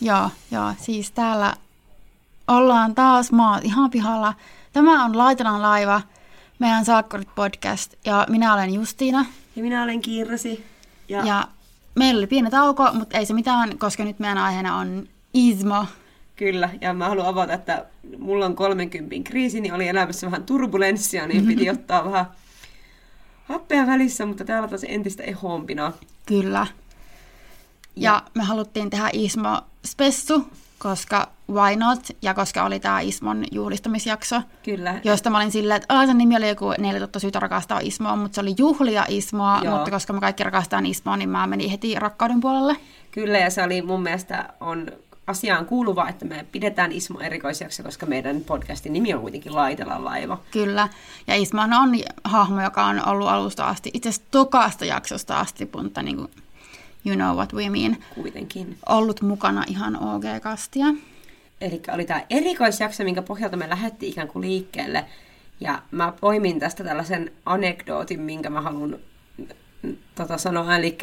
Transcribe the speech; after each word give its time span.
joo, 0.00 0.30
joo. 0.50 0.72
Siis 0.78 1.10
täällä 1.10 1.54
ollaan 2.48 2.94
taas 2.94 3.32
maa 3.32 3.60
ihan 3.62 3.90
pihalla. 3.90 4.34
Tämä 4.72 5.04
on 5.04 5.18
Laitelan 5.18 5.62
laiva, 5.62 6.00
meidän 6.58 6.84
Saakkurit 6.84 7.34
podcast, 7.34 7.94
ja 8.04 8.26
minä 8.28 8.54
olen 8.54 8.74
Justiina. 8.74 9.26
Ja 9.56 9.62
minä 9.62 9.82
olen 9.82 10.00
Kiirrasi. 10.00 10.64
Ja, 11.08 11.24
ja 11.26 11.48
meillä 11.94 12.18
oli 12.18 12.26
pieni 12.26 12.50
tauko, 12.50 12.92
mutta 12.92 13.18
ei 13.18 13.26
se 13.26 13.34
mitään, 13.34 13.78
koska 13.78 14.04
nyt 14.04 14.18
meidän 14.18 14.38
aiheena 14.38 14.76
on 14.76 15.08
Ismo. 15.34 15.86
Kyllä, 16.36 16.70
ja 16.80 16.94
mä 16.94 17.08
haluan 17.08 17.26
avata, 17.26 17.52
että 17.52 17.86
mulla 18.18 18.46
on 18.46 18.56
30 18.56 19.16
kriisi, 19.24 19.60
niin 19.60 19.74
oli 19.74 19.88
elämässä 19.88 20.26
vähän 20.26 20.44
turbulenssia, 20.44 21.26
niin 21.26 21.46
piti 21.46 21.70
ottaa 21.70 22.04
vähän 22.04 22.26
happea 23.44 23.86
välissä, 23.86 24.26
mutta 24.26 24.44
täällä 24.44 24.68
taas 24.68 24.84
entistä 24.88 25.22
ehoompina. 25.22 25.92
Kyllä. 26.26 26.66
Ja, 27.96 28.12
ja 28.12 28.22
me 28.34 28.42
haluttiin 28.44 28.90
tehdä 28.90 29.10
Ismo 29.12 29.62
Spessu, 29.86 30.46
koska 30.78 31.28
why 31.52 31.76
not, 31.76 31.98
ja 32.22 32.34
koska 32.34 32.64
oli 32.64 32.80
tämä 32.80 33.00
Ismon 33.00 33.44
juhlistamisjakso. 33.52 34.42
Kyllä. 34.62 35.00
Josta 35.04 35.30
mä 35.30 35.38
olin 35.38 35.52
silleen, 35.52 35.76
että 35.82 36.06
sen 36.06 36.18
nimi 36.18 36.36
oli 36.36 36.48
joku 36.48 36.74
14 36.78 37.18
syytä 37.18 37.40
rakastaa 37.40 37.80
Ismoa, 37.82 38.16
mutta 38.16 38.34
se 38.34 38.40
oli 38.40 38.54
juhlia 38.58 39.04
Ismoa, 39.08 39.60
Joo. 39.64 39.74
mutta 39.74 39.90
koska 39.90 40.12
me 40.12 40.20
kaikki 40.20 40.44
rakastaa 40.44 40.80
Ismoa, 40.84 41.16
niin 41.16 41.28
mä 41.28 41.46
menin 41.46 41.70
heti 41.70 41.94
rakkauden 41.94 42.40
puolelle. 42.40 42.76
Kyllä, 43.10 43.38
ja 43.38 43.50
se 43.50 43.62
oli 43.62 43.82
mun 43.82 44.02
mielestä 44.02 44.48
on 44.60 44.86
asiaan 45.26 45.66
kuuluva, 45.66 46.08
että 46.08 46.24
me 46.24 46.46
pidetään 46.52 46.92
Ismo 46.92 47.20
erikoisjakso, 47.20 47.82
koska 47.82 48.06
meidän 48.06 48.40
podcastin 48.40 48.92
nimi 48.92 49.14
on 49.14 49.20
kuitenkin 49.20 49.54
Laitella 49.54 50.04
laiva. 50.04 50.38
Kyllä, 50.50 50.88
ja 51.26 51.34
Ismo 51.34 51.62
on 51.62 51.70
hahmo, 52.24 52.62
joka 52.62 52.84
on 52.84 53.08
ollut 53.08 53.28
alusta 53.28 53.68
asti, 53.68 53.90
itse 53.94 54.08
asiassa 54.08 54.28
tokaasta 54.30 54.84
jaksosta 54.84 55.40
asti, 55.40 55.70
mutta 55.76 56.02
niin 56.02 56.16
kuin 56.16 56.30
You 57.06 57.16
Know 57.16 57.36
What 57.36 57.52
We 57.52 57.70
Mean. 57.70 57.96
Kuitenkin. 58.14 58.78
Ollut 58.88 59.22
mukana 59.22 59.64
ihan 59.68 59.96
OG-kastia. 59.96 60.86
Eli 61.60 61.82
oli 61.94 62.04
tämä 62.04 62.22
erikoisjakso, 62.30 63.04
minkä 63.04 63.22
pohjalta 63.22 63.56
me 63.56 63.68
lähdettiin 63.68 64.12
ikään 64.12 64.28
kuin 64.28 64.42
liikkeelle. 64.42 65.04
Ja 65.60 65.82
mä 65.90 66.12
poimin 66.20 66.60
tästä 66.60 66.84
tällaisen 66.84 67.32
anekdootin, 67.46 68.20
minkä 68.20 68.50
mä 68.50 68.60
haluan 68.60 68.98
tota, 70.14 70.38
sanoa. 70.38 70.76
Eli 70.76 70.98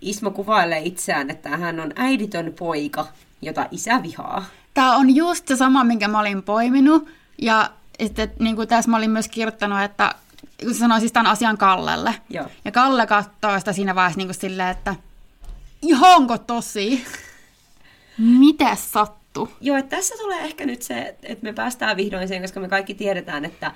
Ismo 0.00 0.30
kuvailee 0.30 0.80
itseään, 0.80 1.30
että 1.30 1.56
hän 1.56 1.80
on 1.80 1.92
äiditön 1.96 2.54
poika, 2.58 3.06
jota 3.42 3.66
isä 3.70 4.02
vihaa. 4.02 4.44
Tämä 4.74 4.96
on 4.96 5.16
just 5.16 5.48
se 5.48 5.56
sama, 5.56 5.84
minkä 5.84 6.08
mä 6.08 6.20
olin 6.20 6.42
poiminut. 6.42 7.08
Ja 7.42 7.70
sitten 8.04 8.32
niin 8.38 8.56
kuin 8.56 8.68
tässä 8.68 8.90
mä 8.90 8.96
olin 8.96 9.10
myös 9.10 9.28
kirjoittanut, 9.28 9.80
että 9.80 10.14
kun 10.64 10.74
se 10.74 10.78
sanoi 10.78 11.00
siis 11.00 11.12
tämän 11.12 11.32
asian 11.32 11.58
Kallelle. 11.58 12.14
Joo. 12.30 12.46
Ja 12.64 12.72
Kalle 12.72 13.06
katsoo 13.06 13.58
sitä 13.58 13.72
siinä 13.72 13.94
vaiheessa 13.94 14.18
niin 14.18 14.28
kuin 14.28 14.34
silleen, 14.34 14.68
että 14.68 14.94
Ihanko 15.82 16.38
tosi? 16.38 17.04
Mitä 18.18 18.74
sattu? 18.74 19.48
Joo, 19.60 19.76
että 19.76 19.96
tässä 19.96 20.14
tulee 20.18 20.44
ehkä 20.44 20.66
nyt 20.66 20.82
se, 20.82 21.16
että 21.22 21.44
me 21.44 21.52
päästään 21.52 21.96
vihdoin 21.96 22.28
siihen, 22.28 22.42
koska 22.42 22.60
me 22.60 22.68
kaikki 22.68 22.94
tiedetään, 22.94 23.44
että 23.44 23.72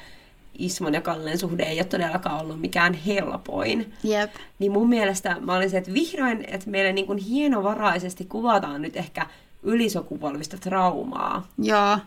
Ismon 0.58 0.94
ja 0.94 1.00
Kallen 1.00 1.38
suhde 1.38 1.62
ei 1.62 1.78
ole 1.78 1.84
todellakaan 1.84 2.40
ollut 2.40 2.60
mikään 2.60 2.94
helpoin. 2.94 3.94
Jep. 4.04 4.34
Niin 4.58 4.72
mun 4.72 4.88
mielestä 4.88 5.36
mä 5.40 5.54
olin 5.54 5.70
se, 5.70 5.78
että 5.78 5.92
vihdoin, 5.92 6.44
että 6.48 6.70
meille 6.70 6.92
niin 6.92 7.06
kuin 7.06 7.18
hienovaraisesti 7.18 8.24
kuvataan 8.24 8.82
nyt 8.82 8.96
ehkä 8.96 9.26
ylisukupolvista 9.62 10.58
traumaa. 10.58 11.46
Joo. 11.58 11.98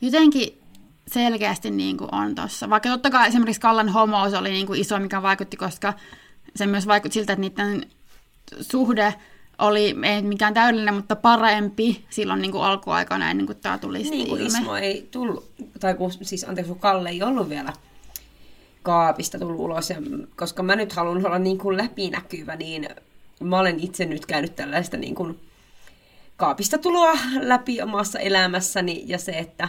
Jotenkin 0.00 0.62
selkeästi 1.08 1.70
niin 1.70 1.96
kuin 1.96 2.14
on 2.14 2.34
tossa. 2.34 2.70
Vaikka 2.70 2.88
totta 2.88 3.10
kai 3.10 3.28
esimerkiksi 3.28 3.60
Kallan 3.60 3.88
homous 3.88 4.34
oli 4.34 4.50
niin 4.50 4.66
kuin 4.66 4.80
iso, 4.80 4.98
mikä 4.98 5.22
vaikutti, 5.22 5.56
koska 5.56 5.92
se 6.56 6.66
myös 6.66 6.86
vaikutti 6.86 7.14
siltä, 7.14 7.32
että 7.32 7.40
niiden 7.40 7.86
suhde 8.60 9.14
oli 9.58 9.96
ei 10.02 10.22
mikään 10.22 10.54
täydellinen, 10.54 10.94
mutta 10.94 11.16
parempi 11.16 12.04
silloin 12.10 12.42
niin 12.42 12.52
kuin 12.52 12.64
alkuaikana 12.64 13.30
ennen 13.30 13.46
kuin 13.46 13.58
tämä 13.58 13.78
tuli 13.78 13.98
Niin 14.02 14.28
kuin 14.28 14.46
Ismo 14.46 14.76
ei 14.76 15.08
tullut, 15.10 15.50
tai 15.80 15.94
kun, 15.94 16.12
siis 16.12 16.44
anteeksi, 16.44 16.72
kun 16.72 16.80
Kalle 16.80 17.08
ei 17.08 17.22
ollut 17.22 17.48
vielä 17.48 17.72
kaapista 18.82 19.38
tullut 19.38 19.60
ulos, 19.60 19.90
ja 19.90 19.96
koska 20.36 20.62
mä 20.62 20.76
nyt 20.76 20.92
haluan 20.92 21.26
olla 21.26 21.38
niin 21.38 21.58
kuin 21.58 21.76
läpinäkyvä, 21.76 22.56
niin 22.56 22.88
mä 23.40 23.58
olen 23.58 23.80
itse 23.80 24.04
nyt 24.04 24.26
käynyt 24.26 24.56
tällaista 24.56 24.96
niin 24.96 25.14
kuin 25.14 25.40
kaapista 26.36 26.78
tuloa 26.78 27.18
läpi 27.40 27.82
omassa 27.82 28.18
elämässäni, 28.18 29.04
ja 29.06 29.18
se, 29.18 29.32
että 29.32 29.68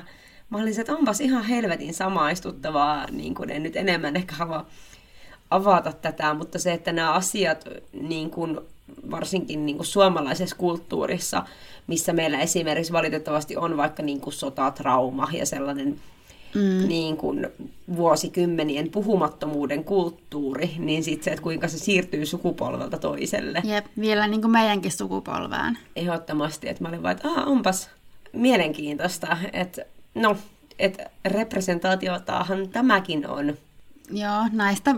mä 0.50 0.58
olin 0.58 0.74
se, 0.74 0.82
että 0.82 0.96
onpas 0.96 1.22
ihan 1.22 1.44
helvetin 1.44 1.94
samaistuttavaa, 1.94 3.08
niin 3.12 3.36
kuin 3.36 3.50
en 3.50 3.64
nyt 3.64 3.76
enemmän 3.76 4.16
ehkä 4.16 4.36
halua 4.36 4.66
avata 5.52 5.94
tätä, 5.94 6.34
mutta 6.34 6.60
se, 6.60 6.74
että 6.74 6.92
nämä 6.92 7.12
asiat 7.12 7.66
niin 8.02 8.30
kuin 8.30 8.60
varsinkin 9.12 9.66
niin 9.66 9.76
kuin 9.76 9.88
suomalaisessa 9.88 10.56
kulttuurissa, 10.56 11.44
missä 11.88 12.14
meillä 12.14 12.40
esimerkiksi 12.40 12.94
valitettavasti 12.94 13.58
on 13.58 13.78
vaikka 13.78 14.04
niin 14.04 14.22
kuin 14.22 14.34
sotatrauma 14.34 15.28
ja 15.32 15.46
sellainen 15.46 16.00
mm. 16.56 16.88
niin 16.88 17.18
kuin 17.18 17.48
vuosikymmenien 17.96 18.90
puhumattomuuden 18.90 19.84
kulttuuri, 19.84 20.72
niin 20.78 21.04
sitten 21.04 21.24
se, 21.24 21.32
että 21.32 21.44
kuinka 21.44 21.68
se 21.68 21.78
siirtyy 21.78 22.26
sukupolvelta 22.26 22.98
toiselle. 22.98 23.62
Jep, 23.64 23.86
vielä 24.00 24.28
niin 24.28 24.42
kuin 24.42 24.52
meidänkin 24.52 24.92
sukupolvään. 24.92 25.78
Ehdottomasti, 25.96 26.70
että 26.70 26.84
mä 26.84 26.90
olin 26.90 27.04
vaan, 27.04 27.16
että 27.16 27.28
onpas 27.28 27.90
mielenkiintoista, 28.34 29.38
että 29.54 29.86
no, 30.16 30.38
että 30.80 31.10
representaatiotahan 31.26 32.70
tämäkin 32.70 33.28
on. 33.30 33.58
Joo, 34.12 34.44
näistä 34.52 34.96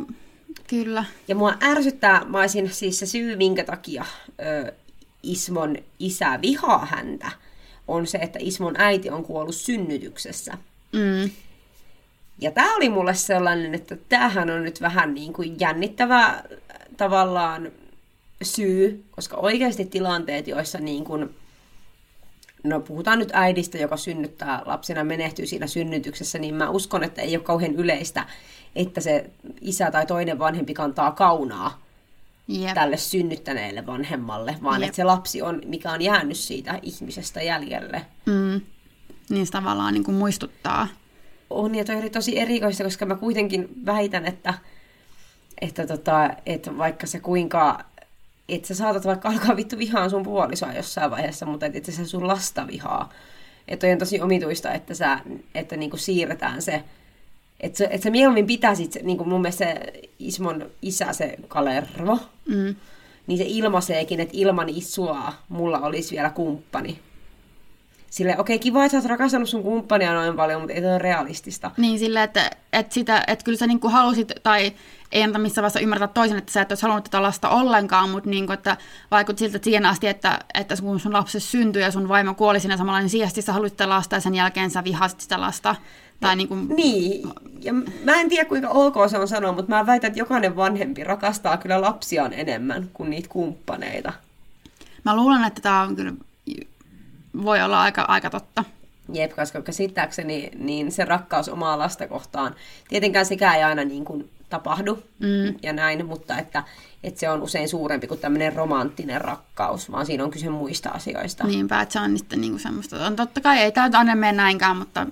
Kyllä. 0.68 1.06
Ja 1.28 1.36
mua 1.36 1.54
ärsyttää, 1.64 2.26
mä 2.26 2.40
olisin 2.40 2.74
siis 2.74 3.00
se 3.00 3.06
syy, 3.06 3.36
minkä 3.36 3.64
takia 3.64 4.06
ö, 4.40 4.74
Ismon 5.24 5.76
isä 6.00 6.40
vihaa 6.42 6.86
häntä, 6.86 7.32
on 7.88 8.08
se, 8.08 8.18
että 8.18 8.40
Ismon 8.42 8.76
äiti 8.78 9.10
on 9.10 9.24
kuollut 9.24 9.56
synnytyksessä. 9.56 10.58
Mm. 10.92 11.30
Ja 12.42 12.52
tämä 12.52 12.76
oli 12.76 12.90
mulle 12.90 13.14
sellainen, 13.14 13.76
että 13.76 13.98
tämähän 14.10 14.50
on 14.50 14.64
nyt 14.64 14.82
vähän 14.82 15.14
niin 15.14 15.34
kuin 15.34 15.56
jännittävä 15.60 16.44
tavallaan 16.98 17.72
syy, 18.42 19.04
koska 19.12 19.38
oikeasti 19.38 19.86
tilanteet, 19.86 20.48
joissa 20.48 20.80
niin 20.80 21.04
kuin, 21.04 21.36
no 22.66 22.80
puhutaan 22.80 23.20
nyt 23.20 23.30
äidistä, 23.34 23.78
joka 23.78 23.98
synnyttää 23.98 24.62
lapsena, 24.66 25.04
menehtyy 25.04 25.48
siinä 25.48 25.68
synnytyksessä, 25.68 26.40
niin 26.40 26.56
mä 26.56 26.70
uskon, 26.70 27.04
että 27.04 27.22
ei 27.22 27.36
ole 27.36 27.44
kauhean 27.44 27.76
yleistä, 27.76 28.26
että 28.76 29.02
se 29.02 29.30
isä 29.62 29.92
tai 29.92 30.06
toinen 30.06 30.40
vanhempi 30.40 30.74
kantaa 30.74 31.12
kaunaa 31.12 31.82
Jep. 32.48 32.74
tälle 32.74 32.98
synnyttäneelle 32.98 33.86
vanhemmalle, 33.86 34.56
vaan 34.64 34.82
Jep. 34.82 34.88
että 34.88 34.96
se 34.96 35.04
lapsi 35.04 35.42
on, 35.42 35.62
mikä 35.66 35.92
on 35.92 36.02
jäänyt 36.02 36.38
siitä 36.38 36.80
ihmisestä 36.82 37.42
jäljelle. 37.42 38.06
Mm. 38.26 38.62
Niin 39.30 39.46
se 39.46 39.52
tavallaan 39.52 39.94
niin 39.94 40.04
kuin 40.04 40.16
muistuttaa. 40.16 40.88
On, 41.50 41.76
ja 41.76 41.86
toi 41.86 41.96
oli 41.96 42.10
tosi 42.10 42.40
erikoista, 42.40 42.84
koska 42.84 43.06
mä 43.06 43.16
kuitenkin 43.16 43.70
väitän, 43.86 44.26
että, 44.26 44.54
että, 45.62 45.88
tota, 45.88 46.30
että 46.46 46.78
vaikka 46.78 47.08
se 47.08 47.20
kuinka 47.20 47.86
että 48.50 48.68
sä 48.68 48.76
saatat 48.76 49.06
vaikka 49.06 49.30
alkaa 49.30 49.56
vittu 49.56 49.78
vihaan 49.78 50.10
sun 50.10 50.24
puolisoa 50.24 50.74
jossain 50.74 51.12
vaiheessa, 51.12 51.46
mutta 51.46 51.66
että 51.66 51.92
se 51.92 52.06
sun 52.06 52.28
lasta 52.28 52.68
vihaa. 52.68 53.14
Että 53.68 53.88
on 53.88 53.98
tosi 53.98 54.22
omituista, 54.22 54.74
että, 54.74 54.94
sä, 54.94 55.20
että 55.56 55.78
niinku 55.78 55.98
siirretään 55.98 56.62
se 56.62 56.84
että 57.60 57.78
sä, 57.78 57.88
et 57.90 58.02
sä 58.02 58.10
mieluummin 58.10 58.48
pitäisit, 58.48 58.98
niin 59.04 59.18
kuin 59.18 59.30
mun 59.30 59.42
mielestä 59.42 59.66
se 59.66 59.92
Ismon 60.20 60.66
isä, 60.82 61.14
se 61.14 61.36
Kalervo, 61.48 62.20
mm. 62.46 62.76
niin 63.28 63.38
se 63.38 63.44
ilmaiseekin, 63.48 64.20
että 64.20 64.38
ilman 64.38 64.70
isua 64.70 65.34
mulla 65.50 65.80
olisi 65.80 66.16
vielä 66.16 66.30
kumppani. 66.30 67.00
Sille 68.16 68.38
okei, 68.38 68.56
okay, 68.56 68.64
kiva, 68.64 68.86
että 68.86 68.92
sä 68.92 68.98
oot 68.98 69.10
rakastanut 69.10 69.50
sun 69.50 69.64
kumppania 69.64 70.14
noin 70.14 70.36
paljon, 70.36 70.62
mutta 70.62 70.74
ei 70.74 70.82
se 70.82 70.88
ole 70.88 70.98
realistista. 70.98 71.72
Niin, 71.78 72.00
sille, 72.00 72.24
että, 72.24 72.52
että, 72.74 72.94
sitä, 72.94 73.24
että 73.28 73.46
kyllä 73.46 73.58
sä 73.58 73.68
niin 73.68 73.80
kuin 73.80 73.94
halusit, 73.94 74.32
tai 74.44 74.74
ei 75.12 75.24
anta 75.24 75.40
missään 75.40 75.64
vaiheessa 75.64 75.80
ymmärtää 75.80 76.08
toisen, 76.08 76.38
että 76.38 76.52
sä 76.52 76.62
et 76.62 76.72
olisi 76.72 76.82
halunnut 76.82 77.04
tätä 77.04 77.22
lasta 77.22 77.50
ollenkaan, 77.50 78.10
mutta 78.10 78.30
niin 78.30 78.46
kuin, 78.46 78.54
että 78.54 78.78
vaikutti 79.12 79.40
siltä, 79.40 79.56
että 79.56 79.64
siihen 79.64 79.86
asti, 79.86 80.08
että, 80.08 80.40
että 80.54 80.76
kun 80.82 81.00
sun 81.00 81.14
lapsi 81.14 81.40
syntyi 81.40 81.82
ja 81.82 81.92
sun 81.92 82.08
vaimo 82.08 82.34
kuoli 82.34 82.60
siinä 82.60 82.78
samalla, 82.78 83.00
niin 83.00 83.10
siihen 83.10 83.30
sä 83.40 83.54
halusit 83.54 83.74
sitä 83.74 83.90
lasta 83.90 84.16
ja 84.16 84.20
sen 84.20 84.36
jälkeen 84.36 84.72
sä 84.72 84.84
vihasit 84.84 85.22
sitä 85.22 85.42
lasta. 85.42 85.76
Tai 86.20 86.36
niin, 86.36 86.48
kuin... 86.48 86.68
niin, 86.68 87.30
ja 87.62 87.74
mä 87.74 88.22
en 88.22 88.30
tiedä 88.30 88.46
kuinka 88.46 88.70
ok 88.70 88.96
se 89.10 89.18
on 89.18 89.28
sanoa, 89.28 89.52
mutta 89.52 89.70
mä 89.70 89.86
väitän, 89.86 90.08
että 90.08 90.20
jokainen 90.20 90.56
vanhempi 90.56 91.04
rakastaa 91.04 91.58
kyllä 91.58 91.82
lapsiaan 91.82 92.34
enemmän 92.34 92.90
kuin 92.94 93.10
niitä 93.10 93.30
kumppaneita. 93.30 94.14
Mä 95.04 95.16
luulen, 95.16 95.44
että 95.44 95.62
tämä 95.62 95.82
on 95.82 95.96
kyllä, 95.96 96.14
voi 97.44 97.62
olla 97.62 97.82
aika, 97.82 98.02
aika 98.02 98.30
totta. 98.30 98.64
Jep, 99.14 99.36
koska 99.36 99.62
käsittääkseni 99.62 100.52
niin 100.58 100.92
se 100.92 101.06
rakkaus 101.06 101.50
omaa 101.50 101.78
lasta 101.80 102.08
kohtaan, 102.08 102.56
tietenkään 102.90 103.26
sekä 103.26 103.56
ei 103.56 103.64
aina 103.64 103.84
niin 103.84 104.06
kuin 104.06 104.30
tapahdu 104.50 105.04
mm. 105.20 105.56
ja 105.64 105.74
näin, 105.74 106.06
mutta 106.06 106.38
että, 106.38 106.64
että 107.04 107.20
se 107.20 107.30
on 107.30 107.42
usein 107.42 107.70
suurempi 107.70 108.08
kuin 108.08 108.20
tämmöinen 108.20 108.54
romanttinen 108.54 109.22
rakkaus, 109.22 109.92
vaan 109.92 110.06
siinä 110.06 110.24
on 110.24 110.32
kyse 110.32 110.50
muista 110.50 110.90
asioista. 110.90 111.48
Niinpä, 111.48 111.82
että 111.82 111.94
se 111.94 112.00
on 112.00 112.18
sitten 112.18 112.42
niin 112.42 112.52
kuin 112.52 112.62
semmoista, 112.62 113.06
on 113.06 113.16
totta 113.16 113.42
kai 113.42 113.60
ei 113.60 113.72
tämä 113.72 113.90
aina 113.94 114.16
mene 114.16 114.32
näinkään, 114.32 114.78
mutta 114.78 115.08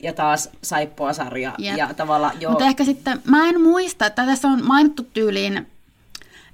ja 0.00 0.12
taas 0.12 0.50
Saippoa-sarja. 0.62 1.52
Yep. 1.64 1.76
Ja 1.76 1.94
tavalla, 1.94 2.32
joo. 2.40 2.52
Mutta 2.52 2.66
ehkä 2.66 2.84
sitten, 2.84 3.22
mä 3.24 3.48
en 3.48 3.60
muista, 3.60 4.06
että 4.06 4.26
tässä 4.26 4.48
on 4.48 4.66
mainittu 4.66 5.02
tyyliin, 5.02 5.66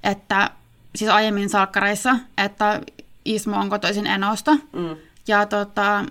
että 0.04 0.50
siis 0.96 1.10
aiemmin 1.10 1.48
salkkareissa, 1.48 2.16
että 2.38 2.80
Ismo 3.24 3.56
on 3.56 3.70
kotoisin 3.70 4.06
Enosta. 4.06 4.52
Mm. 4.52 4.96
Ja 5.28 5.46
tota, 5.46 6.04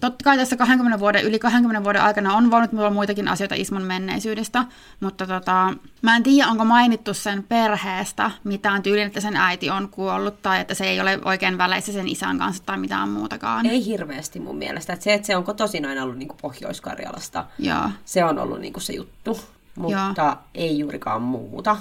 totta 0.00 0.24
kai 0.24 0.36
tässä 0.36 0.56
20 0.56 1.00
vuoden, 1.00 1.24
yli 1.24 1.38
20 1.38 1.84
vuoden 1.84 2.02
aikana 2.02 2.34
on 2.34 2.50
voinut 2.50 2.70
olla 2.74 2.90
muitakin 2.90 3.28
asioita 3.28 3.54
Ismon 3.54 3.82
menneisyydestä, 3.82 4.64
mutta 5.00 5.26
tota, 5.26 5.74
mä 6.02 6.16
en 6.16 6.22
tiedä, 6.22 6.50
onko 6.50 6.64
mainittu 6.64 7.14
sen 7.14 7.42
perheestä 7.42 8.30
mitään 8.44 8.82
tyylin, 8.82 9.06
että 9.06 9.20
sen 9.20 9.36
äiti 9.36 9.70
on 9.70 9.88
kuollut 9.88 10.42
tai 10.42 10.60
että 10.60 10.74
se 10.74 10.84
ei 10.84 11.00
ole 11.00 11.18
oikein 11.24 11.58
väleissä 11.58 11.92
sen 11.92 12.08
isän 12.08 12.38
kanssa 12.38 12.62
tai 12.66 12.78
mitään 12.78 13.08
muutakaan. 13.08 13.66
Ei 13.66 13.84
hirveästi 13.84 14.40
mun 14.40 14.56
mielestä. 14.56 14.92
Että 14.92 15.04
se, 15.04 15.14
että 15.14 15.26
se 15.26 15.36
on 15.36 15.44
kotoisin 15.44 15.86
aina 15.86 16.02
ollut 16.02 16.18
niin 16.18 16.28
Pohjois-Karjalasta, 16.42 17.44
Joo. 17.58 17.90
se 18.04 18.24
on 18.24 18.38
ollut 18.38 18.60
niin 18.60 18.72
se 18.78 18.92
juttu. 18.92 19.40
Mutta 19.76 20.12
Joo. 20.18 20.36
ei 20.54 20.78
juurikaan 20.78 21.22
muuta. 21.22 21.76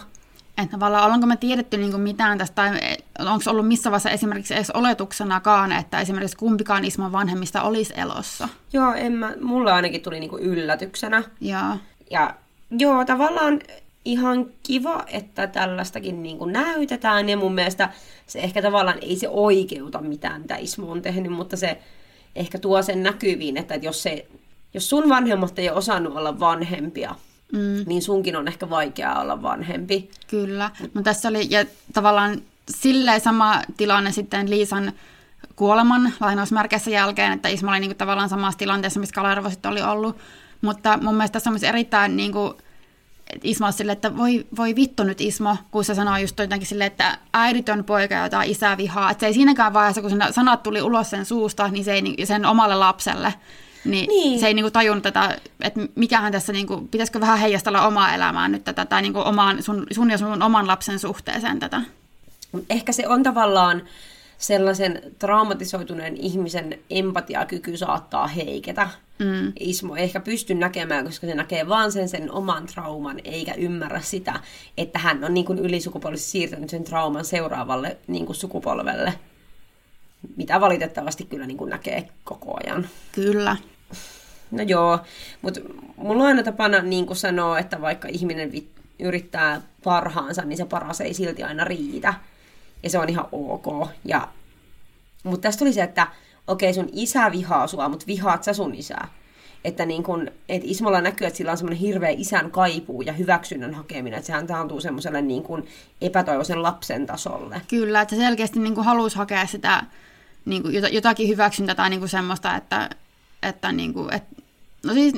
Että 0.57 0.71
tavallaan 0.71 1.03
ollaanko 1.03 1.27
me 1.27 1.37
tiedetty 1.37 1.77
niin 1.77 2.01
mitään 2.01 2.37
tästä, 2.37 2.55
tai 2.55 2.79
onko 3.19 3.43
ollut 3.47 3.67
missä 3.67 3.91
vaiheessa 3.91 4.09
esimerkiksi 4.09 4.53
edes 4.53 4.71
oletuksenakaan, 4.71 5.71
että 5.71 6.01
esimerkiksi 6.01 6.37
kumpikaan 6.37 6.85
Ismon 6.85 7.11
vanhemmista 7.11 7.61
olisi 7.61 7.93
elossa? 7.97 8.49
Joo, 8.73 8.93
en 8.93 9.11
mä, 9.11 9.33
mulla 9.41 9.75
ainakin 9.75 10.01
tuli 10.01 10.19
niin 10.19 10.39
yllätyksenä. 10.39 11.23
Joo. 11.41 11.77
Ja 12.11 12.35
joo, 12.71 13.05
tavallaan 13.05 13.59
ihan 14.05 14.45
kiva, 14.63 15.03
että 15.07 15.47
tällaistakin 15.47 16.23
niin 16.23 16.37
kuin 16.37 16.53
näytetään, 16.53 17.29
ja 17.29 17.37
mun 17.37 17.55
mielestä 17.55 17.89
se 18.27 18.39
ehkä 18.39 18.61
tavallaan 18.61 18.97
ei 19.01 19.15
se 19.15 19.29
oikeuta 19.29 20.01
mitään, 20.01 20.41
mitä 20.41 20.55
Ismo 20.55 20.91
on 20.91 21.01
tehnyt, 21.01 21.31
mutta 21.31 21.57
se 21.57 21.77
ehkä 22.35 22.59
tuo 22.59 22.81
sen 22.81 23.03
näkyviin, 23.03 23.57
että 23.57 23.75
jos, 23.75 24.03
se, 24.03 24.27
jos 24.73 24.89
sun 24.89 25.09
vanhemmat 25.09 25.59
ei 25.59 25.69
osannut 25.69 26.17
olla 26.17 26.39
vanhempia, 26.39 27.15
mm. 27.55 27.83
niin 27.85 28.01
sunkin 28.01 28.35
on 28.35 28.47
ehkä 28.47 28.69
vaikeaa 28.69 29.21
olla 29.21 29.41
vanhempi. 29.41 30.09
Kyllä, 30.27 30.71
mutta 30.81 31.01
tässä 31.03 31.29
oli 31.29 31.47
ja 31.49 31.65
tavallaan 31.93 32.41
silleen 32.69 33.21
sama 33.21 33.61
tilanne 33.77 34.11
sitten 34.11 34.49
Liisan 34.49 34.93
kuoleman 35.55 36.13
lainausmerkeissä 36.19 36.91
jälkeen, 36.91 37.33
että 37.33 37.49
Isma 37.49 37.71
oli 37.71 37.79
niinku 37.79 37.97
tavallaan 37.97 38.29
samassa 38.29 38.57
tilanteessa, 38.57 38.99
missä 38.99 39.15
Kalervo 39.15 39.49
sitten 39.49 39.71
oli 39.71 39.81
ollut. 39.81 40.17
Mutta 40.61 40.97
mun 41.01 41.15
mielestä 41.15 41.33
tässä 41.33 41.49
on 41.49 41.53
myös 41.53 41.63
erittäin 41.63 42.17
niinku, 42.17 42.57
Ismo 43.43 43.71
sille, 43.71 43.91
että 43.91 44.17
voi, 44.17 44.45
voi 44.57 44.75
vittu 44.75 45.03
nyt 45.03 45.21
Ismo, 45.21 45.57
kun 45.71 45.83
se 45.83 45.95
sanoo 45.95 46.17
just 46.17 46.39
jotenkin 46.39 46.67
silleen, 46.67 46.87
että 46.87 47.17
äiditön 47.33 47.83
poika 47.83 48.15
jotain 48.15 48.51
isää 48.51 48.77
vihaa. 48.77 49.11
Että 49.11 49.19
se 49.19 49.27
ei 49.27 49.33
siinäkään 49.33 49.73
vaiheessa, 49.73 50.01
kun 50.01 50.11
sanat 50.31 50.63
tuli 50.63 50.81
ulos 50.81 51.09
sen 51.09 51.25
suusta, 51.25 51.67
niin 51.67 51.83
se 51.83 51.93
ei 51.93 52.25
sen 52.25 52.45
omalle 52.45 52.75
lapselle 52.75 53.33
niin, 53.85 54.07
niin. 54.07 54.39
se 54.39 54.47
ei 54.47 54.53
niinku 54.53 54.71
tajunnut 54.71 55.03
tätä, 55.03 55.37
että 55.61 55.79
mikähän 55.95 56.31
tässä, 56.31 56.53
niinku, 56.53 56.87
pitäisikö 56.91 57.19
vähän 57.19 57.39
heijastella 57.39 57.87
omaa 57.87 58.13
elämää 58.13 58.47
nyt 58.47 58.63
tätä, 58.63 58.85
tai 58.85 59.01
niinku 59.01 59.19
omaan, 59.19 59.63
sun, 59.63 59.87
sun 59.91 60.11
ja 60.11 60.17
sun 60.17 60.43
oman 60.43 60.67
lapsen 60.67 60.99
suhteeseen 60.99 61.59
tätä. 61.59 61.81
Ehkä 62.69 62.91
se 62.91 63.07
on 63.07 63.23
tavallaan 63.23 63.81
sellaisen 64.37 65.01
traumatisoituneen 65.19 66.17
ihmisen 66.17 66.79
empatiakyky 66.89 67.77
saattaa 67.77 68.27
heiketä. 68.27 68.89
Mm. 69.19 69.53
Ismo 69.59 69.95
ei 69.95 70.03
ehkä 70.03 70.19
pysty 70.19 70.53
näkemään, 70.53 71.05
koska 71.05 71.27
se 71.27 71.35
näkee 71.35 71.69
vaan 71.69 71.91
sen, 71.91 72.09
sen 72.09 72.31
oman 72.31 72.65
trauman, 72.65 73.19
eikä 73.23 73.53
ymmärrä 73.53 74.01
sitä, 74.01 74.39
että 74.77 74.99
hän 74.99 75.23
on 75.23 75.33
niin 75.33 75.45
kuin 75.45 75.59
ylisukupolvisesti 75.59 76.31
siirtänyt 76.31 76.69
sen 76.69 76.83
trauman 76.83 77.25
seuraavalle 77.25 77.97
niin 78.07 78.25
kuin 78.25 78.35
sukupolvelle, 78.35 79.13
mitä 80.35 80.61
valitettavasti 80.61 81.25
kyllä 81.25 81.45
niin 81.45 81.57
kuin 81.57 81.69
näkee 81.69 82.09
koko 82.23 82.57
ajan. 82.63 82.89
Kyllä. 83.11 83.57
No 84.51 84.63
joo, 84.63 84.99
mutta 85.41 85.59
mulla 85.97 86.23
on 86.23 86.27
aina 86.27 86.43
tapana 86.43 86.81
niin 86.81 87.05
kuin 87.05 87.17
sanoa, 87.17 87.59
että 87.59 87.81
vaikka 87.81 88.07
ihminen 88.07 88.51
vi- 88.51 88.69
yrittää 88.99 89.61
parhaansa, 89.83 90.41
niin 90.41 90.57
se 90.57 90.65
paras 90.65 91.01
ei 91.01 91.13
silti 91.13 91.43
aina 91.43 91.63
riitä. 91.63 92.13
Ja 92.83 92.89
se 92.89 92.99
on 92.99 93.09
ihan 93.09 93.27
ok. 93.31 93.89
Ja, 94.05 94.27
mutta 95.23 95.41
tästä 95.41 95.59
tuli 95.59 95.73
se, 95.73 95.83
että 95.83 96.07
okei, 96.47 96.73
sun 96.73 96.89
isä 96.91 97.31
vihaa 97.31 97.67
sua, 97.67 97.89
mutta 97.89 98.07
vihaat 98.07 98.43
sä 98.43 98.53
sun 98.53 98.75
isää. 98.75 99.07
Että 99.63 99.85
niin 99.85 100.03
kun, 100.03 100.31
et 100.49 100.61
Ismolla 100.65 101.01
näkyy, 101.01 101.27
että 101.27 101.37
sillä 101.37 101.51
on 101.51 101.57
semmoinen 101.57 101.79
hirveä 101.79 102.09
isän 102.09 102.51
kaipuu 102.51 103.01
ja 103.01 103.13
hyväksynnän 103.13 103.73
hakeminen, 103.73 104.17
että 104.17 104.27
sehän 104.27 104.47
taantuu 104.47 104.81
semmoiselle 104.81 105.21
niin 105.21 105.43
kun 105.43 105.65
epätoivoisen 106.01 106.63
lapsen 106.63 107.05
tasolle. 107.05 107.61
Kyllä, 107.67 108.01
että 108.01 108.15
se 108.15 108.21
selkeästi 108.21 108.59
niin 108.59 108.83
halusi 108.83 109.17
hakea 109.17 109.45
sitä 109.45 109.83
niin 110.45 110.61
kuin 110.61 110.93
jotakin 110.93 111.27
hyväksyntä 111.27 111.75
tai 111.75 111.89
niin 111.89 111.99
kuin 111.99 112.09
semmoista, 112.09 112.55
että, 112.55 112.89
että, 113.43 113.71
niin 113.71 113.93
kuin, 113.93 114.13
että 114.13 114.34
no 114.85 114.93
siis 114.93 115.13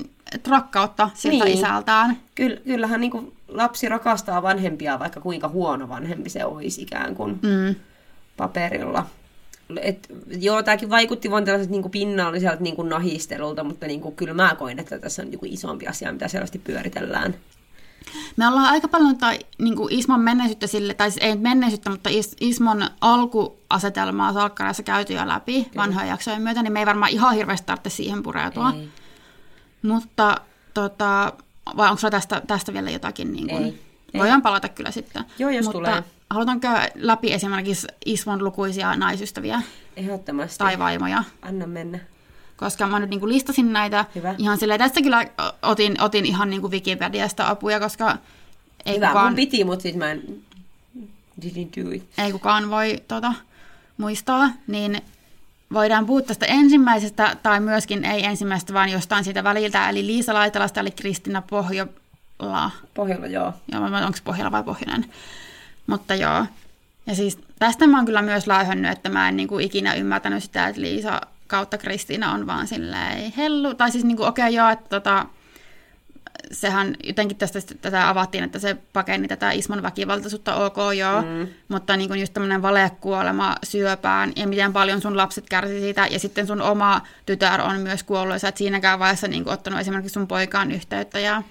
rakkautta 0.48 1.10
siltä 1.14 1.46
niin. 1.46 1.58
isältään. 1.58 2.18
Kyllä, 2.36 2.58
kyllähän 2.58 3.02
niin 3.02 3.12
kuin 3.12 3.34
lapsi 3.48 3.90
rakastaa 3.90 4.42
vanhempia, 4.42 5.00
vaikka 5.00 5.22
kuinka 5.22 5.48
huono 5.48 5.90
vanhempi 5.90 6.30
se 6.30 6.46
olisi 6.46 6.82
ikään 6.82 7.16
kuin 7.16 7.40
mm. 7.42 7.76
paperilla. 8.38 9.06
Et, 9.82 10.08
joo, 10.40 10.64
tämäkin 10.64 10.90
vaikutti 10.90 11.32
vain 11.32 11.46
tällaiset 11.46 11.72
niin 11.72 11.92
pinnalliselta 11.92 12.64
niin 12.64 12.76
kuin 12.76 12.90
nahistelulta, 12.90 13.64
mutta 13.64 13.88
niin 13.88 14.02
kuin, 14.02 14.16
kyllä 14.16 14.34
mä 14.34 14.56
koin, 14.56 14.80
että 14.80 15.00
tässä 15.00 15.22
on 15.22 15.30
niin 15.30 15.40
kuin 15.40 15.54
isompi 15.54 15.88
asia, 15.88 16.12
mitä 16.12 16.28
selvästi 16.28 16.60
pyöritellään. 16.60 17.36
Me 18.38 18.48
ollaan 18.48 18.66
aika 18.66 18.88
paljon 18.88 19.18
tai, 19.18 19.40
niin 19.58 19.76
kuin 19.76 19.94
Ismon 19.94 20.20
menneisyyttä 20.20 20.68
sille, 20.68 20.94
tai 20.94 21.12
siis 21.12 21.26
ei 21.26 21.36
menneisyyttä, 21.36 21.90
mutta 21.90 22.10
Is, 22.10 22.36
Ismon 22.40 22.90
alkuasetelmaa 23.02 24.34
Salkkarassa 24.34 24.84
käyty 24.84 25.14
jo 25.14 25.28
läpi 25.28 25.64
Kyllä. 25.64 25.76
vanhojen 25.76 26.10
jaksojen 26.10 26.42
myötä, 26.42 26.64
niin 26.64 26.74
me 26.74 26.80
ei 26.80 26.86
varmaan 26.86 27.12
ihan 27.12 27.36
hirveästi 27.36 27.68
tarvitse 27.68 27.90
siihen 27.90 28.24
pureutua. 28.24 28.74
Ei. 28.76 28.90
Mutta 29.88 30.42
tota, 30.74 31.34
vai 31.78 31.90
onko 31.90 32.10
tästä, 32.10 32.42
tästä 32.48 32.74
vielä 32.74 32.90
jotakin? 32.90 33.34
Niin 33.34 33.48
kuin, 33.48 33.64
ei. 33.64 33.80
Voidaan 34.18 34.40
ei. 34.40 34.44
palata 34.44 34.70
kyllä 34.70 34.92
sitten. 34.92 35.26
Joo, 35.40 35.50
jos 35.50 35.66
mutta 35.66 35.78
tulee. 35.78 36.04
Halutaanko 36.30 36.68
läpi 36.96 37.34
esimerkiksi 37.34 37.88
Ismon 38.06 38.44
lukuisia 38.44 38.96
naisystäviä? 38.96 39.62
Ehdottomasti. 39.96 40.58
Tai 40.58 40.80
vaimoja? 40.80 41.24
Anna 41.42 41.68
mennä 41.68 42.00
koska 42.58 42.88
mä 42.88 43.00
nyt 43.00 43.10
niin 43.10 43.20
kuin 43.20 43.34
listasin 43.34 43.74
näitä 43.74 44.06
Hyvä. 44.16 44.36
ihan 44.38 44.58
silleen, 44.58 44.80
tästä 44.80 45.02
kyllä 45.02 45.26
otin, 45.62 46.02
otin 46.02 46.26
ihan 46.26 46.50
niin 46.50 46.62
kuin 46.62 46.72
Wikipediasta 46.72 47.50
apuja, 47.50 47.80
koska 47.80 48.18
ei 48.86 48.96
Hyvä, 48.96 49.08
kukaan... 49.08 49.26
mun 49.26 49.36
piti, 49.36 49.64
mutta 49.64 49.84
siis 49.84 49.96
mä 49.96 50.12
en 50.12 50.24
didn't 51.42 51.86
do 51.86 51.92
it. 51.92 52.04
Ei 52.18 52.32
kukaan 52.32 52.70
voi 52.70 53.04
tota, 53.08 53.34
muistaa, 53.98 54.50
niin 54.68 55.02
voidaan 55.74 56.06
puhua 56.06 56.22
tästä 56.22 56.46
ensimmäisestä, 56.46 57.38
tai 57.44 57.60
myöskin 57.60 58.06
ei 58.06 58.26
ensimmäisestä, 58.26 58.74
vaan 58.74 58.90
jostain 58.90 59.24
siitä 59.24 59.44
väliltä, 59.44 59.90
eli 59.90 60.08
Liisa 60.08 60.34
Laitalasta, 60.34 60.80
eli 60.80 60.92
Kristina 60.92 61.42
Pohjola. 61.42 62.72
Pohjola, 62.94 63.28
joo. 63.28 63.54
Joo, 63.72 63.84
onko 63.84 64.18
Pohjola 64.24 64.52
vai 64.52 64.64
Pohjonen? 64.64 65.06
Mutta 65.88 66.16
joo. 66.16 66.46
Ja 67.08 67.16
siis 67.16 67.40
tästä 67.60 67.88
mä 67.88 67.98
oon 67.98 68.06
kyllä 68.06 68.22
myös 68.22 68.48
laihannut, 68.48 68.92
että 68.92 69.10
mä 69.10 69.30
en 69.30 69.38
niin 69.38 69.48
kuin 69.48 69.66
ikinä 69.66 69.94
ymmärtänyt 69.94 70.44
sitä, 70.44 70.68
että 70.68 70.82
Liisa 70.82 71.22
kautta 71.48 71.78
Kristiina 71.78 72.32
on 72.32 72.48
vaan 72.48 72.68
silleen 72.68 73.34
hellu. 73.38 73.74
Tai 73.74 73.92
siis 73.92 74.04
niin 74.04 74.22
okei 74.22 74.44
okay, 74.44 74.54
joo, 74.54 74.70
että 74.70 74.90
tota, 74.90 75.26
sehän 76.52 76.96
jotenkin 77.04 77.38
tästä 77.38 77.60
tätä 77.82 78.10
avattiin, 78.10 78.44
että 78.44 78.60
se 78.60 78.78
pakeni 78.94 79.28
tätä 79.28 79.52
Ismon 79.52 79.84
väkivaltaisuutta, 79.84 80.56
ok 80.56 80.78
joo, 80.98 81.22
mm. 81.22 81.48
mutta 81.68 81.98
niin 81.98 82.08
kuin 82.10 82.20
just 82.20 82.34
tämmöinen 82.34 82.62
valekuolema 82.62 83.56
syöpään 83.64 84.34
ja 84.36 84.48
miten 84.48 84.74
paljon 84.74 85.02
sun 85.02 85.18
lapset 85.18 85.50
kärsi 85.50 85.80
siitä 85.80 86.08
ja 86.08 86.20
sitten 86.20 86.48
sun 86.48 86.62
oma 86.62 87.02
tytär 87.26 87.62
on 87.62 87.80
myös 87.80 88.04
kuollut 88.04 88.36
ja 88.36 88.40
sä 88.40 88.48
et 88.48 88.58
siinäkään 88.58 89.00
vaiheessa 89.00 89.28
niin 89.28 89.44
kuin 89.44 89.54
ottanut 89.54 89.80
esimerkiksi 89.80 90.14
sun 90.14 90.28
poikaan 90.28 90.72
yhteyttä 90.72 91.20
ja 91.20 91.44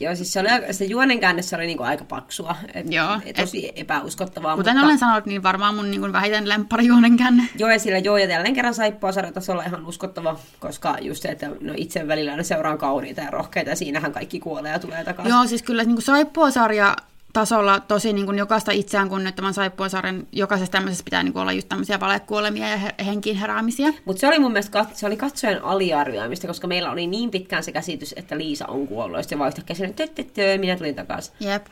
Joo, 0.00 0.14
siis 0.14 0.32
se, 0.32 0.40
oli, 0.40 0.48
se 0.70 0.84
juonen 0.84 1.20
käännössä 1.20 1.56
oli 1.56 1.66
niinku 1.66 1.82
aika 1.82 2.04
paksua. 2.04 2.56
Et, 2.74 2.92
joo. 2.92 3.20
Et, 3.24 3.36
tosi 3.36 3.68
et, 3.68 3.78
epäuskottavaa. 3.78 4.56
Kuten 4.56 4.74
mutta... 4.74 4.86
olen 4.86 4.98
sanonut, 4.98 5.26
niin 5.26 5.42
varmaan 5.42 5.74
mun 5.74 5.90
niinku 5.90 6.12
vähiten 6.12 6.48
lemppari 6.48 6.86
juonen 6.86 7.16
käänne. 7.16 7.48
Joo, 7.58 7.70
ja 7.70 7.78
sillä 7.78 7.98
joo, 7.98 8.16
ja 8.16 8.26
jälleen 8.26 8.54
kerran 8.54 8.74
saippua 8.74 9.12
sarjatasolla 9.12 9.62
ihan 9.64 9.86
uskottava, 9.86 10.38
koska 10.60 10.96
just 11.00 11.22
se, 11.22 11.28
että 11.28 11.50
no 11.60 11.72
itse 11.76 12.08
välillä 12.08 12.36
ne 12.36 12.42
seuraan 12.42 12.78
kauniita 12.78 13.20
ja 13.20 13.30
rohkeita, 13.30 13.70
ja 13.70 13.76
siinähän 13.76 14.12
kaikki 14.12 14.40
kuolee 14.40 14.72
ja 14.72 14.78
tulee 14.78 15.04
takaisin. 15.04 15.30
Joo, 15.30 15.46
siis 15.46 15.62
kyllä 15.62 15.84
niinku 15.84 16.00
saippua 16.00 16.50
sarja 16.50 16.96
tasolla 17.36 17.80
tosi 17.80 18.12
niin 18.12 18.26
kuin 18.26 18.38
jokaista 18.38 18.72
itseään 18.72 19.08
kunnioittavan 19.08 19.54
saippuasarjan 19.54 20.26
jokaisessa 20.32 20.72
tämmöisessä 20.72 21.04
pitää 21.04 21.22
niin 21.22 21.32
kuin 21.32 21.40
olla 21.40 21.52
just 21.52 21.68
tämmöisiä 21.68 22.00
valekuolemia 22.00 22.68
ja 22.68 23.04
henkiin 23.04 23.36
heräämisiä. 23.36 23.92
Mutta 24.04 24.20
se 24.20 24.28
oli 24.28 24.38
mun 24.38 24.52
mielestä 24.52 24.86
se 24.92 25.06
oli 25.06 25.16
katsojan 25.16 25.62
aliarvioimista, 25.62 26.46
koska 26.46 26.66
meillä 26.66 26.90
oli 26.90 27.06
niin 27.06 27.30
pitkään 27.30 27.64
se 27.64 27.72
käsitys, 27.72 28.14
että 28.16 28.38
Liisa 28.38 28.66
on 28.66 28.88
kuollut. 28.88 29.16
Ja 29.16 29.22
sitten 29.22 29.38
vaan 29.38 29.48
yhtäkkiä 29.48 29.76
sinne, 29.76 30.58
minä 30.58 30.76
tulin 30.76 30.94
takaisin. 30.94 31.34
Jep. 31.40 31.66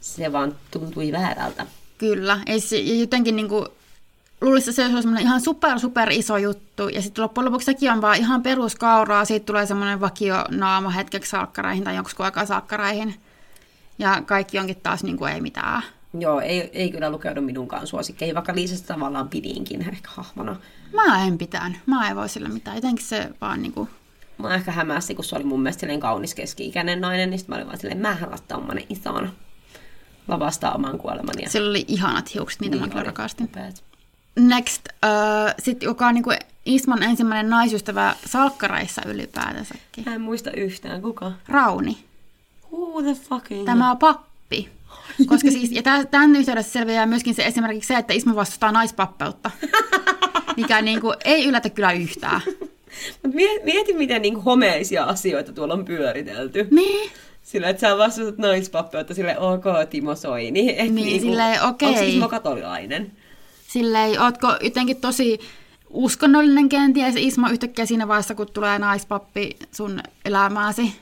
Se 0.00 0.32
vaan 0.32 0.56
tuntui 0.70 1.12
väärältä. 1.12 1.66
Kyllä. 1.98 2.38
Ei 2.46 2.60
se, 2.60 2.76
jotenkin 2.78 3.36
niin 3.36 3.48
kuin, 3.48 3.66
luulisi, 4.40 4.70
että 4.70 4.76
se 4.76 4.82
olisi 4.82 5.02
semmoinen 5.02 5.22
ihan 5.22 5.40
super, 5.40 5.78
super 5.78 6.10
iso 6.12 6.36
juttu. 6.36 6.88
Ja 6.88 7.02
sitten 7.02 7.22
loppujen 7.22 7.44
lopuksi 7.44 7.64
sekin 7.64 7.92
on 7.92 8.00
vaan 8.00 8.16
ihan 8.16 8.42
peruskauraa. 8.42 9.24
Siitä 9.24 9.46
tulee 9.46 9.66
semmoinen 9.66 10.00
vakionaama 10.00 10.90
hetkeksi 10.90 11.30
salkkareihin 11.30 11.84
tai 11.84 11.96
jonkun 11.96 12.12
aikaa 12.18 12.46
salkkareihin. 12.46 13.14
Ja 14.00 14.22
kaikki 14.26 14.58
onkin 14.58 14.80
taas 14.82 15.04
niin 15.04 15.16
kuin 15.16 15.32
ei 15.32 15.40
mitään. 15.40 15.82
Joo, 16.18 16.40
ei, 16.40 16.70
ei 16.72 16.90
kyllä 16.90 17.10
lukeudu 17.10 17.40
minunkaan 17.40 17.86
suosikkeihin, 17.86 18.34
vaikka 18.34 18.54
Liisasta 18.54 18.94
tavallaan 18.94 19.28
pidinkin 19.28 19.88
ehkä 19.88 20.08
hahmona. 20.14 20.56
Mä 20.92 21.26
en 21.26 21.38
pitänyt. 21.38 21.78
Mä 21.86 22.08
en 22.08 22.16
voi 22.16 22.28
sillä 22.28 22.48
mitään. 22.48 22.76
Jotenkin 22.76 23.06
se 23.06 23.30
vaan 23.40 23.62
niinku... 23.62 23.88
Mä 24.38 24.54
ehkä 24.54 24.72
hämästi, 24.72 25.14
kun 25.14 25.24
se 25.24 25.36
oli 25.36 25.44
mun 25.44 25.62
mielestä 25.62 25.86
kaunis 25.98 26.34
keski-ikäinen 26.34 27.00
nainen, 27.00 27.30
niin 27.30 27.38
sitten 27.38 27.52
mä 27.52 27.56
olin 27.56 27.66
vaan 27.66 27.78
silleen, 27.78 27.98
mähän 27.98 28.30
lasta 28.30 28.54
tommonen 28.54 28.84
isona 28.88 29.32
lavastaa 30.28 30.74
oman 30.74 30.98
kuoleman. 30.98 31.34
Ja... 31.42 31.50
Sillä 31.50 31.70
oli 31.70 31.84
ihanat 31.88 32.34
hiukset, 32.34 32.60
niitä 32.60 32.76
niin 32.76 32.84
mä 32.84 32.88
kyllä 32.88 33.04
rakastin. 33.04 33.44
Upeat. 33.44 33.84
next, 34.38 34.88
uh, 34.88 35.54
sit, 35.58 35.82
joka 35.82 36.06
on 36.06 36.14
niinku 36.14 36.30
Isman 36.64 37.02
ensimmäinen 37.02 37.50
naisystävä 37.50 38.14
salkkareissa 38.26 39.02
ylipäätänsäkin. 39.06 40.04
Mä 40.06 40.14
en 40.14 40.20
muista 40.20 40.50
yhtään, 40.50 41.02
kuka? 41.02 41.32
Rauni. 41.48 42.09
Who 42.72 43.02
the 43.02 43.14
fucking... 43.14 43.64
Tämä 43.64 43.90
on 43.90 43.98
pappi. 43.98 44.68
Koska 45.26 45.50
siis, 45.50 45.72
ja 45.72 45.82
tämän 46.10 46.36
yhteydessä 46.36 46.72
selviää 46.72 47.06
myöskin 47.06 47.34
se 47.34 47.46
esimerkiksi 47.46 47.88
se, 47.88 47.96
että 47.96 48.14
Isma 48.14 48.34
vastustaa 48.34 48.72
naispappeutta. 48.72 49.50
Mikä 50.56 50.82
niinku 50.82 51.12
ei 51.24 51.44
yllätä 51.44 51.70
kyllä 51.70 51.92
yhtään. 51.92 52.40
Mut 53.24 53.34
mieti, 53.64 53.92
miten 53.94 54.22
niin 54.22 54.36
homeisia 54.36 55.04
asioita 55.04 55.52
tuolla 55.52 55.74
on 55.74 55.84
pyöritelty. 55.84 56.68
Niin. 56.70 57.10
Sillä, 57.42 57.68
että 57.68 57.80
sä 57.80 57.98
vastustat 57.98 58.38
naispappeutta 58.38 59.14
sille 59.14 59.38
ok 59.38 59.64
Timo 59.90 60.14
Soini. 60.14 60.70
Et 60.70 60.76
Niin, 60.76 60.94
niinku, 60.94 61.26
silleen, 61.26 61.62
okei. 61.62 61.88
Onko 61.88 62.00
Ismo 62.02 62.28
katolilainen? 62.28 63.12
Silleen, 63.68 64.20
ootko 64.20 64.56
jotenkin 64.60 64.96
tosi 64.96 65.40
uskonnollinen 65.90 66.68
kenties 66.68 67.14
Ismo 67.16 67.48
yhtäkkiä 67.48 67.86
siinä 67.86 68.08
vaiheessa, 68.08 68.34
kun 68.34 68.46
tulee 68.52 68.78
naispappi 68.78 69.56
sun 69.72 70.00
elämääsi? 70.24 70.92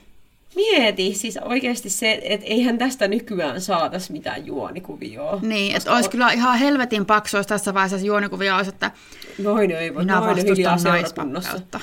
Mieti, 0.59 1.13
siis 1.13 1.37
oikeasti 1.37 1.89
se, 1.89 2.19
että 2.23 2.47
eihän 2.47 2.77
tästä 2.77 3.07
nykyään 3.07 3.61
saatas 3.61 4.09
mitään 4.09 4.45
juonikuvioa. 4.45 5.39
Niin, 5.41 5.75
että 5.75 5.95
olisi 5.95 6.09
kyllä 6.09 6.31
ihan 6.31 6.59
helvetin 6.59 7.05
paksu, 7.05 7.37
jos 7.37 7.47
tässä 7.47 7.73
vaiheessa 7.73 8.07
juonikuvia 8.07 8.55
olisi, 8.55 8.69
että 8.69 8.91
Noin 9.37 9.71
ei 9.71 9.95
voi, 9.95 10.03
minä 10.03 10.19
noin 10.19 10.35
vastustan 10.37 10.79
seurakunnassa. 10.79 11.79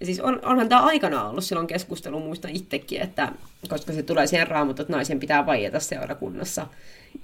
Ja 0.00 0.06
siis 0.06 0.20
on, 0.20 0.40
onhan 0.44 0.68
tämä 0.68 0.82
aikana 0.82 1.28
ollut 1.28 1.44
silloin 1.44 1.66
keskustelu, 1.66 2.20
muistan 2.20 2.50
itsekin, 2.50 3.00
että 3.00 3.32
koska 3.68 3.92
se 3.92 4.02
tulee 4.02 4.26
siihen 4.26 4.48
raamut, 4.48 4.80
että 4.80 4.92
naisen 4.92 5.20
pitää 5.20 5.46
vaieta 5.46 5.80
seurakunnassa, 5.80 6.66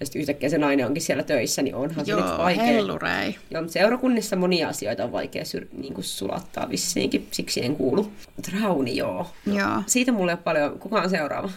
ja 0.00 0.06
sitten 0.06 0.20
yhtäkkiä 0.20 0.48
se 0.48 0.58
nainen 0.58 0.86
onkin 0.86 1.02
siellä 1.02 1.22
töissä, 1.22 1.62
niin 1.62 1.74
onhan 1.74 2.06
se 2.06 2.14
nyt 2.14 2.26
Joo, 2.26 2.38
vaikea. 2.38 2.64
hellurei. 2.64 3.36
Joo, 3.50 3.62
mutta 3.62 3.72
seurakunnissa 3.72 4.36
monia 4.36 4.68
asioita 4.68 5.04
on 5.04 5.12
vaikea 5.12 5.42
syr- 5.42 5.68
niin 5.72 5.94
kuin 5.94 6.04
sulattaa 6.04 6.70
vissiinkin, 6.70 7.28
siksi 7.30 7.64
en 7.64 7.76
kuulu. 7.76 8.12
Mut 8.36 8.62
Rauni, 8.62 8.96
joo. 8.96 9.30
Joo. 9.46 9.82
Siitä 9.86 10.12
mulle 10.12 10.32
ei 10.32 10.34
ole 10.34 10.42
paljon. 10.44 10.78
Kuka 10.78 11.00
on 11.00 11.10
seuraava? 11.10 11.50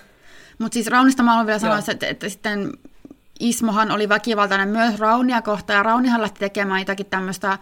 Mutta 0.60 0.74
siis 0.74 0.88
Raunista 0.88 1.24
mä 1.24 1.32
haluan 1.32 1.48
vielä 1.48 1.60
sanoa, 1.60 1.78
Joo. 1.78 1.84
että, 1.92 2.08
että 2.08 2.30
sitten 2.30 2.72
Ismohan 3.40 3.92
oli 3.92 4.10
väkivaltainen 4.10 4.70
myös 4.70 5.00
Raunia 5.00 5.42
kohtaan, 5.42 5.78
ja 5.78 5.84
Raunihan 5.84 6.22
lähti 6.22 6.40
tekemään 6.40 6.82
jotakin 6.82 7.06
tämmöistä, 7.06 7.58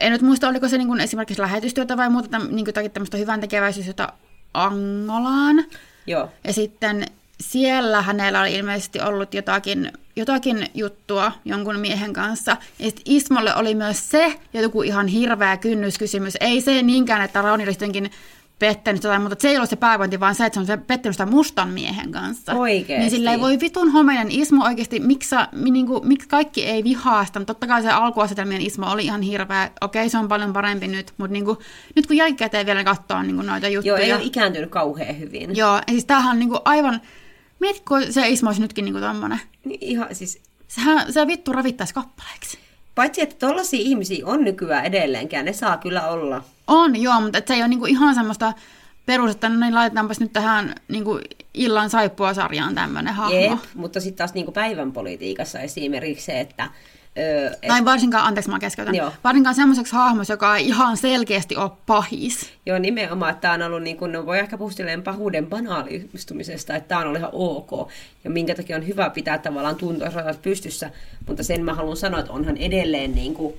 en 0.00 0.12
nyt 0.12 0.22
muista, 0.22 0.48
oliko 0.48 0.68
se 0.68 0.78
niin 0.78 0.88
kuin 0.88 1.00
esimerkiksi 1.00 1.42
lähetystyötä 1.42 1.96
vai 1.96 2.10
muuta, 2.10 2.38
niin 2.38 2.64
kuin 2.64 2.90
tämmöistä 2.92 3.16
hyvän 3.16 3.40
tekeväisyyttä 3.40 4.08
Angolaan. 4.54 5.64
Joo. 6.06 6.28
Ja 6.44 6.52
sitten 6.52 7.06
siellä 7.40 8.02
hänellä 8.02 8.40
oli 8.40 8.54
ilmeisesti 8.54 9.00
ollut 9.00 9.34
jotakin, 9.34 9.92
jotakin 10.16 10.66
juttua 10.74 11.32
jonkun 11.44 11.80
miehen 11.80 12.12
kanssa. 12.12 12.56
Ja 12.78 12.84
sitten 12.84 13.02
Ismolle 13.06 13.54
oli 13.54 13.74
myös 13.74 14.10
se 14.10 14.40
joku 14.52 14.82
ihan 14.82 15.06
hirveä 15.06 15.56
kynnyskysymys. 15.56 16.36
Ei 16.40 16.60
se 16.60 16.82
niinkään, 16.82 17.22
että 17.22 17.42
Rauni 17.42 17.64
olisi 17.64 17.76
jotenkin 17.76 18.10
pettänyt 18.62 19.04
jotain, 19.04 19.22
mutta 19.22 19.36
se 19.38 19.48
ei 19.48 19.56
ollut 19.56 19.70
se 19.70 19.76
pääpointti, 19.76 20.20
vaan 20.20 20.34
se, 20.34 20.46
että 20.46 20.54
se 20.54 20.60
on 20.60 20.66
se 20.66 20.76
pettänyt 20.76 21.14
sitä 21.14 21.26
mustan 21.26 21.68
miehen 21.68 22.12
kanssa. 22.12 22.54
Oikeesti? 22.54 22.98
Niin 22.98 23.10
sillä 23.10 23.32
ei 23.32 23.40
voi 23.40 23.60
vitun 23.60 23.90
homeinen 23.92 24.30
Ismo 24.30 24.64
oikeasti, 24.64 25.00
miksi, 25.00 25.36
mi- 25.52 25.70
niinku, 25.70 26.00
miksi 26.04 26.28
kaikki 26.28 26.66
ei 26.66 26.84
vihaa 26.84 27.24
sitä. 27.24 27.44
Totta 27.44 27.66
kai 27.66 27.82
se 27.82 27.90
alkuasetelmien 27.90 28.60
Ismo 28.60 28.90
oli 28.90 29.04
ihan 29.04 29.22
hirveä. 29.22 29.70
Okei, 29.80 30.08
se 30.08 30.18
on 30.18 30.28
paljon 30.28 30.52
parempi 30.52 30.88
nyt, 30.88 31.12
mutta 31.18 31.32
niinku, 31.32 31.58
nyt 31.96 32.06
kun 32.06 32.16
jälkikäteen 32.16 32.66
vielä 32.66 32.84
katsoo 32.84 33.22
niinku 33.22 33.42
noita 33.42 33.68
juttuja. 33.68 33.94
Joo, 33.94 34.04
ei 34.04 34.12
ole 34.12 34.22
ikääntynyt 34.22 34.70
kauhean 34.70 35.18
hyvin. 35.18 35.56
Joo, 35.56 35.76
ja 35.76 35.82
siis 35.88 36.04
tämähän 36.04 36.30
on 36.30 36.38
niinku 36.38 36.60
aivan... 36.64 37.00
Mietitkö 37.58 37.94
se 38.10 38.28
Ismo 38.28 38.48
olisi 38.48 38.62
nytkin 38.62 38.84
niinku 38.84 39.00
tommonen? 39.00 39.40
Niin 39.64 39.78
Ihan 39.82 40.14
siis, 40.14 40.42
Sehän 40.68 41.12
se 41.12 41.26
vittu 41.26 41.52
ravittaisi 41.52 41.94
kappaleeksi. 41.94 42.58
Paitsi 42.94 43.22
että 43.22 43.46
tollaisia 43.46 43.80
ihmisiä 43.80 44.26
on 44.26 44.44
nykyään 44.44 44.84
edelleenkään, 44.84 45.44
ne 45.44 45.52
saa 45.52 45.76
kyllä 45.76 46.08
olla. 46.08 46.42
On, 46.66 47.02
joo, 47.02 47.20
mutta 47.20 47.42
se 47.46 47.54
ei 47.54 47.60
ole 47.60 47.68
niinku 47.68 47.86
ihan 47.86 48.14
semmoista 48.14 48.52
perus, 49.06 49.30
että 49.30 49.48
no 49.48 49.60
niin 49.60 49.74
laitetaanpas 49.74 50.20
nyt 50.20 50.32
tähän 50.32 50.74
niinku 50.88 51.20
illan 51.54 51.90
saippua-sarjaan 51.90 52.74
tämmöinen 52.74 53.14
hahmo. 53.14 53.40
Jep, 53.40 53.58
mutta 53.74 54.00
sitten 54.00 54.18
taas 54.18 54.34
niin 54.34 54.52
päivän 54.52 54.92
politiikassa 54.92 55.60
esimerkiksi 55.60 56.24
se, 56.24 56.40
että... 56.40 56.70
Öö, 57.18 57.46
et, 57.46 57.68
Tai 57.68 57.84
varsinkaan, 57.84 58.24
anteeksi 58.24 58.50
mä 58.50 58.58
keskeytän, 58.58 58.94
Joo. 58.94 59.12
varsinkaan 59.24 59.54
semmoiseksi 59.54 59.92
hahmoksi, 59.92 60.32
joka 60.32 60.56
ei 60.56 60.66
ihan 60.66 60.96
selkeästi 60.96 61.56
ole 61.56 61.70
pahis. 61.86 62.52
Joo, 62.66 62.78
nimenomaan, 62.78 63.30
että 63.30 63.40
tämä 63.40 63.54
on 63.54 63.62
ollut, 63.62 63.82
niin 63.82 63.96
kuin, 63.96 64.12
no 64.12 64.26
voi 64.26 64.38
ehkä 64.38 64.58
puhua 64.58 64.72
pahuuden 65.04 65.46
banaalistumisesta, 65.46 66.76
että 66.76 66.88
tämä 66.88 67.00
on 67.00 67.06
ollut 67.06 67.18
ihan 67.18 67.30
ok, 67.32 67.90
ja 68.24 68.30
minkä 68.30 68.54
takia 68.54 68.76
on 68.76 68.86
hyvä 68.86 69.10
pitää 69.10 69.38
tavallaan 69.38 69.76
tuntoisratat 69.76 70.42
pystyssä, 70.42 70.90
mutta 71.26 71.42
sen 71.42 71.64
mä 71.64 71.74
haluan 71.74 71.96
sanoa, 71.96 72.20
että 72.20 72.32
onhan 72.32 72.56
edelleen 72.56 73.14
niin 73.14 73.34
kuin, 73.34 73.54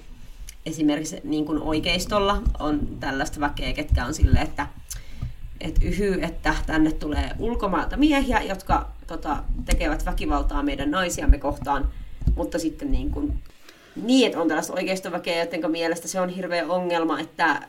esimerkiksi 0.65 1.21
niin 1.23 1.45
kuin 1.45 1.61
oikeistolla 1.61 2.41
on 2.59 2.79
tällaista 2.99 3.39
väkeä, 3.39 3.73
ketkä 3.73 4.05
on 4.05 4.13
silleen, 4.13 4.43
että 4.43 4.67
et 5.61 5.75
yhy, 5.81 6.19
että 6.21 6.55
tänne 6.65 6.91
tulee 6.91 7.31
ulkomailta 7.39 7.97
miehiä, 7.97 8.41
jotka 8.41 8.89
tota, 9.07 9.37
tekevät 9.65 10.05
väkivaltaa 10.05 10.63
meidän 10.63 10.91
naisiamme 10.91 11.37
kohtaan, 11.37 11.89
mutta 12.35 12.59
sitten 12.59 12.91
niin, 12.91 13.11
kuin, 13.11 13.33
niin 13.95 14.27
että 14.27 14.39
on 14.39 14.47
tällaista 14.47 14.73
oikeistoväkeä, 14.73 15.43
joten 15.43 15.71
mielestä 15.71 16.07
se 16.07 16.21
on 16.21 16.29
hirveä 16.29 16.67
ongelma, 16.67 17.19
että 17.19 17.61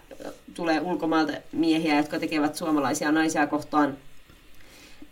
tulee 0.55 0.81
ulkomailta 0.81 1.33
miehiä, 1.53 1.97
jotka 1.97 2.19
tekevät 2.19 2.57
suomalaisia 2.57 3.13
naisia 3.13 3.47
kohtaan 3.47 3.97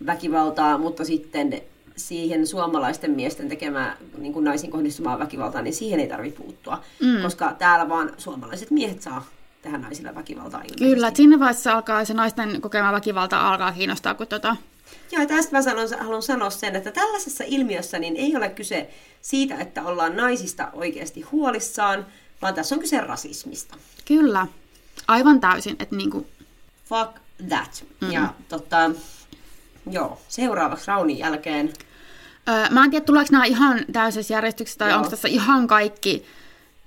väkivaltaa, 0.05 0.77
mutta 0.77 1.05
sitten 1.05 1.61
siihen 1.95 2.47
suomalaisten 2.47 3.11
miesten 3.11 3.49
tekemään 3.49 3.97
niin 4.17 4.33
kuin 4.33 4.45
naisiin 4.45 4.71
kohdistumaan 4.71 5.19
väkivaltaa, 5.19 5.61
niin 5.61 5.73
siihen 5.73 5.99
ei 5.99 6.07
tarvitse 6.07 6.41
puuttua, 6.41 6.83
mm. 7.01 7.21
koska 7.21 7.55
täällä 7.59 7.89
vaan 7.89 8.11
suomalaiset 8.17 8.71
miehet 8.71 9.01
saa 9.01 9.25
tehdä 9.61 9.77
naisille 9.77 10.15
väkivaltaa 10.15 10.59
ilmeisesti. 10.59 10.85
Kyllä, 10.85 11.07
että 11.07 11.17
siinä 11.17 11.39
vaiheessa 11.39 11.73
alkaa 11.73 12.05
se 12.05 12.13
naisten 12.13 12.61
kokema 12.61 12.91
väkivalta 12.91 13.49
alkaa 13.49 13.71
kiinnostaa, 13.71 14.13
kun 14.13 14.27
tota... 14.27 14.55
Joo, 15.13 15.21
ja 15.21 15.27
tästä 15.27 15.51
mä 15.51 15.61
sanon, 15.61 15.87
haluan 15.99 16.21
sanoa 16.21 16.49
sen, 16.49 16.75
että 16.75 16.91
tällaisessa 16.91 17.43
ilmiössä 17.47 17.99
niin 17.99 18.15
ei 18.15 18.35
ole 18.35 18.49
kyse 18.49 18.89
siitä, 19.21 19.55
että 19.55 19.83
ollaan 19.83 20.15
naisista 20.15 20.69
oikeasti 20.73 21.21
huolissaan, 21.21 22.05
vaan 22.41 22.53
tässä 22.53 22.75
on 22.75 22.81
kyse 22.81 23.01
rasismista. 23.01 23.77
Kyllä, 24.05 24.47
aivan 25.07 25.39
täysin, 25.39 25.75
että 25.79 25.95
niinku... 25.95 26.27
Fuck 26.85 27.11
that. 27.49 27.83
Mm-hmm. 27.83 28.11
Ja 28.11 28.33
tota, 28.49 28.91
joo, 29.91 30.21
seuraavaksi 30.27 30.87
Raunin 30.87 31.17
jälkeen. 31.17 31.73
Öö, 32.49 32.69
mä 32.69 32.83
en 32.83 32.91
tiedä, 32.91 33.05
tuleeko 33.05 33.29
nämä 33.31 33.45
ihan 33.45 33.85
täysessä 33.91 34.33
järjestyksessä, 34.33 34.79
tai 34.79 34.89
Joo. 34.89 34.97
onko 34.97 35.09
tässä 35.09 35.27
ihan 35.27 35.67
kaikki, 35.67 36.25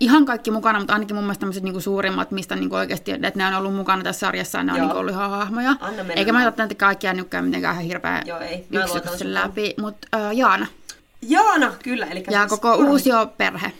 ihan 0.00 0.24
kaikki 0.24 0.50
mukana, 0.50 0.78
mutta 0.78 0.92
ainakin 0.92 1.16
mun 1.16 1.24
mielestä 1.24 1.40
tämmöiset 1.40 1.62
niinku 1.62 1.80
suurimmat, 1.80 2.30
mistä 2.30 2.56
niinku 2.56 2.76
oikeasti, 2.76 3.10
että 3.10 3.32
ne 3.34 3.46
on 3.46 3.54
ollut 3.54 3.74
mukana 3.74 4.02
tässä 4.02 4.20
sarjassa, 4.20 4.58
ja 4.58 4.64
ne 4.64 4.72
on 4.72 4.78
Joo. 4.78 4.86
niinku 4.86 4.98
ollut 5.00 5.12
ihan 5.14 5.30
hahmoja. 5.30 5.76
Eikä 6.16 6.32
mä 6.32 6.52
näitä 6.56 6.74
kaikkia 6.74 7.12
nytkään 7.14 7.44
mitenkään 7.44 7.74
ihan 7.74 7.84
hirveän 7.84 8.22
Joo, 8.26 8.38
ei. 8.40 8.66
Suhun. 8.86 9.34
läpi, 9.34 9.74
mutta 9.80 10.08
öö, 10.16 10.32
Jaana. 10.32 10.66
Jaana, 11.28 11.72
kyllä. 11.82 12.06
Eli 12.06 12.24
Ja 12.30 12.40
siis 12.48 12.50
koko 12.60 12.68
Raunin- 12.76 12.88
uusio 12.90 13.26
perhe. 13.38 13.72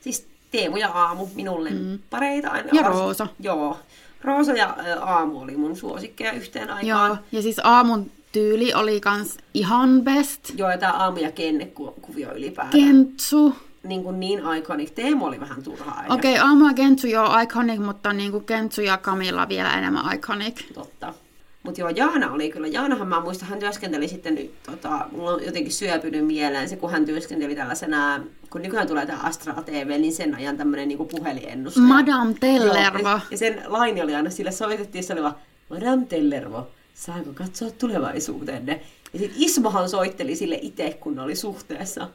Siis 0.00 0.26
Teemu 0.50 0.76
ja 0.76 0.88
Aamu, 0.88 1.28
minulle 1.34 1.70
mm. 1.70 1.98
pareita 2.10 2.48
aina. 2.48 2.68
Ja 2.72 2.82
Vars- 2.82 2.86
Roosa. 2.88 3.26
Joo. 3.40 3.78
Roosa 4.22 4.52
ja 4.52 4.76
Aamu 5.00 5.40
oli 5.40 5.56
mun 5.56 5.76
suosikkeja 5.76 6.32
yhteen 6.32 6.70
aikaan. 6.70 6.86
Joo, 7.10 7.16
ja 7.32 7.42
siis 7.42 7.60
aamun 7.64 8.10
tyyli 8.32 8.74
oli 8.74 9.00
kans 9.00 9.36
ihan 9.54 10.00
best. 10.02 10.52
Joo, 10.56 10.70
ja 10.70 10.78
tää 10.78 10.92
Aamu 10.92 11.16
ja 11.18 11.30
Kenne 11.32 11.66
ku- 11.66 11.94
kuvio 12.02 12.32
ylipäätään. 12.34 12.84
Kentsu. 12.84 13.54
Niin, 13.82 14.02
kuin 14.02 14.20
niin 14.20 14.40
iconic. 14.58 14.94
Teemu 14.94 15.24
oli 15.24 15.40
vähän 15.40 15.62
turhaa. 15.62 16.04
Okei, 16.08 16.34
okay, 16.34 16.48
aamu 16.48 16.66
ja 16.66 16.74
Kentsu 16.74 17.06
jo 17.06 17.24
iconic, 17.42 17.80
mutta 17.80 18.12
niinku 18.12 18.40
Kentsu 18.40 18.80
ja 18.80 18.98
Camilla 18.98 19.48
vielä 19.48 19.78
enemmän 19.78 20.14
iconic. 20.14 20.72
Totta. 20.74 21.14
Mutta 21.62 21.80
joo, 21.80 21.88
Jaana 21.88 22.32
oli 22.32 22.50
kyllä. 22.50 22.66
Jaanahan 22.66 23.08
mä 23.08 23.20
muistan, 23.20 23.48
hän 23.48 23.58
työskenteli 23.58 24.08
sitten, 24.08 24.34
nyt, 24.34 24.62
tota, 24.62 25.06
mulla 25.12 25.30
on 25.30 25.44
jotenkin 25.44 25.72
syöpynyt 25.72 26.26
mieleen 26.26 26.68
se, 26.68 26.76
kun 26.76 26.90
hän 26.90 27.04
työskenteli 27.04 27.54
tällaisena, 27.54 28.20
kun 28.50 28.62
nykyään 28.62 28.86
tulee 28.86 29.06
tämä 29.06 29.18
Astra 29.22 29.62
TV, 29.62 30.00
niin 30.00 30.12
sen 30.12 30.34
ajan 30.34 30.56
tämmöinen 30.56 30.88
niinku 30.88 31.04
puhelinennustaja. 31.04 31.86
Madame 31.86 32.34
Tellervo. 32.40 33.08
Joo, 33.08 33.20
ja, 33.30 33.38
sen 33.38 33.62
laini 33.66 34.02
oli 34.02 34.14
aina, 34.14 34.30
sille 34.30 34.52
soitettiin, 34.52 35.04
se 35.04 35.12
oli 35.12 35.22
vaan, 35.22 35.34
Madame 35.70 36.06
Tellervo, 36.06 36.68
saanko 36.94 37.30
katsoa 37.34 37.70
tulevaisuuteenne? 37.70 38.80
Ja 39.12 39.18
sitten 39.18 39.42
Ismohan 39.42 39.88
soitteli 39.88 40.36
sille 40.36 40.58
itse, 40.62 40.96
kun 41.00 41.18
oli 41.18 41.36
suhteessa. 41.36 42.08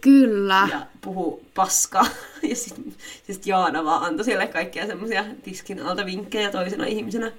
Kyllä. 0.00 0.68
ja 0.70 0.86
puhu 1.00 1.42
paskaa. 1.54 2.06
Ja 2.42 2.56
sitten 2.56 2.94
sit 3.26 3.46
Jaana 3.46 3.84
vaan 3.84 4.04
antoi 4.04 4.24
siellä 4.24 4.46
kaikkia 4.46 4.86
semmoisia 4.86 5.24
tiskin 5.42 5.82
alta 5.82 6.06
vinkkejä 6.06 6.50
toisena 6.50 6.84
ihmisenä. 6.84 7.32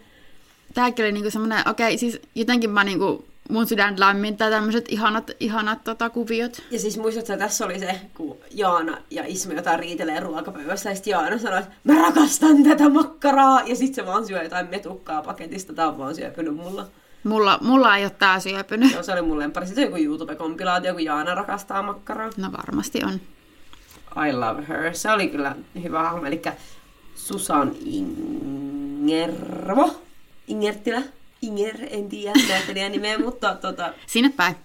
Tääkin 0.74 1.06
oli 1.06 1.12
niinku 1.12 1.32
semmonen, 1.32 1.70
okei, 1.70 1.98
siis 1.98 2.20
jotenkin 2.36 2.70
mä 2.70 2.84
niinku, 2.84 3.26
mun 3.50 3.68
sydän 3.68 4.00
lämmittää 4.00 4.50
tämmöiset 4.50 4.86
ihanat, 4.90 5.32
ihanat 5.40 5.84
tota, 5.84 6.10
kuviot. 6.10 6.62
Ja 6.72 6.80
siis 6.80 6.98
muistatko, 6.98 7.34
että 7.34 7.46
tässä 7.46 7.66
oli 7.66 7.80
se, 7.80 8.02
kun 8.14 8.38
Jaana 8.52 8.98
ja 9.10 9.24
Ismo 9.28 9.54
jotain 9.54 9.80
riitelee 9.80 10.20
ruokapöydässä, 10.20 10.90
ja 10.90 10.96
sitten 10.96 11.12
Jaana 11.12 11.38
sanoi, 11.38 11.60
että 11.60 11.72
mä 11.84 12.02
rakastan 12.02 12.64
tätä 12.64 12.90
makkaraa, 12.90 13.62
ja 13.66 13.76
sitten 13.76 14.06
se 14.06 14.12
vaan 14.12 14.28
syö 14.28 14.44
jotain 14.44 14.70
metukkaa 14.70 15.22
paketista, 15.22 15.74
tää 15.74 15.88
on 15.88 15.98
vaan 15.98 16.16
syöpynyt 16.16 16.56
mulla. 16.56 16.88
Mulla, 17.24 17.58
mulla 17.62 17.98
ei 17.98 18.04
ole 18.04 18.12
tää 18.20 18.40
syöpynyt. 18.40 18.94
Joo, 18.94 19.04
se 19.04 19.14
oli 19.14 19.22
mun 19.22 19.40
lemppari. 19.40 19.66
Sitten 19.68 19.84
joku 19.84 19.98
YouTube-kompilaatio, 19.98 20.94
kun 20.94 21.04
Jaana 21.04 21.36
rakastaa 21.36 21.82
makkaraa. 21.82 22.30
No 22.38 22.52
varmasti 22.52 23.00
on. 23.06 23.14
I 24.30 24.34
love 24.34 24.66
her. 24.68 24.96
Se 24.96 25.12
oli 25.12 25.28
kyllä 25.28 25.56
hyvä 25.84 26.04
hahmo, 26.04 26.26
eli 26.26 26.42
Susan 27.16 27.72
Ingervo. 27.86 30.02
Ingertilä. 30.48 31.02
Inger, 31.42 31.76
en 31.90 32.10
tiedä 32.10 32.40
näyttelijän 32.50 32.92
nimeä, 32.92 33.20
mutta 33.20 33.56
tota, 33.56 33.94
Sinne 34.08 34.30
päin. 34.30 34.56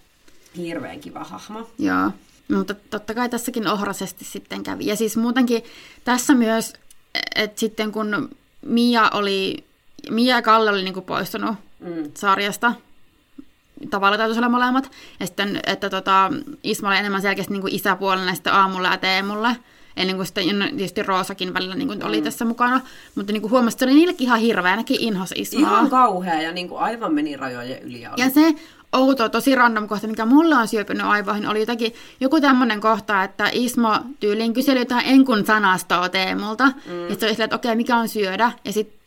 hirveän 0.56 1.00
kiva 1.00 1.24
hahmo. 1.24 1.70
Joo, 1.78 2.10
mutta 2.54 2.74
totta 2.74 3.14
kai 3.14 3.28
tässäkin 3.28 3.68
ohrasesti 3.68 4.24
sitten 4.24 4.62
kävi. 4.62 4.86
Ja 4.86 4.96
siis 4.96 5.16
muutenkin 5.16 5.62
tässä 6.04 6.34
myös, 6.34 6.72
että 7.34 7.60
sitten 7.60 7.92
kun 7.92 8.28
Mia 8.62 9.10
oli, 9.14 9.64
Mia 10.10 10.36
ja 10.36 10.42
Kalle 10.42 10.70
oli 10.70 10.82
niinku 10.82 11.00
poistunut 11.00 11.56
Mm. 11.84 12.10
sarjasta, 12.14 12.72
tavalla 13.90 14.16
täytyisi 14.16 14.38
olla 14.38 14.48
molemmat, 14.48 14.90
ja 15.20 15.26
sitten, 15.26 15.60
että 15.66 15.90
tota, 15.90 16.32
Isma 16.62 16.88
oli 16.88 16.96
enemmän 16.96 17.22
selkeästi 17.22 17.54
isäpuolena 17.70 18.28
ja 18.30 18.34
sitten 18.34 18.52
aamulla 18.52 18.88
ja 18.88 18.96
teemulla, 18.96 19.54
ennen 19.96 20.16
kuin 20.16 20.26
sitten 20.26 20.58
no, 20.58 20.66
tietysti 20.66 21.02
Roosakin 21.02 21.54
välillä 21.54 21.74
niin 21.74 22.04
oli 22.04 22.18
Mm. 22.18 22.24
tässä 22.24 22.44
mukana, 22.44 22.80
mutta 23.14 23.32
niin 23.32 23.40
kuin 23.40 23.50
huomasi, 23.50 23.74
että 23.74 23.84
se 23.84 23.90
oli 23.90 23.94
niillekin 23.98 24.26
ihan 24.26 24.40
hirveä, 24.40 24.76
nekin 24.76 25.00
inhos 25.00 25.32
Ismaa. 25.36 25.70
Ihan 25.70 25.90
kauhea 25.90 26.42
ja 26.42 26.52
niin 26.52 26.68
kuin 26.68 26.80
aivan 26.80 27.14
meni 27.14 27.36
rajojen 27.36 27.82
yli. 27.82 28.00
Ja 28.00 28.10
oli. 28.12 28.22
Ja 28.22 28.30
se 28.30 28.54
outo, 28.92 29.28
tosi 29.28 29.54
random 29.54 29.88
kohta, 29.88 30.06
mikä 30.06 30.24
mulla 30.26 30.56
on 30.58 30.68
syöpynyt 30.68 31.06
aivoihin, 31.06 31.48
oli 31.48 31.60
jotenkin 31.60 31.94
joku 32.20 32.40
tämmöinen 32.40 32.80
kohta, 32.80 33.24
että 33.24 33.48
Ismo 33.52 33.96
tyyliin 34.20 34.52
kyseli 34.54 34.78
jotain 34.78 35.06
enkun 35.06 35.46
sanastoa 35.46 36.08
Teemulta. 36.08 36.66
Mm. 36.66 37.08
Ja 37.08 37.14
se 37.14 37.26
oli 37.26 37.32
silleen, 37.34 37.40
että 37.40 37.56
okei, 37.56 37.76
mikä 37.76 37.96
on 37.96 38.08
syödä? 38.08 38.52
Ja 38.64 38.72
sitten 38.72 38.98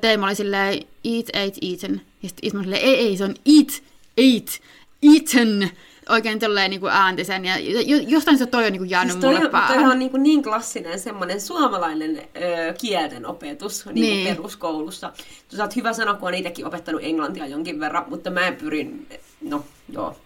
Teemu 0.00 0.24
oli 0.24 0.34
silleen, 0.34 0.72
eat, 1.04 1.26
ate, 1.28 1.58
eaten. 1.62 2.00
Ja 2.22 2.28
sitten 2.28 2.46
Ismo 2.46 2.58
oli 2.58 2.64
silleen, 2.64 2.82
ei, 2.82 2.94
ei, 2.94 3.16
se 3.16 3.24
on 3.24 3.34
eat, 3.46 3.82
ate, 4.12 4.58
eaten. 5.02 5.70
Oikein 6.08 6.38
tolleen 6.38 6.70
niin 6.70 6.80
äänti 6.90 7.24
sen. 7.24 7.44
Ja 7.44 7.58
jo- 7.58 7.98
jostain 8.06 8.38
se 8.38 8.46
toi 8.46 8.66
on 8.66 8.72
niin 8.72 8.80
kuin 8.80 8.90
jäänyt 8.90 9.12
Siis 9.12 9.20
toi, 9.20 9.32
mulle 9.34 9.46
on, 9.46 9.52
päähän. 9.52 9.74
toi 9.80 9.92
on 9.92 9.98
niin, 9.98 10.10
kuin 10.10 10.22
niin 10.22 10.42
klassinen 10.42 11.00
semmoinen 11.00 11.40
suomalainen 11.40 12.16
ö, 12.18 12.74
kielen 12.80 13.26
opetus 13.26 13.86
niin 13.86 13.94
Niin. 13.94 14.24
kuin 14.26 14.36
peruskoulussa. 14.36 15.12
Sä 15.56 15.62
oot 15.62 15.76
hyvä 15.76 15.92
sanoa, 15.92 16.14
kun 16.14 16.28
on 16.28 16.34
itsekin 16.34 16.66
opettanut 16.66 17.00
englantia 17.04 17.46
jonkin 17.46 17.80
verran, 17.80 18.04
mutta 18.08 18.30
mä 18.30 18.46
en 18.46 18.56
pyrin, 18.56 19.08
no 19.40 19.64
joo. 19.92 20.16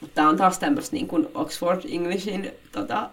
Mutta 0.00 0.28
on 0.28 0.36
taas 0.36 0.58
tämmöistä 0.58 0.96
niin 0.96 1.08
kuin 1.08 1.28
Oxford 1.34 1.80
Englishin 1.92 2.50
tota, 2.72 3.10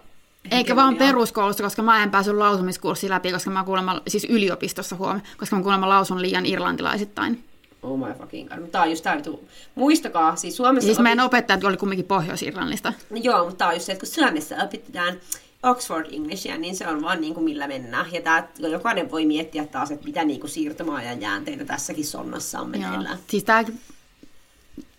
Eikä 0.50 0.76
vaan 0.76 0.96
peruskoulusta, 0.96 1.62
koska 1.62 1.82
mä 1.82 2.02
en 2.02 2.10
päässyt 2.10 2.36
lausumiskurssi 2.36 3.08
läpi, 3.08 3.32
koska 3.32 3.50
mä 3.50 3.64
kuulemma, 3.64 4.00
siis 4.08 4.24
yliopistossa 4.30 4.96
huom, 4.96 5.20
koska 5.38 5.56
mä 5.56 5.62
kuulemma 5.62 5.88
lausun 5.88 6.22
liian 6.22 6.46
irlantilaisittain. 6.46 7.44
Oh 7.82 7.98
my 7.98 8.14
fucking 8.18 8.48
god. 8.48 8.58
Mutta 8.58 8.72
tää 8.72 8.82
on 8.82 8.90
just 8.90 9.04
tää, 9.04 9.20
tu- 9.22 9.48
muistakaa, 9.74 10.36
siis 10.36 10.56
Suomessa... 10.56 10.86
Siis 10.86 10.98
meidän 10.98 11.18
opit- 11.24 11.26
opettajat 11.26 11.64
oli 11.64 11.76
kumminkin 11.76 12.06
Pohjois-Irlannista. 12.06 12.92
No 13.10 13.16
joo, 13.22 13.44
mutta 13.44 13.56
tää 13.56 13.68
on 13.68 13.74
just 13.74 13.86
se, 13.86 13.92
että 13.92 14.06
kun 14.06 14.14
Suomessa 14.14 14.54
opetetaan 14.56 15.14
Oxford 15.62 16.06
Englishia, 16.12 16.58
niin 16.58 16.76
se 16.76 16.88
on 16.88 17.02
vaan 17.02 17.20
niin 17.20 17.34
kuin 17.34 17.44
millä 17.44 17.68
mennään. 17.68 18.06
Ja 18.12 18.20
tää, 18.22 18.48
jokainen 18.58 19.10
voi 19.10 19.26
miettiä 19.26 19.66
taas, 19.66 19.90
että 19.90 20.04
mitä 20.06 20.24
niin 20.24 20.40
kuin 20.40 20.50
siirtymäajan 20.50 21.20
jäänteitä 21.20 21.64
tässäkin 21.64 22.06
sonnassa 22.06 22.60
on 22.60 22.72
Joo. 22.72 22.82
meneillään. 22.82 23.18
Siis 23.28 23.44
tää, 23.44 23.64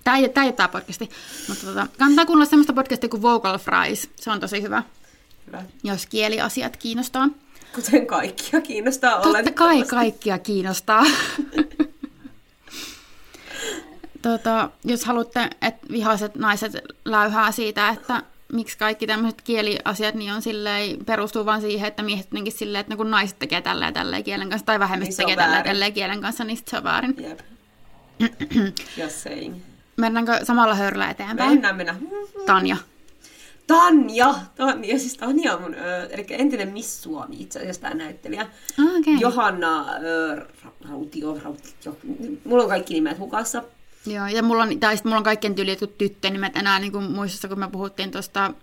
tää, 0.04 0.18
ei, 0.18 0.30
tää 0.30 0.44
ei 0.44 0.48
ole 0.48 0.54
tää 0.56 0.68
podcasti, 0.68 1.10
mutta 1.48 1.66
tota, 1.66 1.88
kannattaa 2.00 2.26
kuunnella 2.26 2.50
semmoista 2.50 2.74
podcastia 2.74 3.10
kuin 3.10 3.22
Vocal 3.22 3.58
Fries. 3.58 4.10
Se 4.16 4.32
on 4.32 4.40
tosi 4.40 4.62
hyvä, 4.62 4.84
Hyvä. 5.48 5.64
jos 5.84 6.06
kieliasiat 6.06 6.78
kiinnostaa. 6.78 7.30
Kuten 7.76 8.08
kaikkia 8.08 8.62
kiinnostaa 8.62 9.12
Totta 9.22 9.30
kai 9.32 9.32
oletettavasti. 9.36 9.90
kaikkia 9.96 10.38
kiinnostaa. 10.40 11.04
tota, 14.22 14.70
jos 14.84 15.06
haluatte, 15.06 15.50
että 15.62 15.88
vihaiset 15.92 16.36
naiset 16.36 16.74
läyhää 17.06 17.52
siitä, 17.52 17.90
että 17.90 18.24
miksi 18.54 18.78
kaikki 18.78 19.08
tämmöiset 19.08 19.42
kieliasiat 19.42 20.16
niin 20.16 20.34
on 20.34 20.42
silleen, 20.42 21.06
perustuu 21.06 21.46
vaan 21.46 21.62
siihen, 21.62 21.88
että 21.88 22.04
miehet 22.04 22.26
jotenkin 22.26 22.54
silleen, 22.54 22.80
että 22.80 22.96
kun 22.96 23.12
naiset 23.12 23.40
tekee 23.40 23.62
tällä 23.62 23.86
ja 23.86 23.92
tällä 23.92 24.22
kielen 24.22 24.50
kanssa, 24.50 24.66
tai 24.66 24.80
vähemmistö 24.80 25.12
Niin 25.12 25.28
tekee 25.28 25.36
tällä 25.36 25.58
ja 25.58 25.64
tällä 25.64 25.92
kielen 25.92 26.22
kanssa, 26.22 26.44
niin 26.44 26.60
se 26.66 26.78
on 26.78 26.84
väärin. 26.84 27.16
Just 28.98 29.16
saying. 29.24 29.56
Mennäänkö 29.98 30.46
samalla 30.46 30.76
höyryllä 30.76 31.10
eteenpäin? 31.10 31.50
Mennään, 31.50 31.76
mennään. 31.76 32.00
Tanja. 32.46 32.78
Tanja! 33.68 34.36
Tanja, 34.56 35.00
siis 35.00 35.18
Tanja 35.18 35.56
on 35.56 35.62
mun, 35.62 35.74
ö, 35.74 36.08
eli 36.10 36.26
entinen 36.30 36.70
Miss 36.70 37.04
Suomi 37.04 37.36
itse 37.40 37.60
asiassa 37.60 37.82
tämä 37.82 37.94
näyttelijä. 37.94 38.48
Okay. 39.00 39.14
Johanna 39.20 39.86
ö, 40.04 40.36
Ra- 40.36 40.90
Rautio, 40.90 41.38
Rautio, 41.44 41.98
mulla 42.46 42.64
on 42.64 42.70
kaikki 42.70 42.94
nimet 42.94 43.20
hukassa. 43.20 43.64
Joo, 44.06 44.28
ja 44.28 44.44
mulla 44.44 44.64
on, 44.64 44.80
tai 44.80 44.98
mulla 45.04 45.18
on 45.18 45.24
kaikkien 45.24 45.56
tyyli 45.56 45.72
jotkut 45.72 45.98
tyttönimet 45.98 46.56
enää 46.56 46.80
niin 46.80 46.92
kuin 46.92 47.12
muistissa, 47.12 47.48
kun 47.48 47.60
me 47.60 47.70
puhuttiin 47.72 48.12
tuosta 48.12 48.54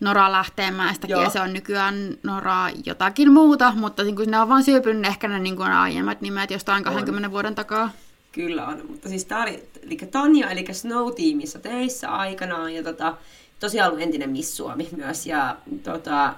Nora 0.00 0.32
Lähteenmäestäkin, 0.32 1.14
Joo. 1.14 1.22
ja 1.22 1.30
se 1.30 1.40
on 1.40 1.52
nykyään 1.52 1.94
Nora 2.22 2.70
jotakin 2.86 3.32
muuta, 3.32 3.72
mutta 3.76 4.02
niin 4.02 4.16
kuin 4.16 4.30
ne 4.30 4.38
on 4.38 4.48
vaan 4.48 4.64
syöpynyt 4.64 5.06
ehkä 5.06 5.28
ne 5.28 5.38
niin 5.38 5.56
kuin 5.56 5.70
aiemmat 5.70 6.20
nimet 6.20 6.50
jostain 6.50 6.84
20 6.84 7.30
vuoden 7.30 7.54
takaa. 7.54 7.90
Kyllä 8.32 8.66
on, 8.66 8.82
mutta 8.88 9.08
siis 9.08 9.24
tää 9.24 9.42
oli, 9.42 9.68
eli 9.82 9.96
Tanja, 9.96 10.50
eli 10.50 10.64
Snow-tiimissä 10.72 11.58
töissä 11.58 12.10
aikanaan, 12.10 12.74
ja 12.74 12.82
tota, 12.82 13.16
tosiaan 13.60 13.88
ollut 13.88 14.02
entinen 14.02 14.30
Miss 14.30 14.56
Suomi 14.56 14.88
myös, 14.96 15.26
ja 15.26 15.56
tota, 15.82 16.34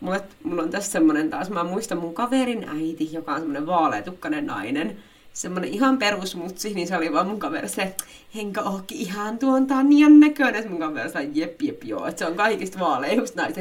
mulle, 0.00 0.24
mulla 0.42 0.62
on 0.62 0.70
tässä 0.70 0.92
semmonen 0.92 1.30
taas, 1.30 1.50
mä 1.50 1.64
muistan 1.64 1.98
mun 1.98 2.14
kaverin 2.14 2.68
äiti, 2.68 3.12
joka 3.12 3.32
on 3.32 3.38
semmonen 3.38 3.66
vaaleatukkainen 3.66 4.46
nainen, 4.46 4.98
semmonen 5.38 5.74
ihan 5.74 5.98
perusmutsi, 5.98 6.74
niin 6.74 6.88
se 6.88 6.96
oli 6.96 7.12
vaan 7.12 7.26
mun 7.26 7.38
kaveri 7.38 7.68
se, 8.32 8.40
enkä 8.40 8.62
ookin 8.62 8.98
ihan 8.98 9.38
tuon 9.38 9.66
Tanjan 9.66 10.20
näköinen. 10.20 10.70
Mun 10.70 10.78
kaveri 10.78 11.10
sanoi, 11.10 11.30
jep, 11.34 11.62
jep, 11.62 11.84
joo, 11.84 12.06
että 12.06 12.18
se 12.18 12.26
on 12.26 12.34
kaikista 12.34 12.78
vaaleus 12.78 13.34
naista. 13.34 13.60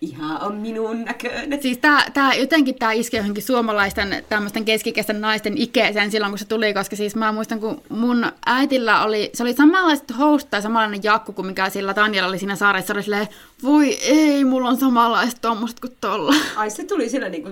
Ihan 0.00 0.42
on 0.42 0.54
minun 0.54 1.04
näköinen. 1.04 1.62
Siis 1.62 1.78
tää, 1.78 2.10
tää, 2.14 2.34
jotenkin 2.34 2.74
tämä 2.74 2.92
iskee 2.92 3.18
johonkin 3.18 3.42
suomalaisten 3.42 4.24
tämmöisten 4.28 4.64
keskikäisten 4.64 5.20
naisten 5.20 5.58
ikeeseen 5.58 6.10
silloin, 6.10 6.32
kun 6.32 6.38
se 6.38 6.44
tuli, 6.44 6.74
koska 6.74 6.96
siis 6.96 7.16
mä 7.16 7.32
muistan, 7.32 7.60
kun 7.60 7.82
mun 7.88 8.26
äitillä 8.46 9.04
oli, 9.04 9.30
se 9.34 9.42
oli 9.42 9.52
samanlaiset 9.52 10.18
host 10.18 10.50
tai 10.50 10.62
samanlainen 10.62 11.00
jakku 11.02 11.32
kuin 11.32 11.46
mikä 11.46 11.70
sillä 11.70 11.94
Tanjalla 11.94 12.28
oli 12.28 12.38
siinä 12.38 12.56
saaressa, 12.56 12.86
se 12.86 12.92
oli 12.92 13.02
silleen, 13.02 13.28
voi 13.62 13.98
ei, 14.02 14.44
mulla 14.44 14.68
on 14.68 14.76
samanlaiset 14.76 15.38
tommoset 15.40 15.80
kuin 15.80 15.96
tolla. 16.00 16.34
Ai 16.56 16.70
se 16.70 16.84
tuli 16.84 17.08
sillä 17.08 17.28
niinku, 17.28 17.50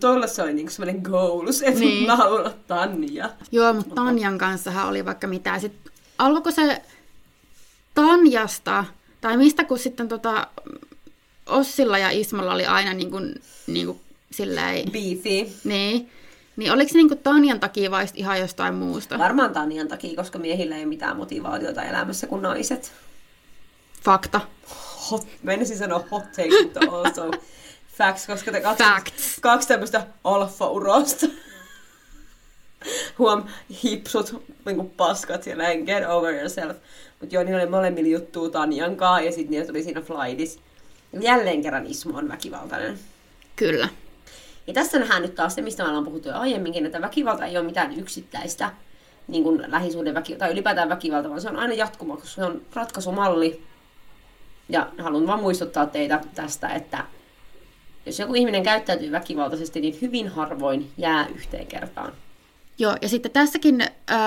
tuolla 0.00 0.26
se 0.26 0.42
oli 0.42 0.52
niinku 0.54 0.72
semmoinen 0.72 1.02
goals, 1.02 1.62
että 1.62 1.80
Niin. 1.80 1.90
niin. 1.98 2.08
laula 2.08 2.52
Tanja. 2.66 3.30
Joo, 3.52 3.72
mutta 3.72 3.94
Tanjan 3.94 4.38
kanssahan 4.38 4.88
oli 4.88 5.04
vaikka 5.04 5.26
mitä. 5.26 5.58
Sitten 5.58 5.92
alkoiko 6.18 6.50
se 6.50 6.82
Tanjasta, 7.94 8.84
tai 9.20 9.36
mistä 9.36 9.64
kun 9.64 9.78
sitten 9.78 10.08
tota, 10.08 10.46
Ossilla 11.46 11.98
ja 11.98 12.10
Ismalla 12.10 12.54
oli 12.54 12.66
aina 12.66 12.92
niin 12.92 13.10
kuin, 13.10 13.34
niin 13.66 13.86
kuin 13.86 14.00
silleen, 14.30 14.90
Beefy. 14.92 15.52
niin, 15.64 16.10
niin 16.56 16.72
oliko 16.72 16.88
se 16.88 16.98
niin 16.98 17.08
kuin 17.08 17.20
Tanjan 17.20 17.60
takia 17.60 17.90
vai 17.90 18.06
ihan 18.14 18.40
jostain 18.40 18.74
muusta? 18.74 19.18
Varmaan 19.18 19.52
Tanjan 19.52 19.88
takia, 19.88 20.16
koska 20.16 20.38
miehillä 20.38 20.76
ei 20.76 20.82
ole 20.82 20.88
mitään 20.88 21.16
motivaatiota 21.16 21.82
elämässä 21.82 22.26
kuin 22.26 22.42
naiset. 22.42 22.92
Fakta. 24.04 24.40
Hot, 25.10 25.26
meinasin 25.42 25.78
sanoa 25.78 26.04
hot 26.10 26.24
take, 26.32 26.62
mutta 26.62 26.80
also 26.90 27.30
facts, 27.98 28.26
koska 28.26 28.52
te 28.52 28.60
kaksi, 28.60 28.84
Facts. 28.84 29.38
kaksi 29.40 29.68
tämmöistä 29.68 30.06
alfa-urosta. 30.24 31.26
Huom, 33.18 33.44
hipsut, 33.84 34.44
niinku 34.64 34.92
paskat 34.96 35.42
siellä, 35.42 35.62
näin, 35.62 35.84
get 35.84 36.08
over 36.08 36.34
yourself. 36.34 36.76
Mutta 37.20 37.34
joo, 37.34 37.44
niillä 37.44 37.62
oli 37.62 37.70
molemmilla 37.70 38.08
juttua 38.08 38.50
Tanjan 38.50 38.96
kanssa, 38.96 39.20
ja 39.20 39.32
sitten 39.32 39.50
niillä 39.50 39.66
tuli 39.66 39.82
siinä 39.82 40.00
flightissa. 40.00 40.60
Jälleen 41.20 41.62
kerran 41.62 41.86
Ismo 41.86 42.18
on 42.18 42.28
väkivaltainen. 42.28 42.98
Kyllä. 43.56 43.88
Ja 44.66 44.72
tässä 44.72 44.98
nähdään 44.98 45.22
nyt 45.22 45.34
taas 45.34 45.54
se, 45.54 45.62
mistä 45.62 45.82
me 45.82 45.88
ollaan 45.88 46.04
puhuttu 46.04 46.28
jo 46.28 46.34
aiemminkin, 46.34 46.86
että 46.86 47.00
väkivalta 47.00 47.46
ei 47.46 47.56
ole 47.56 47.66
mitään 47.66 47.98
yksittäistä 47.98 48.72
niin 49.28 49.42
kuin 49.42 49.64
lähisuuden 49.66 50.14
väkivalta, 50.14 50.38
tai 50.38 50.52
ylipäätään 50.52 50.88
väkivalta, 50.88 51.28
vaan 51.28 51.40
se 51.40 51.48
on 51.48 51.56
aina 51.56 51.74
jatkuma, 51.74 52.16
koska 52.16 52.28
se 52.34 52.44
on 52.44 52.62
ratkaisumalli. 52.74 53.62
Ja 54.68 54.90
haluan 54.98 55.26
vaan 55.26 55.40
muistuttaa 55.40 55.86
teitä 55.86 56.20
tästä, 56.34 56.68
että 56.68 57.04
jos 58.06 58.18
joku 58.18 58.34
ihminen 58.34 58.62
käyttäytyy 58.62 59.12
väkivaltaisesti, 59.12 59.80
niin 59.80 59.98
hyvin 60.02 60.28
harvoin 60.28 60.90
jää 60.98 61.26
yhteen 61.26 61.66
kertaan. 61.66 62.12
Joo, 62.78 62.96
ja 63.02 63.08
sitten 63.08 63.30
tässäkin 63.30 63.80
äh, 63.80 64.18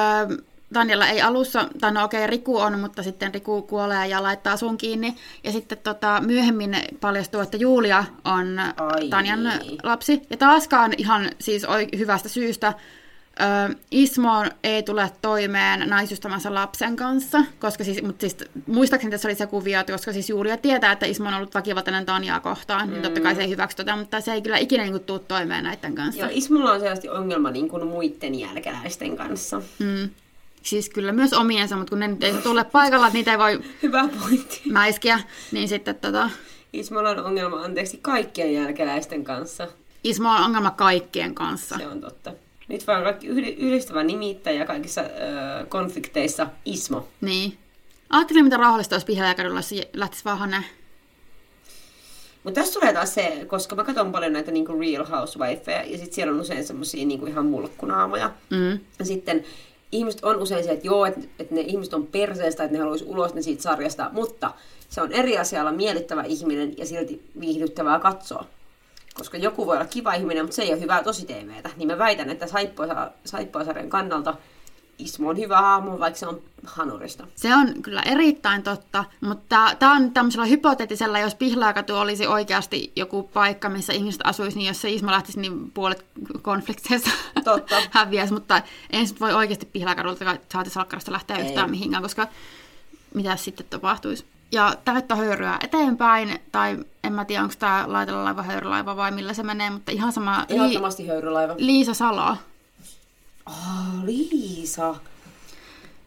Tanjalla 0.73 1.07
ei 1.07 1.21
alussa, 1.21 1.67
tai 1.81 1.91
no 1.91 2.03
okei, 2.03 2.27
Riku 2.27 2.57
on, 2.57 2.79
mutta 2.79 3.03
sitten 3.03 3.33
Riku 3.33 3.62
kuolee 3.62 4.07
ja 4.07 4.23
laittaa 4.23 4.57
sun 4.57 4.77
kiinni. 4.77 5.15
Ja 5.43 5.51
sitten 5.51 5.77
tota, 5.77 6.21
myöhemmin 6.25 6.77
paljastuu, 7.01 7.41
että 7.41 7.57
Julia 7.57 8.03
on 8.25 8.59
Ai 8.59 9.09
Tanjan 9.09 9.43
niin. 9.43 9.77
lapsi. 9.83 10.21
Ja 10.29 10.38
taaskaan 10.38 10.93
ihan 10.97 11.29
siis 11.39 11.65
hyvästä 11.97 12.29
syystä. 12.29 12.73
Ö, 13.41 13.75
Ismo 13.91 14.45
ei 14.63 14.84
tule 14.84 15.12
toimeen 15.21 15.89
naisystämänsä 15.89 16.54
lapsen 16.54 16.95
kanssa, 16.95 17.43
koska 17.60 17.84
siis, 17.84 18.04
mutta 18.04 18.21
siis 18.21 18.38
muistaakseni 18.67 19.12
tässä 19.12 19.28
oli 19.28 19.36
se 19.36 19.47
kuvio, 19.47 19.80
että 19.80 19.93
koska 19.93 20.13
siis 20.13 20.30
Julia 20.30 20.58
tietää, 20.58 20.91
että 20.91 21.06
Ismo 21.06 21.28
on 21.28 21.34
ollut 21.34 21.56
väkivaltainen 21.56 22.06
Tanjaa 22.06 22.39
kohtaan, 22.39 22.88
mm. 22.88 22.93
niin 22.93 23.02
totta 23.04 23.21
kai 23.21 23.36
se 23.36 23.41
ei 23.41 23.49
hyväksy 23.49 23.78
tätä, 23.78 23.95
mutta 23.95 24.21
se 24.21 24.34
ei 24.34 24.41
kyllä 24.41 24.58
ikinä 24.58 24.84
niin 24.84 24.99
tule 24.99 25.19
toimeen 25.19 25.63
näiden 25.63 25.95
kanssa. 25.95 26.21
Joo, 26.21 26.30
Ismulla 26.34 26.71
on 26.71 26.80
selvästi 26.80 27.10
ongelma 27.10 27.52
niin 27.52 27.69
kuin 27.69 27.88
muiden 27.88 28.39
jälkeläisten 28.39 29.17
kanssa. 29.17 29.62
Mm. 29.80 30.10
Siis 30.63 30.89
kyllä 30.89 31.12
myös 31.12 31.34
omiensa, 31.34 31.75
mutta 31.75 31.89
kun 31.89 31.99
ne 31.99 32.08
nyt 32.08 32.23
ei 32.23 32.34
tule 32.34 32.63
paikalla, 32.63 33.08
että 33.08 33.17
niitä 33.17 33.32
ei 33.32 33.38
voi 33.38 33.60
Hyvä 33.84 34.10
pointti. 34.21 34.62
mäiskiä, 34.71 35.19
niin 35.52 35.67
sitten 35.67 35.95
tota, 35.95 36.30
Ismolla 36.73 37.10
on 37.10 37.25
ongelma, 37.25 37.62
anteeksi, 37.63 37.99
kaikkien 38.02 38.54
jälkeläisten 38.54 39.23
kanssa. 39.23 39.67
Ismo 40.04 40.30
on 40.30 40.43
ongelma 40.43 40.71
kaikkien 40.71 41.36
kanssa. 41.36 41.78
Se 41.78 41.88
on 41.88 42.02
totta. 42.02 42.34
Nyt 42.69 42.88
vaan 42.88 43.03
yhdistävä 43.58 44.03
nimittäjä 44.03 44.65
kaikissa 44.65 45.01
ö, 45.01 45.65
konflikteissa 45.65 46.47
Ismo. 46.65 47.08
Niin. 47.21 47.58
Ajattelin, 48.10 48.43
mitä 48.43 48.58
rauhallista 48.58 48.95
olisi 48.95 49.05
Pihlajaakadulla, 49.05 49.60
jos 49.60 49.73
lähtisi 49.93 50.25
vaan 50.25 50.38
hane. 50.38 50.63
Mutta 52.43 52.62
tässä 52.62 52.79
tulee 52.79 52.93
taas 52.93 53.13
se, 53.13 53.45
koska 53.47 53.75
mä 53.75 53.84
katson 53.84 54.12
paljon 54.12 54.34
näitä 54.34 54.51
niinku 54.51 54.79
Real 54.79 55.05
Housewifeja, 55.05 55.84
ja 55.84 55.97
sitten 55.97 56.13
siellä 56.13 56.34
on 56.34 56.39
usein 56.39 56.67
semmosia 56.67 57.05
niinku 57.05 57.25
ihan 57.25 57.45
mulkkunaamoja. 57.45 58.32
Mm. 58.49 58.79
Ja 58.99 59.05
sitten 59.05 59.43
ihmiset 59.91 60.23
on 60.23 60.41
usein 60.41 60.63
se, 60.63 60.71
että 60.71 60.88
joo, 60.88 61.05
että, 61.05 61.21
että 61.39 61.55
ne 61.55 61.62
ihmiset 61.62 61.93
on 61.93 62.08
perseestä, 62.08 62.63
että 62.63 62.73
ne 62.73 62.79
haluaisi 62.79 63.05
ulos 63.05 63.34
ne 63.34 63.41
siitä 63.41 63.62
sarjasta, 63.62 64.10
mutta 64.13 64.53
se 64.89 65.01
on 65.01 65.12
eri 65.12 65.38
asia 65.38 65.62
olla 65.62 65.71
miellyttävä 65.71 66.23
ihminen 66.23 66.77
ja 66.77 66.86
silti 66.86 67.23
viihdyttävää 67.39 67.99
katsoa. 67.99 68.45
Koska 69.19 69.38
joku 69.38 69.65
voi 69.65 69.75
olla 69.77 69.86
kiva 69.86 70.13
ihminen, 70.13 70.43
mutta 70.45 70.55
se 70.55 70.62
ei 70.62 70.73
ole 70.73 70.82
hyvää 70.82 71.03
tosi 71.03 71.25
TVtä. 71.25 71.69
Niin 71.77 71.88
mä 71.88 71.97
väitän, 71.97 72.29
että 72.29 72.45
Saippuasa- 72.47 73.12
Saippuasarjan 73.25 73.89
kannalta 73.89 74.34
Ismo 74.99 75.29
on 75.29 75.38
hyvä 75.38 75.62
hahmo, 75.62 75.99
vaikka 75.99 76.19
se 76.19 76.27
on 76.27 76.41
hanurista. 76.63 77.27
Se 77.36 77.55
on 77.55 77.82
kyllä 77.82 78.01
erittäin 78.05 78.63
totta, 78.63 79.05
mutta 79.21 79.75
tämä 79.79 79.95
on 79.95 80.12
tämmöisellä 80.12 80.45
hypoteettisella, 80.45 81.19
jos 81.19 81.36
Pihlajakatu 81.36 81.95
olisi 81.95 82.27
oikeasti 82.27 82.91
joku 82.95 83.23
paikka, 83.23 83.69
missä 83.69 83.93
ihmiset 83.93 84.21
asuisi, 84.23 84.58
niin 84.58 84.67
jos 84.67 84.82
se 84.82 84.89
Ismo 84.89 85.12
lähtisi, 85.12 85.39
niin 85.39 85.71
puolet 85.71 86.05
konflikteista 86.41 87.10
Totta. 87.43 87.75
häviäisi, 87.91 88.34
mutta 88.34 88.62
ei 88.89 89.08
se 89.08 89.15
voi 89.19 89.34
oikeasti 89.34 89.65
Pihlajakadulta 89.65 90.38
saati 90.51 90.69
salkkarasta 90.69 91.12
lähteä 91.12 91.38
Ei. 91.38 91.45
yhtään 91.47 91.69
mihinkään, 91.71 92.03
koska 92.03 92.27
mitä 93.13 93.36
sitten 93.36 93.65
tapahtuisi. 93.69 94.25
Ja 94.51 94.75
täyttä 94.85 95.15
höyryä 95.15 95.57
eteenpäin, 95.63 96.39
tai 96.51 96.77
en 97.03 97.13
mä 97.13 97.25
tiedä, 97.25 97.43
onko 97.43 97.55
tämä 97.59 97.83
laitella 97.88 98.23
laiva 98.23 98.43
höyrylaiva 98.43 98.95
vai 98.95 99.12
millä 99.12 99.33
se 99.33 99.43
menee, 99.43 99.69
mutta 99.69 99.91
ihan 99.91 100.12
sama 100.13 100.45
Li- 100.49 100.55
Ehdottomasti 100.55 101.07
höyrylaiva. 101.07 101.55
Liisa 101.57 101.93
Salo. 101.93 102.38
Oh, 103.45 104.03
Liisa. 104.03 104.95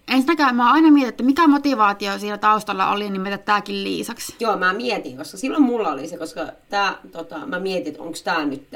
Ensinnäkään 0.08 0.56
mä 0.56 0.66
oon 0.66 0.74
aina 0.74 0.90
mietin, 0.90 1.08
että 1.08 1.22
mikä 1.22 1.46
motivaatio 1.46 2.18
siinä 2.18 2.38
taustalla 2.38 2.90
oli 2.90 3.10
nimetä 3.10 3.38
tämäkin 3.38 3.84
Liisaksi. 3.84 4.34
Joo, 4.40 4.56
mä 4.56 4.72
mietin, 4.72 5.16
koska 5.16 5.36
silloin 5.36 5.62
mulla 5.62 5.88
oli 5.88 6.08
se, 6.08 6.16
koska 6.16 6.46
tää, 6.68 6.94
tota, 7.12 7.46
mä 7.46 7.58
mietin, 7.58 7.88
että 7.88 8.02
onko 8.02 8.18
tää 8.24 8.44
nyt... 8.44 8.68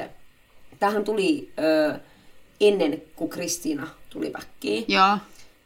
Tämähän 0.79 1.03
tuli 1.03 1.53
ö, 1.59 1.99
ennen 2.61 3.01
kuin 3.15 3.29
Kristiina 3.29 3.87
tuli 4.09 4.33
väkkiin. 4.33 4.85
Joo. 4.87 5.17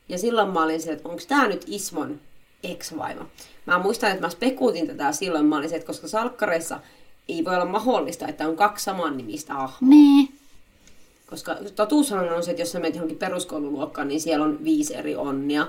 Ja 0.09 0.17
silloin 0.17 0.49
mä 0.49 0.63
olin 0.63 0.81
se, 0.81 0.91
että 0.91 1.09
onko 1.09 1.21
tämä 1.27 1.47
nyt 1.47 1.63
Ismon 1.67 2.19
ex-vaimo. 2.63 3.23
Mä 3.65 3.79
muistan, 3.79 4.11
että 4.11 4.21
mä 4.21 4.29
spekuutin 4.29 4.87
tätä 4.87 5.11
silloin. 5.11 5.45
Mä 5.45 5.57
olin 5.57 5.69
se, 5.69 5.75
että 5.75 5.87
koska 5.87 6.07
salkkareissa 6.07 6.79
ei 7.29 7.45
voi 7.45 7.55
olla 7.55 7.65
mahdollista, 7.65 8.27
että 8.27 8.47
on 8.47 8.55
kaksi 8.55 8.85
saman 8.85 9.17
nimistä 9.17 9.53
hahmoa. 9.53 9.89
Niin. 9.89 10.33
Koska 11.29 11.57
totuushan 11.75 12.33
on 12.33 12.43
se, 12.43 12.51
että 12.51 12.61
jos 12.61 12.71
sä 12.71 12.79
menet 12.79 12.95
johonkin 12.95 13.17
peruskoululuokkaan, 13.17 14.07
niin 14.07 14.21
siellä 14.21 14.45
on 14.45 14.63
viisi 14.63 14.95
eri 14.95 15.15
onnia. 15.15 15.67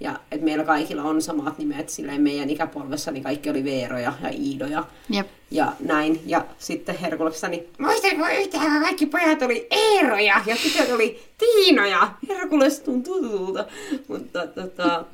Ja 0.00 0.20
että 0.30 0.44
meillä 0.44 0.64
kaikilla 0.64 1.02
on 1.02 1.22
samat 1.22 1.58
nimet, 1.58 1.88
silleen 1.88 2.22
meidän 2.22 2.50
ikäpolvessa 2.50 3.10
niin 3.10 3.22
kaikki 3.22 3.50
oli 3.50 3.64
Veeroja 3.64 4.12
ja 4.22 4.28
Iidoja. 4.28 4.84
Jep. 5.10 5.26
Ja 5.50 5.72
näin. 5.80 6.20
Ja 6.26 6.44
sitten 6.58 6.98
Herkulessa, 6.98 7.48
niin 7.48 7.68
muistatko 7.78 8.26
yhtään, 8.40 8.72
kun 8.72 8.82
kaikki 8.82 9.06
pojat 9.06 9.42
oli 9.42 9.66
Eeroja 9.70 10.40
ja 10.46 10.56
tytöt 10.62 10.92
oli 10.92 11.22
Tiinoja. 11.38 12.12
Herkules 12.28 12.80
tuntuu 12.80 13.20
tutulta. 13.22 13.64
Mutta, 14.08 14.46
tota, 14.46 15.04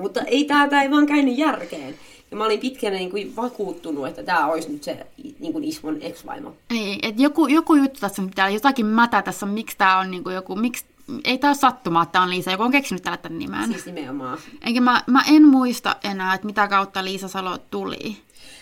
mutta 0.00 0.20
ei 0.20 0.44
tää, 0.44 0.68
tää 0.68 0.82
ei 0.82 0.90
vaan 0.90 1.06
käynyt 1.06 1.38
järkeen. 1.38 1.94
Ja 2.30 2.36
mä 2.36 2.44
olin 2.44 2.60
pitkään 2.60 2.94
niin 2.94 3.10
kuin 3.10 3.36
vakuuttunut, 3.36 4.06
että 4.06 4.22
tämä 4.22 4.46
olisi 4.46 4.72
nyt 4.72 4.82
se 4.82 5.06
niin 5.38 5.52
kuin 5.52 5.64
Ismon 5.64 5.98
ex-vaimo. 6.00 6.54
Ei, 6.70 6.98
et 7.02 7.20
joku, 7.20 7.46
joku 7.46 7.74
juttu 7.74 8.00
tässä 8.00 8.22
on 8.22 8.28
pitää 8.28 8.48
jotakin 8.48 8.86
mätä 8.86 9.22
tässä, 9.22 9.46
miksi 9.46 9.78
tämä 9.78 9.98
on 9.98 10.10
niinku 10.10 10.30
joku, 10.30 10.56
miksi, 10.56 10.84
ei 11.24 11.38
tämä 11.38 11.50
ole 11.50 11.56
sattumaa, 11.56 12.02
että 12.02 12.12
tää 12.12 12.22
on 12.22 12.30
Liisa, 12.30 12.50
joku 12.50 12.62
on 12.62 12.70
keksinyt 12.70 13.02
tällä 13.02 13.16
tämän 13.16 13.38
nimen. 13.38 13.72
Siis 13.72 13.86
nimenomaan. 13.86 14.38
Enkä 14.62 14.80
mä, 14.80 15.02
mä 15.06 15.22
en 15.28 15.48
muista 15.48 15.96
enää, 16.04 16.34
että 16.34 16.46
mitä 16.46 16.68
kautta 16.68 17.04
Liisa 17.04 17.28
Salo 17.28 17.58
tuli. 17.58 18.16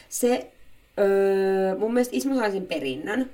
Se, 0.08 0.52
öö, 0.98 1.78
mun 1.78 1.94
mielestä 1.94 2.16
Ismo 2.16 2.34
sai 2.34 2.50
sen 2.50 2.66
perinnön 2.66 3.30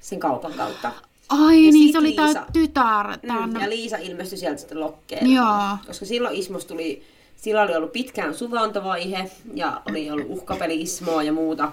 sen 0.00 0.20
kaupan 0.20 0.52
kautta. 0.52 0.92
Ai 1.32 1.66
Ja 1.66 1.72
niin, 1.72 1.92
se 1.92 1.98
oli 1.98 2.12
tää 2.12 2.26
Liisa. 2.26 2.46
tytär. 2.52 3.18
Tää 3.18 3.46
Mm, 3.46 3.60
ja 3.60 3.68
Liisa 3.68 3.96
ilmestyi 3.96 4.38
sieltä 4.38 4.58
sitten 4.58 4.80
lokkeen. 4.80 5.30
Joo. 5.30 5.78
Koska 5.86 6.06
silloin 6.06 6.36
Ismos 6.36 6.64
tuli, 6.64 7.02
sillä 7.36 7.62
oli 7.62 7.74
ollut 7.74 7.92
pitkään 7.92 8.34
suvantovaihe 8.34 9.30
ja 9.54 9.82
oli 9.88 10.10
ollut 10.10 10.26
uhkapeli 10.28 10.80
Ismoa 10.80 11.22
ja 11.22 11.32
muuta. 11.32 11.72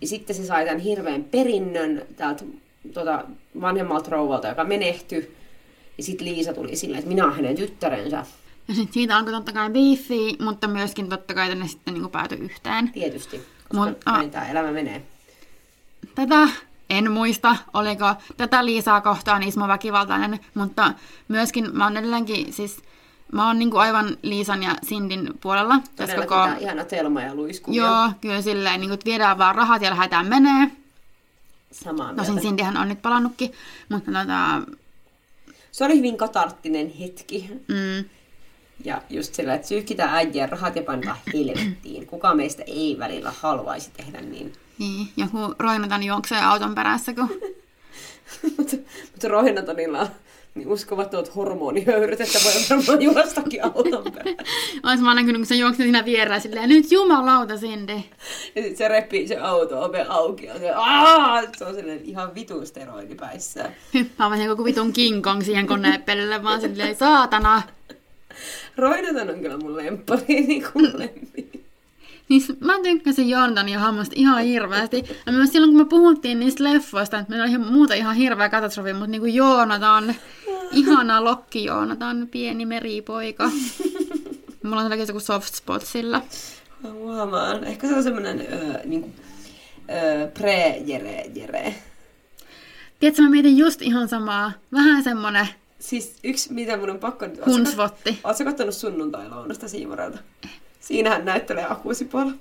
Ja 0.00 0.08
sitten 0.08 0.36
se 0.36 0.46
sai 0.46 0.64
tämän 0.64 0.78
hirveän 0.80 1.24
perinnön 1.24 2.02
täältä 2.16 2.44
tota, 2.94 3.24
vanhemmalta 3.60 4.10
rouvalta, 4.10 4.48
joka 4.48 4.64
menehtyi. 4.64 5.36
Ja 5.98 6.04
sitten 6.04 6.26
Liisa 6.26 6.52
tuli 6.52 6.76
silleen, 6.76 6.98
että 6.98 7.08
minä 7.08 7.24
olen 7.24 7.36
hänen 7.36 7.56
tyttärensä. 7.56 8.26
Ja 8.68 8.74
sit 8.74 8.92
siitä 8.92 9.16
alkoi 9.16 9.32
totta 9.32 9.52
kai 9.52 9.70
biifi, 9.70 10.36
mutta 10.40 10.68
myöskin 10.68 11.08
totta 11.08 11.34
kai 11.34 11.54
ne 11.54 11.68
sitten 11.68 11.94
niinku 11.94 12.08
päätyi 12.08 12.38
yhteen. 12.38 12.92
Tietysti, 12.92 13.40
koska 13.68 13.94
ah. 14.06 14.16
näin 14.16 14.30
tämä 14.30 14.50
elämä 14.50 14.72
menee. 14.72 15.02
Tätä 16.14 16.48
en 16.98 17.10
muista, 17.12 17.56
oliko 17.74 18.14
tätä 18.36 18.64
Liisaa 18.64 19.00
kohtaan 19.00 19.42
Ismo 19.42 19.68
väkivaltainen, 19.68 20.40
mutta 20.54 20.92
myöskin 21.28 21.76
mä 21.76 21.84
oon 21.84 21.96
edelleenkin 21.96 22.52
siis, 22.52 22.78
mä 23.32 23.46
oon 23.46 23.58
niinku 23.58 23.76
aivan 23.76 24.16
Liisan 24.22 24.62
ja 24.62 24.74
Sindin 24.82 25.30
puolella. 25.40 25.78
tässä 25.96 26.14
Todella 26.16 26.46
koko- 26.50 26.60
ihana 26.64 26.84
Telma 26.84 27.22
ja 27.22 27.34
Luiskuvia. 27.34 27.82
Joo, 27.82 28.10
kyllä 28.20 28.42
silleen, 28.42 28.80
niin 28.80 28.92
että 28.92 29.04
viedään 29.04 29.38
vaan 29.38 29.54
rahat 29.54 29.82
ja 29.82 29.90
lähdetään 29.90 30.26
menee. 30.26 30.70
Samaa 31.72 32.06
mieltä. 32.06 32.22
Tosin 32.22 32.42
Sindihän 32.42 32.76
on 32.76 32.88
nyt 32.88 33.02
palannutkin, 33.02 33.52
mutta 33.88 34.10
tota, 34.12 34.62
Se 35.72 35.84
oli 35.84 35.96
hyvin 35.96 36.16
katarttinen 36.16 36.92
hetki. 37.00 37.50
mm, 37.68 38.08
Ja 38.84 39.02
just 39.10 39.34
sillä, 39.34 39.54
että 39.54 39.68
syyhkitään 39.68 40.14
äijien 40.14 40.48
rahat 40.48 40.76
ja 40.76 40.82
pannaan 40.82 41.16
helvettiin. 41.34 42.06
Kuka 42.06 42.34
meistä 42.34 42.62
ei 42.66 42.96
välillä 42.98 43.32
haluaisi 43.40 43.90
tehdä 43.96 44.20
niin. 44.20 44.52
Niin, 44.78 45.08
joku 45.16 45.54
Roinatan 45.58 46.02
juoksee 46.02 46.40
auton 46.44 46.74
perässä, 46.74 47.14
kun 47.14 47.28
mutta, 48.58 48.76
mutta 49.12 49.28
Rohinatonilla 49.28 50.00
on 50.00 50.08
niin 50.54 50.68
uskomattomat 50.68 51.36
hormonihöyryt, 51.36 52.20
että 52.20 52.38
voi 52.44 52.52
varmaan 52.70 53.02
juostakin 53.02 53.64
auton 53.64 54.12
perään. 54.12 54.36
olisi 54.88 55.02
mä 55.02 55.14
näkynyt, 55.14 55.36
kun 55.36 55.46
se 55.46 55.54
juoksi 55.54 55.82
siinä 55.82 56.04
vierellä 56.04 56.40
silleen, 56.40 56.68
nyt 56.68 56.92
jumalauta 56.92 57.56
Sindi. 57.56 58.04
Ja 58.54 58.62
sit 58.62 58.76
se 58.76 58.88
repii 58.88 59.28
se 59.28 59.36
auto 59.36 59.82
ove 59.82 60.06
auki 60.08 60.46
ja 60.46 60.58
se, 60.58 60.70
Aa! 60.70 61.42
se 61.56 61.64
on 61.64 61.74
sellainen 61.74 62.04
ihan 62.04 62.34
vitun 62.34 62.66
steroidipäissään. 62.66 63.74
Hyppää 63.94 64.30
vaan 64.30 64.44
joku 64.44 64.64
vitun 64.64 64.92
King 64.92 65.22
Kong 65.22 65.42
siihen 65.42 65.66
koneepelille, 65.66 66.42
vaan 66.42 66.60
silleen, 66.60 66.96
saatana. 66.96 67.62
Roinaton 68.76 69.30
on 69.30 69.40
kyllä 69.40 69.56
mun 69.56 69.76
lemppari, 69.76 70.24
niin 70.46 70.64
kuin 70.72 70.98
lempi. 70.98 71.43
Niin 72.28 72.42
mä 72.60 72.72
tykkäsin 72.82 73.28
Jordania 73.28 73.78
hahmosta 73.78 74.14
ihan 74.16 74.42
hirveästi. 74.42 75.04
Ja 75.26 75.32
myös 75.32 75.52
silloin, 75.52 75.72
kun 75.72 75.80
me 75.80 75.84
puhuttiin 75.84 76.40
niistä 76.40 76.64
leffoista, 76.64 77.18
että 77.18 77.30
meillä 77.30 77.42
oli 77.42 77.50
ihan 77.50 77.72
muuta 77.72 77.94
ihan 77.94 78.16
hirveä 78.16 78.48
katastrofi, 78.48 78.92
mutta 78.92 79.06
niin 79.06 79.20
kuin 79.20 79.34
Joonatan, 79.34 80.14
ihana 80.72 81.24
lokki 81.24 81.64
Joonatan, 81.64 82.28
pieni 82.30 82.66
meripoika. 82.66 83.50
Mulla 84.62 84.80
on 84.80 84.98
joku 85.08 85.20
soft 85.20 85.54
spot 85.54 85.86
sillä. 85.86 86.22
Mä 86.82 86.90
huomaan. 86.90 87.64
Ehkä 87.64 87.88
se 87.88 87.94
on 87.94 88.02
semmonen 88.02 88.40
öö, 88.40 88.80
niinku, 88.84 89.10
öö, 89.90 90.26
pre-jere-jere. 90.26 91.74
Tiedätkö, 93.00 93.22
mä 93.22 93.30
mietin 93.30 93.58
just 93.58 93.82
ihan 93.82 94.08
samaa. 94.08 94.52
Vähän 94.72 95.02
semmonen 95.02 95.48
Siis 95.84 96.16
yksi, 96.24 96.52
mitä 96.52 96.76
mun 96.76 96.90
on 96.90 96.98
pakko 96.98 97.26
hunsvotti. 97.46 98.18
Oletko 98.24 98.44
kattonut 98.44 98.74
sunnuntai-lounasta 98.74 99.68
Siivorelta? 99.68 100.18
Siinähän 100.84 101.24
näyttelee 101.24 101.66
Akusipola. 101.70 102.32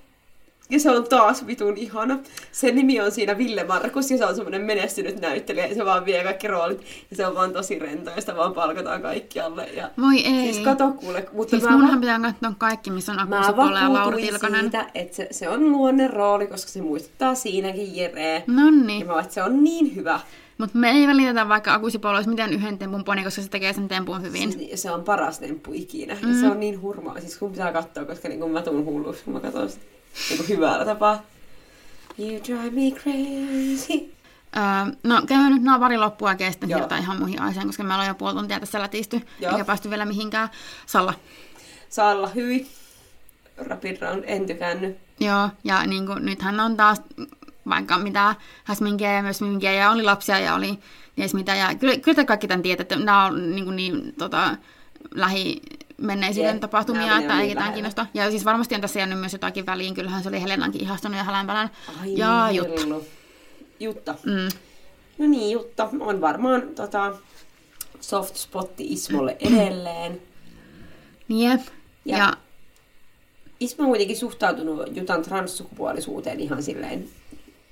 Ja 0.70 0.80
se 0.80 0.92
on 0.92 1.04
taas 1.04 1.48
vitun 1.48 1.78
ihana. 1.78 2.20
Sen 2.52 2.76
nimi 2.76 3.02
on 3.02 3.12
siinä 3.12 3.38
Ville 3.38 3.64
Markus 3.64 4.12
ja 4.12 4.18
se 4.18 4.26
on 4.26 4.36
semmoinen 4.36 4.62
menestynyt 4.62 5.22
näyttelijä 5.22 5.66
ja 5.68 5.76
se 5.76 5.86
vaan 5.86 6.06
vie 6.06 6.24
kaikki 6.24 6.48
roolit. 6.48 6.82
Ja 7.10 7.16
se 7.16 7.26
on 7.28 7.36
vaan 7.36 7.54
tosi 7.54 7.80
rento 7.80 8.10
ja 8.16 8.22
sitä 8.22 8.36
vaan 8.36 8.54
palkataan 8.54 9.02
kaikkialle. 9.02 9.66
Ja... 9.66 9.90
Voi 10.02 10.16
ei. 10.26 10.54
Siis 10.54 10.60
kato 10.66 10.92
kuule, 10.92 11.28
mutta 11.34 11.50
Siis 11.52 11.64
mä, 11.64 11.72
munhan 11.72 11.96
va- 11.96 12.00
pitää 12.00 12.20
katsoa 12.20 12.54
kaikki, 12.58 12.92
missä 12.92 13.12
on 13.12 13.30
mä 13.30 13.40
Akusi 13.40 13.54
Pola 13.54 13.80
ja 13.80 13.94
Laura 13.94 14.18
Tilkonen. 14.18 14.62
siitä, 14.62 14.86
että 14.96 15.16
se, 15.16 15.28
se 15.32 15.50
on 15.50 15.72
luonne 15.72 16.08
rooli, 16.08 16.48
koska 16.48 16.72
se 16.72 16.82
muistuttaa 16.82 17.36
siinäkin 17.36 17.96
Jereä. 17.98 18.34
Ja 18.34 18.42
Nonni. 18.48 19.04
mä 19.04 19.08
vaan, 19.14 19.24
että 19.24 19.34
se 19.34 19.44
on 19.44 19.64
niin 19.64 19.96
hyvä. 19.96 20.20
Mutta 20.58 20.78
me 20.78 20.90
ei 20.92 21.08
välitetä 21.08 21.50
vaikka 21.50 21.74
Akusi 21.74 22.00
Pola 22.00 22.16
olisi 22.16 22.30
mitään 22.30 22.54
yhden 22.54 22.78
tempun 22.78 23.04
poni, 23.04 23.24
koska 23.24 23.42
se 23.42 23.50
tekee 23.50 23.74
sen 23.74 23.88
tempun 23.88 24.22
hyvin. 24.22 24.52
Siis, 24.52 24.82
se 24.82 24.92
on 24.92 25.04
paras 25.04 25.40
temppu 25.40 25.72
ikinä. 25.74 26.18
Mm. 26.22 26.34
Ja 26.34 26.40
se 26.40 26.48
on 26.48 26.60
niin 26.60 26.82
hurmaa. 26.82 27.20
Siis 27.20 27.38
kun 27.38 27.52
pitää 27.52 27.74
katsoa, 27.74 28.06
koska 28.06 28.28
niin 28.28 28.40
kun 28.40 28.52
mä 28.52 28.62
tuun 28.62 28.86
hulluksi, 28.86 29.24
kun 29.24 29.34
mä 29.34 29.40
katson 29.40 29.70
sitä 29.70 29.86
niin 30.30 30.50
hyvällä 30.50 30.86
tapaa. 30.86 31.24
You 32.20 32.30
drive 32.30 32.70
me 32.70 32.92
crazy. 32.92 34.14
Öö, 34.58 34.96
no 35.04 35.22
käydään 35.28 35.54
nyt 35.54 35.64
nämä 35.64 35.80
pari 35.80 35.98
loppua 35.98 36.36
ja 36.40 36.52
sitten 36.52 36.70
siirrytään 36.70 37.02
ihan 37.02 37.20
muihin 37.20 37.42
aiheisiin, 37.42 37.68
koska 37.68 37.84
meillä 37.84 38.02
on 38.02 38.08
jo 38.08 38.16
puoli 38.16 38.34
tuntia 38.34 38.60
tässä 38.60 38.80
lätisty, 38.80 39.22
Joo. 39.40 39.52
eikä 39.52 39.66
päästy 39.66 39.90
vielä 39.90 40.06
mihinkään. 40.06 40.50
Salla. 40.86 41.14
Salla 41.90 42.28
hyi. 42.28 42.68
Rapid 43.58 44.02
round 44.02 44.24
en 44.28 44.46
tykännyt. 44.46 44.98
Joo, 45.20 45.50
ja 45.64 45.86
niin 45.86 46.06
kuin, 46.06 46.26
nythän 46.26 46.60
on 46.60 46.78
taas 46.78 47.02
vaikka 47.70 47.98
mitä 47.98 48.36
Hasminkia 48.64 49.12
ja 49.14 49.22
myös 49.24 49.42
Minkia 49.42 49.72
ja 49.72 49.92
oli 49.92 50.04
lapsia 50.04 50.40
ja 50.40 50.56
oli 50.56 50.80
ties 51.16 51.34
mitä. 51.34 51.56
Ja 51.56 51.76
kyllä, 51.76 51.98
kyllä 51.98 52.16
te 52.16 52.26
kaikki 52.26 52.48
tämän 52.48 52.62
tiedät, 52.62 52.82
että 52.82 52.96
nämä 53.06 53.26
on 53.26 53.56
niin, 53.56 53.66
kuin 53.66 53.76
niin 53.76 54.14
tota, 54.18 54.58
lähi 55.16 55.62
menneisyyden 55.98 56.60
tapahtumia, 56.60 57.06
nämä 57.06 57.20
että 57.20 57.34
niin 57.34 57.42
ei 57.42 57.48
ketään 57.48 57.60
lähellä. 57.64 57.74
kiinnosta. 57.74 58.06
Ja 58.14 58.30
siis 58.30 58.46
varmasti 58.46 58.76
on 58.76 58.82
tässä 58.82 59.00
jäänyt 59.00 59.20
myös 59.20 59.34
jotakin 59.34 59.66
väliin. 59.66 59.94
Kyllähän 59.94 60.24
se 60.24 60.30
oli 60.30 60.42
Helenankin 60.42 60.82
ihastunut 60.82 61.18
ja 61.18 61.24
Hälänpälän. 61.24 61.70
Ja 62.06 62.48
niin, 62.48 62.56
Jutta. 62.58 62.82
Jutta. 63.80 64.16
Mm. 64.26 64.50
No 65.18 65.28
niin, 65.28 65.52
Jutta 65.52 65.90
on 66.00 66.22
varmaan 66.22 66.62
tota, 66.76 67.14
soft 68.02 68.36
spotti 68.36 68.86
Ismolle 68.94 69.38
edelleen. 69.52 70.22
Jep. 71.30 71.62
Ja- 72.06 72.18
Ja, 72.18 72.18
ja 72.18 72.34
Ismo 73.60 73.84
on 73.84 73.90
kuitenkin 73.90 74.18
suhtautunut 74.18 74.98
Jutan 74.98 75.22
transsukupuolisuuteen 75.22 76.40
ihan 76.40 76.64
silleen 76.64 77.08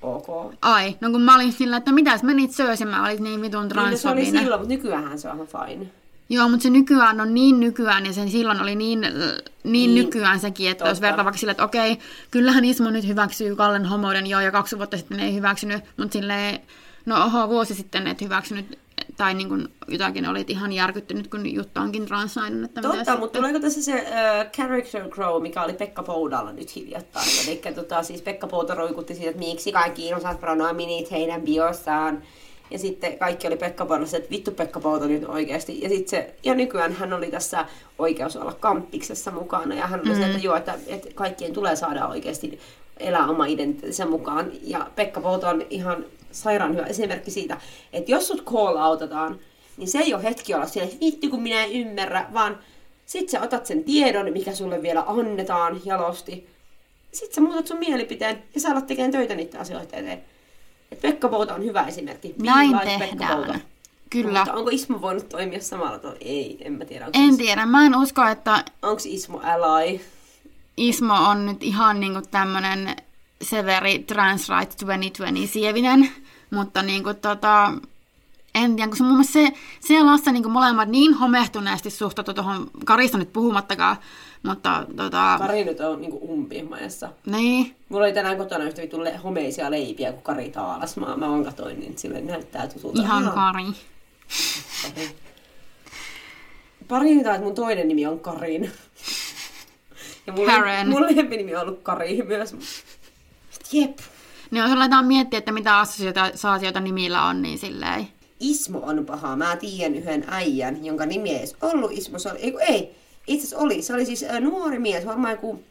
ok. 0.02 0.54
ai, 0.62 0.96
no 1.00 1.10
kun 1.10 1.22
mä 1.22 1.34
olin 1.34 1.52
sillä, 1.52 1.76
että 1.76 1.92
mitäs 1.92 2.22
menit 2.22 2.52
söösi, 2.52 2.84
mä 2.84 3.04
olin 3.04 3.22
niin 3.22 3.42
vitun 3.42 3.62
Niin, 3.62 3.68
no 3.68 3.74
se 3.74 3.84
oli 3.84 3.96
transfobinen. 4.20 4.42
silloin, 4.42 4.60
mutta 4.60 4.74
nykyään 4.74 5.18
se 5.18 5.28
on 5.28 5.34
ihan 5.34 5.46
fine. 5.68 5.86
Joo, 6.28 6.48
mutta 6.48 6.62
se 6.62 6.70
nykyään 6.70 7.20
on 7.20 7.34
niin 7.34 7.60
nykyään, 7.60 8.06
ja 8.06 8.12
sen 8.12 8.30
silloin 8.30 8.60
oli 8.62 8.74
niin, 8.74 9.00
niin, 9.00 9.12
Niin, 9.64 9.94
nykyään 9.94 10.40
sekin, 10.40 10.70
että 10.70 10.84
jos 10.84 10.90
totta. 10.98 11.06
vertaa 11.06 11.24
vaikka 11.24 11.38
sille, 11.38 11.50
että 11.50 11.64
okei, 11.64 11.98
kyllähän 12.30 12.64
Ismo 12.64 12.90
nyt 12.90 13.06
hyväksyy 13.06 13.56
Kallen 13.56 13.86
homouden, 13.86 14.26
joo, 14.26 14.40
ja 14.40 14.50
kaksi 14.52 14.78
vuotta 14.78 14.96
sitten 14.96 15.20
ei 15.20 15.34
hyväksynyt, 15.34 15.84
mutta 15.96 16.12
silleen, 16.12 16.60
no 17.06 17.24
oho, 17.24 17.48
vuosi 17.48 17.74
sitten 17.74 18.06
et 18.06 18.20
hyväksynyt, 18.20 18.78
tai 19.22 19.34
niin 19.34 19.48
kuin 19.48 19.68
jotakin 19.88 20.28
olit 20.28 20.50
ihan 20.50 20.72
järkyttynyt, 20.72 21.28
kun 21.28 21.54
Jutta 21.54 21.80
onkin 21.80 22.06
transnainen, 22.06 22.64
että 22.64 22.80
Totta, 22.80 22.96
mutta 22.96 23.12
sitten? 23.12 23.30
tuleeko 23.32 23.60
tässä 23.60 23.82
se 23.82 23.92
uh, 23.92 24.50
character 24.50 25.08
grow, 25.08 25.42
mikä 25.42 25.62
oli 25.62 25.72
Pekka 25.72 26.02
Poudalla 26.02 26.52
nyt 26.52 26.76
hiljattain? 26.76 27.26
Eli 27.46 27.74
tota, 27.74 28.02
siis 28.02 28.22
Pekka 28.22 28.46
Pouta 28.46 28.74
roikutti 28.74 29.14
siitä, 29.14 29.30
että 29.30 29.38
miksi 29.38 29.72
kaikki 29.72 30.14
osat 30.14 30.40
pronominit 30.40 31.10
heidän 31.10 31.42
biossaan. 31.42 32.22
Ja 32.70 32.78
sitten 32.78 33.18
kaikki 33.18 33.46
oli 33.46 33.56
Pekka 33.56 33.86
Poudalla, 33.86 34.16
että 34.16 34.30
vittu 34.30 34.50
Pekka 34.50 34.80
Pouta 34.80 35.06
nyt 35.06 35.24
oikeasti. 35.24 35.80
Ja, 35.82 35.88
sit 35.88 36.08
se, 36.08 36.34
ja 36.44 36.54
nykyään 36.54 36.92
hän 36.92 37.12
oli 37.12 37.30
tässä 37.30 37.66
oikeus 37.98 38.36
olla 38.36 38.52
kamppiksessa 38.52 39.30
mukana. 39.30 39.74
Ja 39.74 39.86
hän 39.86 40.00
oli 40.00 40.14
mm. 40.14 40.22
että 40.22 40.38
joo, 40.38 40.56
että, 40.56 40.74
että 40.86 41.08
kaikkien 41.14 41.52
tulee 41.52 41.76
saada 41.76 42.06
oikeasti 42.06 42.60
elää 43.00 43.28
oma 43.28 43.46
identiteettinsä 43.46 44.06
mukaan. 44.06 44.50
Ja 44.62 44.86
Pekka 44.96 45.20
Pouta 45.20 45.50
on 45.50 45.62
ihan 45.70 46.04
sairaan 46.32 46.74
hyvä 46.74 46.86
esimerkki 46.86 47.30
siitä, 47.30 47.60
että 47.92 48.10
jos 48.10 48.28
sut 48.28 48.44
call 48.44 48.76
outataan, 48.76 49.40
niin 49.76 49.88
se 49.88 49.98
ei 49.98 50.14
ole 50.14 50.22
hetki 50.22 50.54
olla 50.54 50.66
siellä, 50.66 50.90
että 50.92 51.04
vittu 51.04 51.28
kun 51.30 51.42
minä 51.42 51.64
en 51.64 51.72
ymmärrä, 51.72 52.26
vaan 52.32 52.58
sit 53.06 53.28
sä 53.28 53.42
otat 53.42 53.66
sen 53.66 53.84
tiedon, 53.84 54.32
mikä 54.32 54.54
sulle 54.54 54.82
vielä 54.82 55.04
annetaan 55.06 55.80
jalosti. 55.84 56.48
Sit 57.12 57.32
sä 57.32 57.40
muutat 57.40 57.66
sun 57.66 57.78
mielipiteen 57.78 58.42
ja 58.54 58.60
sä 58.60 58.70
alat 58.70 58.86
tekemään 58.86 59.12
töitä 59.12 59.34
niiden 59.34 59.60
asioiden 59.60 59.86
eteen. 59.86 60.22
Et 60.92 61.00
Pekka 61.00 61.28
Pouta 61.28 61.54
on 61.54 61.64
hyvä 61.64 61.86
esimerkki. 61.86 62.34
Näin 62.42 62.78
Pekka 62.78 62.98
tehdään. 62.98 63.36
Pouta. 63.36 63.58
Kyllä. 64.10 64.38
Mutta 64.38 64.52
onko 64.52 64.70
Ismo 64.70 65.00
voinut 65.00 65.28
toimia 65.28 65.60
samalla 65.60 65.98
tavalla? 65.98 66.18
Ei, 66.20 66.58
en 66.60 66.72
mä 66.72 66.84
tiedä. 66.84 67.06
Onko, 67.06 67.18
En 67.18 67.36
tiedä, 67.36 67.66
mä 67.66 67.86
en 67.86 67.96
usko, 67.96 68.26
että 68.26 68.64
onko 68.82 69.02
Ismo 69.04 69.40
ally? 69.42 70.00
Ismo 70.76 71.14
on 71.14 71.46
nyt 71.46 71.62
ihan 71.62 72.00
niinku 72.00 72.20
tämmönen 72.30 72.96
Severi 73.42 73.98
Trans 73.98 74.48
Rights 74.48 74.76
2020 74.76 75.52
sievinen, 75.52 76.10
mutta 76.52 76.82
niinku 76.82 77.14
tota, 77.14 77.72
en 78.54 78.76
tiedä, 78.76 78.88
kun 78.88 78.96
se 78.96 79.02
mun 79.02 79.12
mielestä 79.12 79.32
se, 79.32 79.48
se 79.80 79.94
ja 79.94 80.06
Lasse 80.06 80.32
niinku 80.32 80.48
molemmat 80.48 80.88
niin 80.88 81.14
homehtuneesti 81.14 81.90
suhtautu 81.90 82.34
tuohon 82.34 82.70
Karista 82.84 83.18
nyt 83.18 83.32
puhumattakaan, 83.32 83.96
mutta 84.42 84.86
tota, 84.96 85.34
Kari 85.38 85.64
nyt 85.64 85.80
on 85.80 86.00
niinku 86.00 86.32
umpimaessa. 86.32 87.08
niin, 87.26 87.76
Mulla 87.88 88.04
oli 88.04 88.12
tänään 88.12 88.36
kotona 88.36 88.64
yhtä 88.64 88.82
le- 88.92 89.16
homeisia 89.16 89.70
leipiä, 89.70 90.12
kun 90.12 90.22
Kari 90.22 90.50
taalas. 90.50 90.96
Mä, 90.96 91.16
mä 91.16 91.28
vaan 91.28 91.44
katoin, 91.44 91.80
niin 91.80 91.98
sille 91.98 92.20
näyttää 92.20 92.66
tutulta. 92.66 93.02
ihan 93.02 93.22
Ihan 93.22 93.34
Kari. 93.34 93.64
Kari. 94.94 95.16
Pari 96.88 97.18
että 97.18 97.40
mun 97.40 97.54
toinen 97.54 97.88
nimi 97.88 98.06
on 98.06 98.20
Karin. 98.20 98.70
Ja 100.26 100.32
mun, 100.32 100.46
Karen. 100.46 100.88
mun 100.88 101.02
lempinimi 101.16 101.54
on 101.54 101.62
ollut 101.62 101.82
Kari 101.82 102.22
myös. 102.22 102.54
Jep. 103.72 103.98
Niin 104.52 104.62
jos 104.62 104.72
aletaan 104.72 105.06
miettiä, 105.06 105.38
että 105.38 105.52
mitä 105.52 105.78
assosiaatioita 105.78 106.80
nimillä 106.80 107.24
on, 107.24 107.42
niin 107.42 107.58
silleen. 107.58 108.08
Ismo 108.40 108.78
on 108.78 109.06
paha. 109.06 109.36
Mä 109.36 109.56
tiedän 109.56 109.94
yhden 109.94 110.24
äijän, 110.28 110.84
jonka 110.84 111.06
nimi 111.06 111.30
ei 111.30 111.36
edes 111.36 111.56
ollut 111.62 111.92
Ismo. 111.92 112.18
Se 112.18 112.30
oli, 112.30 112.38
ei, 112.38 112.54
ei, 112.60 112.96
itse 113.26 113.46
asiassa 113.46 113.64
oli. 113.64 113.82
Se 113.82 113.94
oli 113.94 114.06
siis 114.06 114.22
ä, 114.22 114.40
nuori 114.40 114.78
mies, 114.78 115.06
varmaan 115.06 115.32
joku 115.32 115.62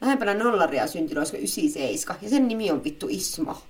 lähempänä 0.00 0.34
nollaria 0.34 0.86
syntynyt, 0.86 1.18
olisiko 1.18 1.36
97. 1.36 2.16
Ja 2.22 2.30
sen 2.30 2.48
nimi 2.48 2.70
on 2.70 2.84
vittu 2.84 3.06
Ismo. 3.10 3.62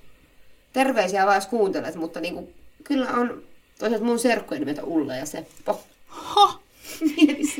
Terveisiä 0.72 1.26
vaan 1.26 1.36
jos 1.36 1.46
kuuntelet, 1.46 1.94
mutta 1.94 2.20
niinku, 2.20 2.52
kyllä 2.84 3.08
on 3.10 3.42
toisaalta 3.78 4.06
mun 4.06 4.18
serkkujen 4.18 4.60
nimeltä 4.60 4.84
Ulla 4.84 5.14
ja 5.14 5.26
Seppo. 5.26 5.84
Mieti 7.16 7.46
sitä. 7.46 7.51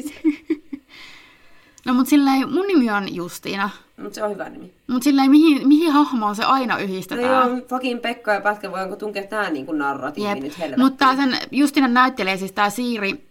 No 1.87 1.95
mut 1.95 2.07
silleen, 2.09 2.53
mun 2.53 2.66
nimi 2.66 2.90
on 2.90 3.14
Justiina. 3.14 3.71
Mutta 4.03 4.14
se 4.14 4.25
on 4.25 4.31
hyvä 4.31 4.49
nimi. 4.49 4.73
Mut 4.87 5.03
silleen, 5.03 5.31
mihin, 5.31 5.68
mihin 5.68 5.92
hahmoon 5.92 6.37
se 6.37 6.45
aina 6.45 6.75
No 6.75 6.81
yhdistetään? 6.81 7.51
joo, 7.51 7.61
fucking 7.68 8.01
Pekka 8.03 8.33
ja 8.35 8.40
Pätkä, 8.40 8.71
voinko 8.71 8.97
tunkea 8.97 9.23
tää 9.27 9.51
niinku 9.51 9.73
narratiivi 9.73 10.29
Jep. 10.29 10.38
nyt 10.38 10.59
helvettiin? 10.59 10.85
Mutta 10.87 11.16
sen 11.16 11.38
Justiina 11.51 11.88
näyttelee 11.88 12.37
siis 12.37 12.53
tää 12.53 12.71
Siiri 12.71 13.25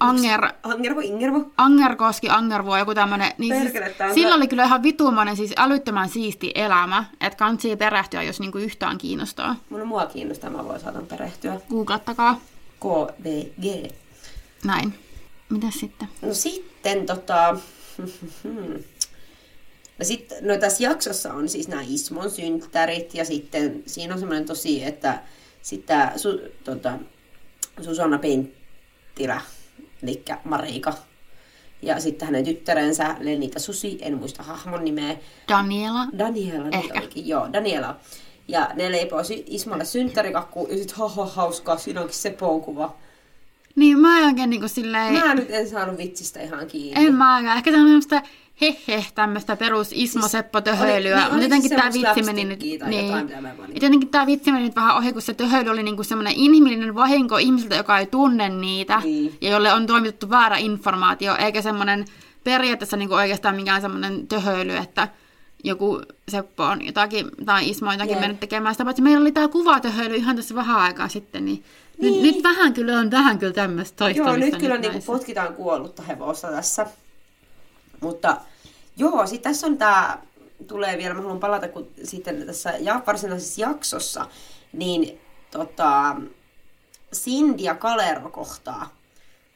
Anger, 0.00 0.48
Angervo, 0.62 1.00
Ingervo. 1.00 1.50
Angerkoski, 1.58 2.28
Angervuo, 2.28 2.76
joku 2.78 2.94
tämmönen. 2.94 3.32
Niin 3.38 3.62
Perkele, 3.62 3.90
tää 3.90 4.08
on 4.08 4.14
sillä 4.14 4.34
oli 4.34 4.48
kyllä 4.48 4.64
ihan 4.64 4.82
vitumainen, 4.82 5.36
siis 5.36 5.52
älyttömän 5.56 6.08
siisti 6.08 6.52
elämä. 6.54 7.04
Että 7.20 7.36
kansi 7.36 7.76
perehtyä, 7.76 8.22
jos 8.22 8.40
niinku 8.40 8.58
yhtään 8.58 8.98
kiinnostaa. 8.98 9.56
Mun 9.70 9.86
mua 9.86 10.06
kiinnostaa, 10.06 10.50
mä 10.50 10.64
voin 10.64 10.80
saatan 10.80 11.06
perehtyä. 11.06 11.60
Googlattakaa. 11.70 12.40
KVG. 12.80 13.92
Näin. 14.64 14.94
Mitäs 15.48 15.74
sitten? 15.74 16.08
No 16.22 16.34
sitten 16.34 16.71
tota... 17.06 17.56
No, 19.98 20.04
sit, 20.04 20.32
no 20.40 20.56
tässä 20.58 20.82
jaksossa 20.82 21.32
on 21.32 21.48
siis 21.48 21.68
nämä 21.68 21.82
Ismon 21.88 22.30
synttärit 22.30 23.14
ja 23.14 23.24
sitten 23.24 23.82
siinä 23.86 24.14
on 24.14 24.20
semmoinen 24.20 24.46
tosi, 24.46 24.84
että 24.84 25.22
sitten 25.62 26.10
su, 26.16 26.40
tota, 26.64 26.98
Susanna 27.80 28.18
Penttilä, 28.18 29.40
eli 30.02 30.22
Marika, 30.44 30.94
ja 31.82 32.00
sitten 32.00 32.26
hänen 32.26 32.44
tyttärensä 32.44 33.16
Lenita 33.20 33.60
Susi, 33.60 33.98
en 34.00 34.18
muista 34.18 34.42
hahmon 34.42 34.84
nimeä, 34.84 35.16
Daniela. 35.48 36.06
Daniela, 36.18 36.68
niin 36.68 36.74
Ehkä. 36.74 36.98
olikin, 36.98 37.28
joo, 37.28 37.52
Daniela. 37.52 37.96
Ja 38.48 38.70
ne 38.74 38.92
leipoo 38.92 39.24
sy- 39.24 39.44
Ismalle 39.46 39.84
synttärikakku, 39.84 40.66
ja 40.70 40.76
sitten 40.76 40.96
haha, 40.96 41.26
hauskaa, 41.26 41.78
siinä 41.78 42.00
onkin 42.00 42.16
Sepon 42.16 42.60
kuva. 42.60 42.96
Niin 43.76 43.98
mä 43.98 44.18
en 44.18 44.24
oikein 44.24 44.50
niinku 44.50 44.68
silleen... 44.68 45.14
Mä 45.14 45.34
nyt 45.34 45.50
en 45.50 45.68
saanut 45.68 45.98
vitsistä 45.98 46.40
ihan 46.40 46.66
kiinni. 46.66 47.06
En 47.06 47.14
mä 47.14 47.54
Ehkä 47.56 47.70
se 47.70 47.76
on 47.76 47.86
semmoista 47.86 48.22
hehe, 48.60 49.06
tämmöistä 49.14 49.56
perus 49.56 49.88
Ismo 49.92 50.28
Seppo 50.28 50.60
töhöilyä. 50.60 51.26
Oli- 51.26 51.34
niin, 51.34 51.42
jotenkin 51.42 51.70
tämä 51.70 51.92
vitsi 51.92 52.22
meni 52.22 52.44
nyt... 52.44 52.60
tai 52.78 53.06
jotain, 53.06 53.28
jotenkin 53.74 54.08
tämä 54.08 54.26
vitsi 54.26 54.52
meni 54.52 54.64
nyt 54.64 54.76
vähän 54.76 54.96
ohi, 54.96 55.12
kun 55.12 55.22
se 55.22 55.34
töhöily 55.34 55.70
oli 55.70 55.82
niinku 55.82 56.02
semmoinen 56.02 56.32
inhimillinen 56.36 56.94
vahinko 56.94 57.36
ihmisiltä, 57.36 57.76
joka 57.76 57.98
ei 57.98 58.06
tunne 58.06 58.48
niitä. 58.48 59.00
Niin. 59.04 59.38
Ja 59.40 59.50
jolle 59.50 59.72
on 59.72 59.86
toimitettu 59.86 60.30
väärä 60.30 60.56
informaatio, 60.56 61.36
eikä 61.36 61.62
semmoinen 61.62 62.04
periaatteessa 62.44 62.96
niinku 62.96 63.14
oikeastaan 63.14 63.56
mikään 63.56 63.80
semmoinen 63.80 64.26
töhöily, 64.26 64.76
että 64.76 65.08
joku 65.64 66.02
Seppo 66.28 66.64
on 66.64 66.86
jotakin, 66.86 67.26
tai 67.46 67.70
Ismo 67.70 67.88
on 67.88 67.94
jotakin 67.94 68.12
Jep. 68.12 68.20
mennyt 68.20 68.40
tekemään 68.40 68.74
sitä, 68.74 68.84
paitsi 68.84 69.02
meillä 69.02 69.20
oli 69.20 69.32
tämä 69.32 69.48
kuvatöhöily 69.48 70.16
ihan 70.16 70.36
tässä 70.36 70.54
vähän 70.54 70.76
aikaa 70.76 71.08
sitten, 71.08 71.44
niin, 71.44 71.64
Niin. 72.02 72.22
Nyt, 72.22 72.34
nyt 72.34 72.44
vähän 72.44 72.72
kyllä 72.72 72.98
on 72.98 73.10
vähän 73.10 73.38
kyllä 73.38 73.52
tämmöistä 73.52 73.96
toistamista. 73.96 74.38
Joo, 74.38 74.50
nyt 74.50 74.60
kyllä 74.60 74.74
niinku 74.74 74.92
näissä. 74.92 75.12
potkitaan 75.12 75.54
kuollutta 75.54 76.02
hevosta 76.02 76.48
tässä. 76.48 76.86
Mutta 78.00 78.36
joo, 78.96 79.26
sitten 79.26 79.52
tässä 79.52 79.66
on 79.66 79.78
tämä, 79.78 80.18
tulee 80.66 80.98
vielä, 80.98 81.14
mä 81.14 81.20
haluan 81.20 81.40
palata, 81.40 81.68
kun 81.68 81.88
sitten 82.04 82.46
tässä 82.46 82.74
ja, 82.80 83.02
varsinaisessa 83.06 83.60
jaksossa, 83.60 84.26
niin 84.72 85.20
tota, 85.50 86.16
Cindy 87.14 87.62
ja 87.62 87.74
Kalero 87.74 88.30
kohtaa 88.30 88.96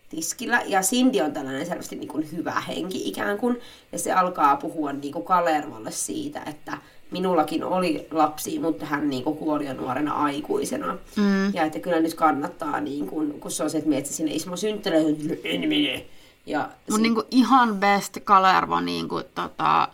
tiskillä. 0.08 0.62
Ja 0.66 0.80
Cindy 0.80 1.20
on 1.20 1.32
tällainen 1.32 1.66
selvästi 1.66 1.96
niin 1.96 2.08
kuin 2.08 2.32
hyvä 2.32 2.60
henki 2.60 3.08
ikään 3.08 3.38
kuin. 3.38 3.60
Ja 3.92 3.98
se 3.98 4.12
alkaa 4.12 4.56
puhua 4.56 4.92
niin 4.92 5.12
kuin 5.12 5.24
Kalerolle 5.24 5.90
siitä, 5.90 6.42
että 6.46 6.78
minullakin 7.10 7.64
oli 7.64 8.06
lapsi, 8.10 8.58
mutta 8.58 8.86
hän 8.86 9.10
niin 9.10 9.24
kuin 9.24 9.36
kuoli 9.38 9.66
jo 9.66 9.74
nuorena 9.74 10.12
aikuisena. 10.14 10.98
Mm. 11.16 11.54
Ja 11.54 11.64
että 11.64 11.78
kyllä 11.78 12.00
nyt 12.00 12.14
kannattaa, 12.14 12.80
niin 12.80 13.06
kuin, 13.06 13.40
kun 13.40 13.50
se 13.50 13.62
on 13.62 13.70
se, 13.70 13.78
että 13.78 13.90
mietsi 13.90 14.12
sinne 14.14 14.32
Ismo 14.32 14.56
synttäille, 14.56 15.16
en 15.44 15.60
mene. 15.68 16.06
Ja 16.46 16.60
Mun 16.90 16.96
sit- 16.98 17.02
niinku 17.02 17.24
ihan 17.30 17.76
best 17.76 18.18
Kalervo 18.24 18.80
niinku 18.80 19.22
tota... 19.34 19.88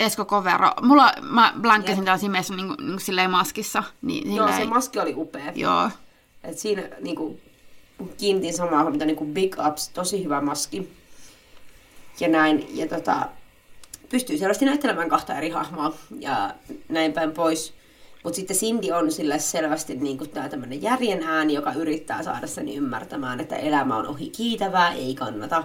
Esko 0.00 0.24
Kovero. 0.24 0.70
Mulla, 0.82 1.12
mä 1.20 1.52
blankkasin 1.60 1.96
Jep. 1.96 2.04
täällä 2.04 2.20
simessä 2.20 2.54
niinku, 2.54 2.74
niinku 2.82 3.00
silleen 3.00 3.30
maskissa. 3.30 3.82
Niin, 4.02 4.36
joo, 4.36 4.46
silleen, 4.46 4.66
se 4.68 4.74
maski 4.74 4.98
oli 4.98 5.14
upea. 5.16 5.52
joo. 5.54 5.90
Et 6.44 6.58
siinä 6.58 6.82
niin 7.00 7.16
kuin, 7.16 7.40
kiinnitin 8.18 8.54
samaa 8.54 8.82
huomiota, 8.82 9.04
niin 9.04 9.16
kuin 9.16 9.34
big 9.34 9.56
ups, 9.68 9.88
tosi 9.88 10.24
hyvä 10.24 10.40
maski. 10.40 10.92
Ja 12.20 12.28
näin. 12.28 12.66
Ja 12.76 12.86
tota, 12.88 13.28
pystyy 14.12 14.38
selvästi 14.38 14.64
näyttelemään 14.64 15.08
kahta 15.08 15.34
eri 15.34 15.50
hahmoa 15.50 15.94
ja 16.20 16.54
näin 16.88 17.12
päin 17.12 17.32
pois. 17.32 17.74
Mutta 18.24 18.36
sitten 18.36 18.56
Cindy 18.56 18.90
on 18.90 19.12
sille 19.12 19.38
selvästi 19.38 19.96
niin 19.96 20.30
tämä 20.30 20.48
tämmöinen 20.48 20.82
järjen 20.82 21.22
ääni, 21.22 21.54
joka 21.54 21.72
yrittää 21.72 22.22
saada 22.22 22.46
sen 22.46 22.68
ymmärtämään, 22.68 23.40
että 23.40 23.56
elämä 23.56 23.96
on 23.96 24.06
ohi 24.06 24.30
kiitävää, 24.30 24.92
ei 24.92 25.14
kannata 25.14 25.64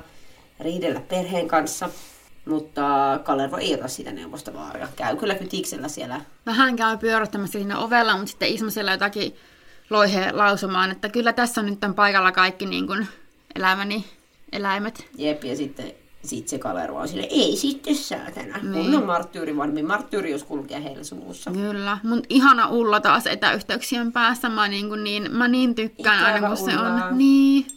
riidellä 0.60 1.00
perheen 1.00 1.48
kanssa. 1.48 1.90
Mutta 2.46 3.20
Kalervo 3.24 3.58
ei 3.58 3.74
ota 3.74 3.88
sitä 3.88 4.12
neuvosta 4.12 4.54
vaaria. 4.54 4.88
Käy 4.96 5.16
kyllä 5.16 5.36
kytiksellä 5.36 5.88
siellä. 5.88 6.22
Vähän 6.46 6.76
käy 6.76 6.98
pyörättämässä 6.98 7.60
siinä 7.60 7.80
ovella, 7.80 8.18
mutta 8.18 8.30
sitten 8.30 8.50
Ismo 8.50 8.70
siellä 8.70 8.92
jotakin 8.92 9.36
loihee 9.90 10.32
lausumaan, 10.32 10.92
että 10.92 11.10
kyllä 11.10 11.34
tässä 11.34 11.62
on 11.62 11.68
nyt 11.68 11.80
tämän 11.80 11.96
paikalla 11.96 12.32
kaikki 12.32 12.66
niin 12.66 12.88
kuin 12.88 13.08
elämäni 13.56 14.06
eläimet. 14.52 15.08
Jep, 15.18 15.44
ja 15.44 15.56
sitten 15.56 15.94
sit 16.28 16.48
se 16.48 16.60
Kalervo 16.60 16.98
on 17.00 17.08
sille, 17.08 17.28
ei 17.32 17.56
sitten 17.56 17.96
saatana. 17.96 18.58
Niin. 18.64 18.86
Kun 18.86 18.96
on 18.96 19.06
marttyyri, 19.06 19.58
vaan 19.58 19.86
marttyyrius 19.86 20.44
kulkee 20.44 20.84
heillä 20.84 21.04
suvussa. 21.04 21.52
Kyllä, 21.52 21.98
mun 22.04 22.22
ihana 22.30 22.70
Ulla 22.70 23.00
taas 23.00 23.28
etäyhteyksien 23.28 24.12
päässä. 24.12 24.50
Mä 24.50 24.68
niin, 24.68 24.88
kuin 24.90 25.04
niin, 25.04 25.32
mä 25.32 25.48
niin 25.48 25.76
tykkään 25.76 26.20
Ikävä 26.20 26.34
aina, 26.34 26.48
kun 26.48 26.58
se 26.58 26.76
Ullaa. 26.78 27.08
on. 27.08 27.18
Niin. 27.18 27.68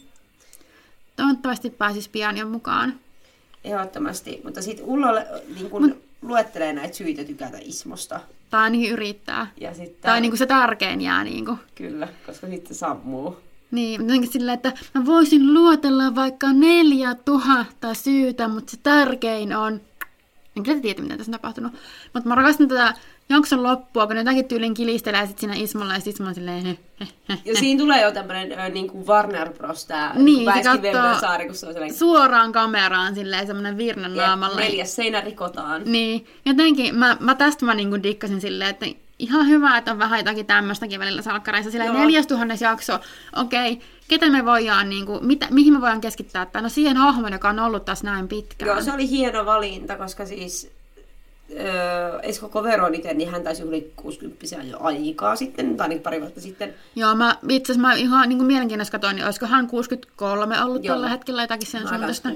Toivottavasti 1.15 1.69
pääsis 1.69 2.09
pian 2.09 2.37
jo 2.37 2.45
mukaan. 2.47 2.93
Ehdottomasti. 3.63 4.41
Mutta 4.43 4.61
sitten 4.61 4.85
Ulla 4.85 5.11
niin 5.55 5.69
kun 5.69 5.83
Mut- 5.89 5.97
luettelee 6.21 6.73
näitä 6.73 6.95
syitä 6.95 7.23
tykätä 7.23 7.57
Ismosta. 7.61 8.19
Tai 8.49 8.61
ainakin 8.61 8.91
yrittää. 8.91 9.47
Ja 9.59 9.73
sitten, 9.73 10.01
Tai 10.01 10.21
niin 10.21 10.31
kuin 10.31 10.37
se 10.37 10.45
tärkein 10.45 11.01
jää 11.01 11.23
niin 11.23 11.45
kuin. 11.45 11.57
Kyllä, 11.75 12.07
koska 12.25 12.47
sitten 12.47 12.75
sammuu. 12.75 13.37
Niin, 13.71 14.01
jotenkin 14.01 14.31
sillä, 14.31 14.53
että 14.53 14.73
mä 14.93 15.05
voisin 15.05 15.53
luotella 15.53 16.15
vaikka 16.15 16.53
neljä 16.53 17.15
tuhatta 17.15 17.93
syytä, 17.93 18.47
mutta 18.47 18.71
se 18.71 18.77
tärkein 18.83 19.55
on... 19.55 19.81
En 20.57 20.63
kyllä 20.63 20.81
tiedä, 20.81 21.01
mitä 21.01 21.17
tässä 21.17 21.29
on 21.29 21.39
tapahtunut. 21.39 21.71
Mutta 22.13 22.29
mä 22.29 22.35
rakastan 22.35 22.67
tätä 22.67 22.93
jakson 23.29 23.63
loppua, 23.63 24.07
kun 24.07 24.15
ne 24.15 24.21
jotakin 24.21 24.45
tyylin 24.45 24.73
kilistelee 24.73 25.27
sit 25.27 25.39
siinä 25.39 25.53
Ismolla 25.55 25.93
ja 25.93 25.99
sit 25.99 26.13
Ismo 26.15 26.27
on 26.27 26.35
silleen... 26.35 26.65
Heh, 26.65 26.77
heh, 26.99 27.13
heh. 27.29 27.37
Ja 27.45 27.55
siinä 27.55 27.79
tulee 27.79 28.01
jo 28.03 28.11
tämmönen 28.11 28.51
ö, 28.59 28.69
niin 28.69 28.87
kuin 28.87 29.07
Warner 29.07 29.53
Bros. 29.53 29.85
Tää 29.85 30.13
Niin, 30.15 30.53
se 30.53 30.63
kattoo- 30.63 30.81
Vemmensaari, 30.81 31.45
kun 31.45 31.55
se 31.55 31.65
on 31.67 31.73
sellainen 31.73 31.97
Suoraan 31.97 32.51
kameraan 32.51 33.15
silleen 33.15 33.47
semmonen 33.47 33.77
virnan 33.77 34.15
naamalla. 34.15 34.59
neljäs 34.59 34.95
seinä 34.95 35.21
rikotaan. 35.21 35.81
Niin, 35.85 36.25
jotenkin 36.45 36.95
mä, 36.95 37.17
mä 37.19 37.35
tästä 37.35 37.65
mä 37.65 37.73
niinku 37.73 38.03
dikkasin 38.03 38.41
silleen, 38.41 38.69
että 38.69 38.85
ihan 39.21 39.47
hyvä, 39.47 39.77
että 39.77 39.91
on 39.91 39.99
vähän 39.99 40.19
jotakin 40.19 40.45
tämmöistäkin 40.45 40.99
välillä 40.99 41.21
salkkareissa. 41.21 41.71
Sillä 41.71 41.85
Joo. 41.85 41.97
neljäs 41.97 42.27
tuhannes 42.27 42.61
jakso, 42.61 42.99
okei, 43.35 43.81
ketä 44.07 44.29
me 44.29 44.45
voidaan, 44.45 44.89
niinku, 44.89 45.19
mitä, 45.21 45.47
mihin 45.49 45.73
me 45.73 45.81
voidaan 45.81 46.01
keskittää? 46.01 46.45
Tai 46.45 46.61
no 46.61 46.69
siihen 46.69 46.97
hahmoon, 46.97 47.33
joka 47.33 47.49
on 47.49 47.59
ollut 47.59 47.85
tässä 47.85 48.05
näin 48.05 48.27
pitkään. 48.27 48.69
Joo, 48.69 48.81
se 48.81 48.93
oli 48.93 49.09
hieno 49.09 49.45
valinta, 49.45 49.97
koska 49.97 50.25
siis 50.25 50.71
öö, 51.59 52.19
Esko 52.19 52.49
Koveroniten, 52.49 53.17
niin 53.17 53.31
hän 53.31 53.43
taisi 53.43 53.63
yli 53.63 53.91
60 53.95 54.45
jo 54.69 54.77
aikaa 54.79 55.35
sitten, 55.35 55.77
tai 55.77 55.85
ainakin 55.85 56.03
pari 56.03 56.21
vuotta 56.21 56.41
sitten. 56.41 56.73
Joo, 56.95 57.15
mä 57.15 57.35
itse 57.49 57.73
asiassa 57.73 57.87
mä 57.87 57.93
ihan 57.93 58.29
niin 58.29 58.43
mielenkiinnossa 58.43 58.91
katsoin, 58.91 59.15
niin 59.15 59.25
olisiko 59.25 59.45
hän 59.45 59.67
63 59.67 60.63
ollut 60.63 60.83
Joo. 60.83 60.95
tällä 60.95 61.09
hetkellä 61.09 61.43
jotakin 61.43 61.67
sen 61.67 61.83
Mä 61.83 61.89
suuntaista. 61.89 62.29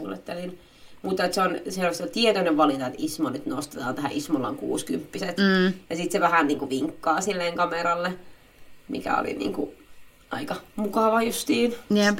Mutta 1.06 1.24
että 1.24 1.36
se 1.36 1.42
on 1.42 1.58
selvästi 1.70 2.04
on 2.04 2.10
tietoinen 2.10 2.58
valinta, 2.58 2.88
että 2.88 3.00
Ismo 3.02 3.30
nyt 3.30 3.46
nostetaan 3.46 3.96
tähän 3.96 4.12
Ismolla 4.12 4.48
on 4.48 4.58
60 4.58 5.18
Mm. 5.26 5.74
Ja 5.90 5.96
sitten 5.96 6.12
se 6.12 6.20
vähän 6.20 6.48
niin 6.48 6.60
kuin 6.60 6.70
vinkkaa 6.70 7.22
silleen 7.22 7.56
kameralle, 7.56 8.14
mikä 8.88 9.18
oli 9.18 9.34
niin 9.34 9.54
kuin 9.54 9.70
aika 10.32 10.56
mukava 10.76 11.24
justiin. 11.24 11.76
Jep. 11.90 12.20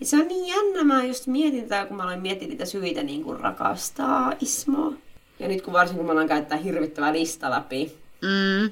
Ja 0.00 0.06
se 0.06 0.16
on 0.16 0.28
niin 0.28 0.46
jännä, 0.46 0.84
mä 0.84 1.04
just 1.04 1.26
mietin 1.26 1.68
tätä, 1.68 1.86
kun 1.86 1.96
mä 1.96 2.02
aloin 2.02 2.20
miettiä 2.20 2.48
niitä 2.48 2.64
syitä 2.64 3.02
niin 3.02 3.24
kuin 3.24 3.40
rakastaa 3.40 4.32
Ismoa. 4.40 4.92
Ja 5.38 5.48
nyt 5.48 5.62
kun 5.62 5.72
varsinkin 5.72 6.06
mä 6.06 6.12
aloin 6.12 6.28
käyttää 6.28 6.58
hirvittävää 6.58 7.12
lista 7.12 7.50
läpi. 7.50 7.96
Mm. 8.22 8.70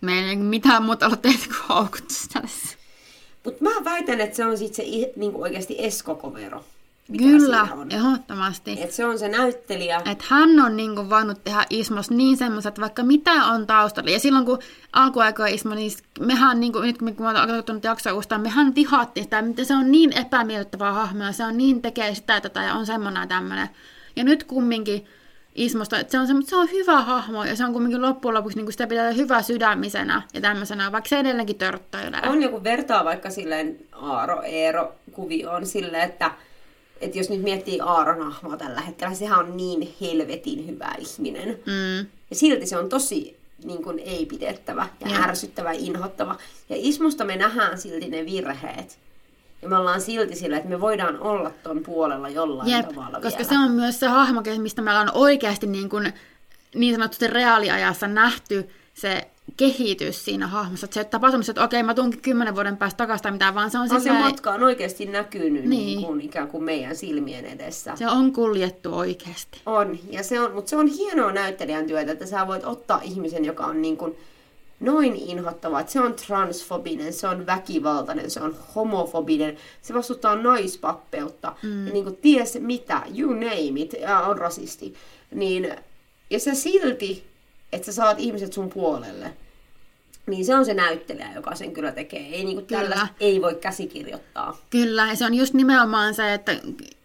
Meillä 0.00 0.30
ei 0.30 0.36
mitään 0.36 0.82
muuta 0.82 1.06
ollut 1.06 1.22
tehty 1.22 1.48
kuin 1.48 1.58
haukutus 1.62 2.28
tässä. 2.32 2.76
Mutta 3.44 3.64
mä 3.64 3.84
väitän, 3.84 4.20
että 4.20 4.36
se 4.36 4.44
on 4.44 4.58
sitten 4.58 4.86
se 4.86 5.12
niin 5.16 5.32
kuin 5.32 5.42
oikeasti 5.42 5.76
Esko-kovero. 5.78 6.64
Mikä 7.08 7.24
Kyllä, 7.24 7.68
ehdottomasti. 7.90 8.82
Et 8.82 8.92
se 8.92 9.04
on 9.04 9.18
se 9.18 9.28
näyttelijä. 9.28 10.02
Että 10.10 10.24
hän 10.28 10.60
on 10.60 10.76
niinku 10.76 11.10
voinut 11.10 11.44
tehdä 11.44 11.64
Ismos 11.70 12.10
niin 12.10 12.36
semmoiset, 12.36 12.80
vaikka 12.80 13.02
mitä 13.02 13.32
on 13.32 13.66
taustalla. 13.66 14.10
Ja 14.10 14.20
silloin 14.20 14.44
kun 14.44 14.58
alkuaikoja 14.92 15.54
Ismo, 15.54 15.74
niin 15.74 15.92
mehän, 16.20 16.60
niinku, 16.60 16.78
nyt 16.78 16.98
kun 16.98 17.06
me 17.18 17.28
ollaan 17.28 17.48
katsottu 17.48 17.72
jaksoa 17.82 18.12
uudestaan, 18.12 18.40
mehän 18.40 18.74
tihattiin 18.74 19.24
sitä, 19.24 19.42
mitä 19.42 19.64
se 19.64 19.74
on 19.74 19.92
niin 19.92 20.18
epämiellyttävää 20.18 20.92
hahmoa, 20.92 21.32
se 21.32 21.44
on 21.44 21.56
niin 21.56 21.82
tekee 21.82 22.14
sitä 22.14 22.40
tätä 22.40 22.62
ja 22.62 22.74
on 22.74 22.86
semmoinen 22.86 23.28
tämmöinen. 23.28 23.68
Ja 24.16 24.24
nyt 24.24 24.44
kumminkin 24.44 25.06
Ismosta, 25.54 25.98
että 25.98 26.10
se 26.10 26.18
on, 26.18 26.42
se 26.44 26.56
on 26.56 26.70
hyvä 26.70 27.00
hahmo 27.02 27.44
ja 27.44 27.56
se 27.56 27.64
on 27.64 27.72
kumminkin 27.72 28.02
loppujen 28.02 28.34
lopuksi 28.34 28.58
niin 28.58 28.72
sitä 28.72 28.86
pitää 28.86 29.12
hyvä 29.12 29.42
sydämisenä 29.42 30.22
ja 30.34 30.40
tämmöisenä, 30.40 30.92
vaikka 30.92 31.08
se 31.08 31.18
edelleenkin 31.18 31.58
törttöilee. 31.58 32.20
On 32.28 32.42
joku 32.42 32.64
vertaa 32.64 33.04
vaikka 33.04 33.30
silleen 33.30 33.78
Aaro, 33.92 34.42
Eero 34.42 34.94
kuvioon 35.12 35.66
sille, 35.66 36.02
että, 36.02 36.30
että 37.00 37.18
jos 37.18 37.30
nyt 37.30 37.42
miettii 37.42 37.80
Aaron 37.80 38.32
hahmoa 38.32 38.56
tällä 38.56 38.80
hetkellä, 38.80 39.14
sehän 39.14 39.38
on 39.38 39.56
niin 39.56 39.94
helvetin 40.00 40.66
hyvä 40.66 40.94
ihminen. 40.98 41.48
Mm. 41.48 42.06
Ja 42.30 42.36
silti 42.36 42.66
se 42.66 42.78
on 42.78 42.88
tosi 42.88 43.36
niin 43.64 43.82
kuin 43.82 43.98
ei-pidettävä 43.98 44.88
ja 45.00 45.10
Jep. 45.10 45.20
ärsyttävä 45.22 45.72
ja 45.72 45.80
inhottava. 45.82 46.36
Ja 46.68 46.76
Ismosta 46.78 47.24
me 47.24 47.36
nähdään 47.36 47.78
silti 47.78 48.08
ne 48.08 48.26
virheet. 48.26 48.98
Ja 49.62 49.68
me 49.68 49.76
ollaan 49.76 50.00
silti 50.00 50.36
sillä, 50.36 50.56
että 50.56 50.68
me 50.68 50.80
voidaan 50.80 51.20
olla 51.20 51.50
ton 51.62 51.82
puolella 51.82 52.28
jollain 52.28 52.70
Jep, 52.70 52.88
tavalla 52.88 53.20
koska 53.20 53.38
vielä. 53.38 53.48
se 53.48 53.58
on 53.58 53.70
myös 53.70 54.00
se 54.00 54.06
hahmo, 54.06 54.42
mistä 54.58 54.82
meillä 54.82 55.00
on 55.00 55.10
oikeasti 55.14 55.66
niin, 55.66 55.88
kuin, 55.88 56.12
niin 56.74 56.94
sanotusti 56.94 57.26
reaaliajassa 57.26 58.06
nähty 58.06 58.68
se 58.94 59.28
kehitys 59.56 60.24
siinä 60.24 60.46
hahmossa. 60.46 60.84
Että 60.84 60.94
se 60.94 61.04
tapahtunut, 61.04 61.48
että 61.48 61.64
okei, 61.64 61.82
mä 61.82 61.94
tuunkin 61.94 62.20
kymmenen 62.20 62.54
vuoden 62.54 62.76
päästä 62.76 62.96
takaisin 62.96 63.22
tai 63.22 63.32
mitään, 63.32 63.54
vaan 63.54 63.70
se 63.70 63.78
on, 63.78 63.82
on 63.82 63.88
se 63.88 64.00
silleen- 64.00 64.24
matka 64.24 64.50
on 64.50 64.62
oikeasti 64.62 65.06
näkynyt 65.06 65.64
niin. 65.64 65.70
Niin. 65.70 66.02
Kuin, 66.02 66.20
ikään 66.20 66.48
kuin 66.48 66.64
meidän 66.64 66.96
silmien 66.96 67.44
edessä. 67.44 67.96
se 67.96 68.08
on 68.08 68.32
kuljettu 68.32 68.94
oikeasti. 68.94 69.60
On, 69.66 69.98
ja 70.10 70.22
se 70.22 70.40
on, 70.40 70.54
mutta 70.54 70.68
se 70.68 70.76
on 70.76 70.86
hienoa 70.86 71.32
näyttelijän 71.32 71.86
työtä, 71.86 72.12
että 72.12 72.26
sä 72.26 72.46
voit 72.46 72.64
ottaa 72.64 73.00
ihmisen, 73.02 73.44
joka 73.44 73.66
on 73.66 73.82
niin 73.82 73.96
kuin 73.96 74.16
noin 74.80 75.16
inhottava, 75.16 75.80
että 75.80 75.92
se 75.92 76.00
on 76.00 76.14
transfobinen, 76.14 77.12
se 77.12 77.28
on 77.28 77.46
väkivaltainen, 77.46 78.30
se 78.30 78.40
on 78.40 78.56
homofobinen, 78.74 79.56
se 79.82 79.94
vastustaa 79.94 80.36
naispappeutta, 80.36 81.56
mm. 81.62 81.86
ja 81.86 81.92
niin 81.92 82.04
kuin 82.04 82.16
ties 82.16 82.58
mitä, 82.60 83.02
you 83.18 83.32
name 83.32 83.80
it, 83.80 83.92
ja 84.00 84.20
on 84.20 84.38
rasisti. 84.38 84.94
Niin, 85.34 85.76
ja 86.30 86.40
sä 86.40 86.54
silti, 86.54 87.24
että 87.74 87.86
sä 87.86 87.92
saat 87.92 88.20
ihmiset 88.20 88.52
sun 88.52 88.70
puolelle, 88.70 89.34
niin 90.26 90.44
se 90.44 90.54
on 90.54 90.64
se 90.64 90.74
näyttelijä, 90.74 91.32
joka 91.34 91.54
sen 91.54 91.72
kyllä 91.72 91.92
tekee. 91.92 92.26
Ei 92.28 92.44
niin 92.44 92.56
kuin 92.56 92.66
Kyllä. 92.66 92.82
tällä 92.82 93.08
ei 93.20 93.42
voi 93.42 93.54
käsikirjoittaa. 93.54 94.56
Kyllä, 94.70 95.06
ja 95.06 95.16
se 95.16 95.24
on 95.24 95.34
just 95.34 95.54
nimenomaan 95.54 96.14
se, 96.14 96.34
että 96.34 96.52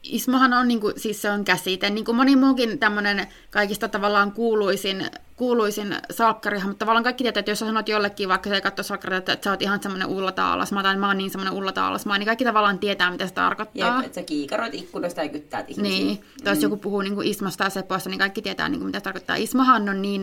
Ismohan 0.03 0.53
on, 0.53 0.67
niin 0.67 0.79
kuin, 0.79 0.93
siis 0.97 1.21
se 1.21 1.31
on 1.31 1.45
käsite, 1.45 1.89
niin 1.89 2.05
kuin 2.05 2.15
moni 2.15 2.35
muukin 2.35 2.79
tämmöinen 2.79 3.27
kaikista 3.49 3.87
tavallaan 3.87 4.31
kuuluisin, 4.31 5.05
kuuluisin 5.35 5.95
salkkarihan, 6.11 6.69
mutta 6.69 6.79
tavallaan 6.79 7.03
kaikki 7.03 7.23
tietää, 7.23 7.39
että 7.39 7.51
jos 7.51 7.59
sä 7.59 7.65
sanot 7.65 7.89
jollekin, 7.89 8.29
vaikka 8.29 8.49
se 8.49 8.55
ei 8.55 8.61
katso 8.61 8.83
salkkaria, 8.83 9.17
että, 9.17 9.33
että 9.33 9.43
sä 9.43 9.49
oot 9.51 9.61
ihan 9.61 9.83
semmoinen 9.83 10.07
ullataalasmaa, 10.07 10.83
tai 10.83 10.97
mä 10.97 11.07
oon 11.07 11.17
niin 11.17 11.29
semmoinen 11.29 11.53
ullataalasmaa, 11.53 12.17
niin 12.17 12.25
kaikki 12.25 12.45
tavallaan 12.45 12.79
tietää, 12.79 13.11
mitä 13.11 13.27
se 13.27 13.33
tarkoittaa. 13.33 13.95
Jep, 13.95 14.05
että 14.05 14.21
sä 14.21 14.23
kiikaroit 14.23 14.73
ikkunasta 14.73 15.23
ja 15.23 15.29
kyttäät 15.29 15.69
ihmisiä. 15.69 15.97
Niin, 15.97 16.23
tai 16.43 16.53
jos 16.53 16.63
joku 16.63 16.77
puhuu 16.77 17.01
niin 17.01 17.15
kuin 17.15 17.27
Ismosta 17.27 17.63
ja 17.63 17.69
Seposta, 17.69 18.09
niin 18.09 18.19
kaikki 18.19 18.41
tietää, 18.41 18.69
niin 18.69 18.79
kuin, 18.79 18.87
mitä 18.87 18.99
se 18.99 19.03
tarkoittaa. 19.03 19.35
Ismohan 19.35 19.89
on 19.89 20.01
niin, 20.01 20.21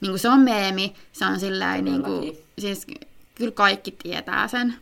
niin 0.00 0.10
kuin 0.12 0.18
se 0.18 0.28
on 0.28 0.40
meemi, 0.40 0.94
se 1.12 1.26
on 1.26 1.40
sillä 1.40 1.76
niin 1.82 2.02
kuin, 2.02 2.38
siis 2.58 2.86
kyllä 3.34 3.52
kaikki 3.52 3.90
tietää 4.02 4.48
sen. 4.48 4.74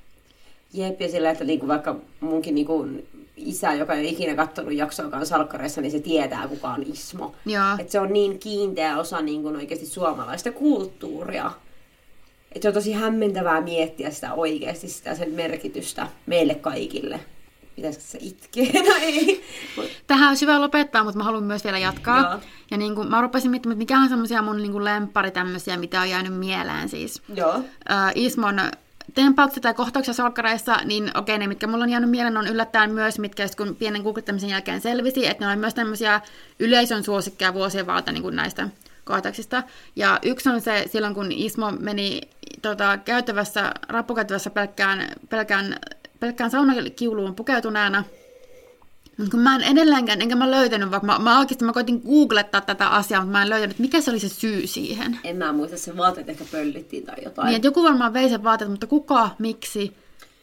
Jep, 0.73 1.01
ja 1.01 1.11
sillä, 1.11 1.31
että 1.31 1.45
niinku 1.45 1.69
vaikka 1.69 1.97
munkin 2.21 2.55
niinku 2.55 2.87
isä, 3.37 3.75
joka 3.75 3.95
ei 3.95 4.01
ole 4.01 4.09
ikinä 4.09 4.35
katsonut 4.35 4.73
jaksoakaan 4.73 5.27
salkkareissa, 5.27 5.81
niin 5.81 5.93
se 5.93 6.01
tietää, 6.01 6.49
kuka 6.49 6.69
on 6.69 6.83
Ismo. 6.83 7.35
Et 7.79 7.91
se 7.91 8.01
on 8.01 8.13
niin 8.13 8.39
kiinteä 8.39 8.99
osa 8.99 9.21
niinku 9.21 9.49
oikeasti 9.49 9.87
suomalaista 9.87 10.53
kulttuuria. 10.53 11.51
Et 12.53 12.63
se 12.63 12.69
on 12.69 12.75
tosi 12.75 12.93
hämmentävää 12.93 13.61
miettiä 13.61 14.11
sitä 14.11 14.35
oikeasti, 14.35 14.89
sitä 14.89 15.15
sen 15.15 15.31
merkitystä 15.33 16.09
meille 16.27 16.55
kaikille. 16.55 17.21
Pitäisikö 17.77 18.05
se 18.05 18.19
itkeä? 18.21 18.83
No 18.89 18.95
ei. 19.01 19.45
Tähän 20.07 20.29
olisi 20.29 20.47
hyvä 20.47 20.61
lopettaa, 20.61 21.05
mutta 21.05 21.19
mä 21.19 21.25
haluan 21.25 21.43
myös 21.43 21.65
vielä 21.65 21.79
jatkaa. 21.79 22.21
Joo. 22.21 22.41
Ja 22.71 22.77
niin 22.77 22.95
kuin, 22.95 23.11
mä 23.11 23.21
rupesin 23.21 23.51
miettimään, 23.51 23.73
että 23.73 23.79
mikä 23.79 23.99
on 23.99 24.09
semmoisia 24.09 24.43
mun 24.43 24.57
niin 24.57 24.73
kuin 24.73 24.85
lemppari 24.85 25.31
tämmöisiä, 25.31 25.77
mitä 25.77 26.01
on 26.01 26.11
jäänyt 26.11 26.35
mieleen 26.35 26.89
siis. 26.89 27.23
Joo. 27.35 27.55
Äh, 27.91 28.13
Ismon 28.15 28.61
tempaukset 29.15 29.63
tai 29.63 29.75
kohtauksia 29.75 30.15
salkkareissa, 30.15 30.77
niin 30.85 31.11
okei, 31.15 31.39
ne 31.39 31.47
mitkä 31.47 31.67
mulla 31.67 31.85
on 31.85 31.91
jäänyt 31.91 32.11
mieleen 32.11 32.37
on 32.37 32.47
yllättäen 32.47 32.91
myös, 32.91 33.19
mitkä 33.19 33.47
kun 33.57 33.77
pienen 33.77 34.03
googlettamisen 34.03 34.51
jälkeen 34.51 34.81
selvisi, 34.81 35.27
että 35.27 35.45
ne 35.45 35.53
on 35.53 35.59
myös 35.59 35.75
tämmöisiä 35.75 36.21
yleisön 36.59 37.05
suosikkeja 37.05 37.55
vuosien 37.55 37.87
valta 37.87 38.13
niin 38.13 38.23
kuin 38.23 38.37
näistä 38.37 38.69
kohtauksista. 39.05 39.63
Ja 39.97 40.19
yksi 40.23 40.49
on 40.49 40.61
se, 40.61 40.85
silloin 40.93 41.15
kun 41.15 41.33
Ismo 41.33 41.71
meni 41.71 42.21
tota, 42.63 42.99
käytävässä, 42.99 43.75
rappukäytävässä 43.89 44.51
pelkkään, 44.51 45.09
pelkkään, 45.29 45.77
pelkkään 46.21 46.51
saunakiuluun 46.51 47.35
pukeutuneena, 47.35 48.05
Mutta 49.19 49.31
kun 49.31 49.41
mä 49.41 49.57
en 49.57 49.63
edelleenkään, 49.63 50.23
enkä 50.23 50.37
mä 50.37 50.51
löytänyt, 50.51 50.91
vaikka 50.91 51.07
mä, 51.07 51.19
mä 51.19 51.39
oikeasti 51.39 51.65
mä 51.65 51.73
koitin 51.73 52.03
googlettaa 52.07 52.61
tätä 52.61 52.89
asiaa, 52.89 53.21
mutta 53.21 53.33
mä 53.33 53.43
en 53.43 53.51
löytänyt, 53.51 53.79
mikä 53.79 54.01
se 54.01 54.11
oli 54.11 54.19
se 54.19 54.29
syy 54.29 54.67
siihen. 54.67 55.19
En 55.25 55.37
mä 55.37 55.53
muista, 55.53 55.77
se 55.77 55.97
vaatteet 55.97 56.29
ehkä 56.29 56.45
pöllittiin 56.53 57.07
tai 57.07 57.17
jotain. 57.25 57.49
Niin, 57.49 57.63
joku 57.63 57.83
varmaan 57.83 58.13
vei 58.13 58.29
sen 58.29 58.45
vaatteet, 58.45 58.71
mutta 58.71 58.87
kuka, 58.87 59.31
miksi? 59.39 59.93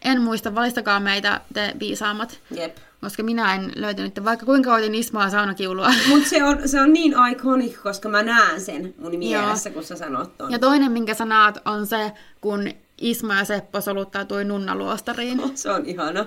En 0.02 0.22
muista, 0.22 0.56
valistakaa 0.56 1.00
meitä 1.00 1.42
te 1.54 1.76
viisaamat. 1.80 2.40
Jep. 2.56 2.78
Koska 3.02 3.24
minä 3.24 3.56
en 3.56 3.72
löytänyt, 3.76 4.24
vaikka 4.24 4.46
kuinka 4.46 4.70
koitin 4.70 4.96
Ismaa 4.96 5.30
saunakiulua. 5.30 5.94
Mutta 6.10 6.30
se 6.30 6.44
on, 6.44 6.70
se 6.70 6.82
on 6.82 6.94
niin 6.94 7.14
iconic, 7.32 7.82
koska 7.84 8.10
mä 8.10 8.24
näen 8.24 8.62
sen 8.62 8.94
mun 8.98 9.18
mielessä, 9.18 9.70
kun 9.70 9.84
sä 9.84 9.96
sanot 9.96 10.38
ton. 10.38 10.52
Ja 10.52 10.60
toinen, 10.60 10.92
minkä 10.92 11.14
sä 11.14 11.26
näet, 11.26 11.56
on 11.66 11.88
se, 11.88 12.12
kun 12.42 12.70
Isma 13.02 13.36
ja 13.36 13.46
Seppo 13.46 13.82
soluttautui 13.82 14.46
nunnaluostariin. 14.46 15.42
Se 15.58 15.72
on 15.72 15.86
ihana. 15.86 16.26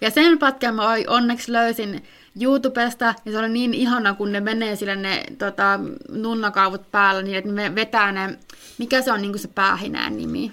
Ja 0.00 0.10
sen 0.10 0.38
pätkän 0.38 0.74
mä 0.74 0.82
onneksi 1.06 1.52
löysin 1.52 2.04
YouTubesta, 2.40 3.14
ja 3.24 3.32
se 3.32 3.38
oli 3.38 3.48
niin 3.48 3.74
ihana, 3.74 4.14
kun 4.14 4.32
ne 4.32 4.40
menee 4.40 4.76
sille 4.76 4.96
ne 4.96 5.24
tota, 5.38 5.80
nunnakaavut 6.08 6.90
päällä, 6.90 7.22
niin 7.22 7.36
että 7.36 7.52
ne 7.52 7.74
vetää 7.74 8.12
ne, 8.12 8.38
mikä 8.78 9.02
se 9.02 9.12
on 9.12 9.22
niin 9.22 9.38
se 9.38 9.48
päähinään 9.48 10.16
nimi. 10.16 10.52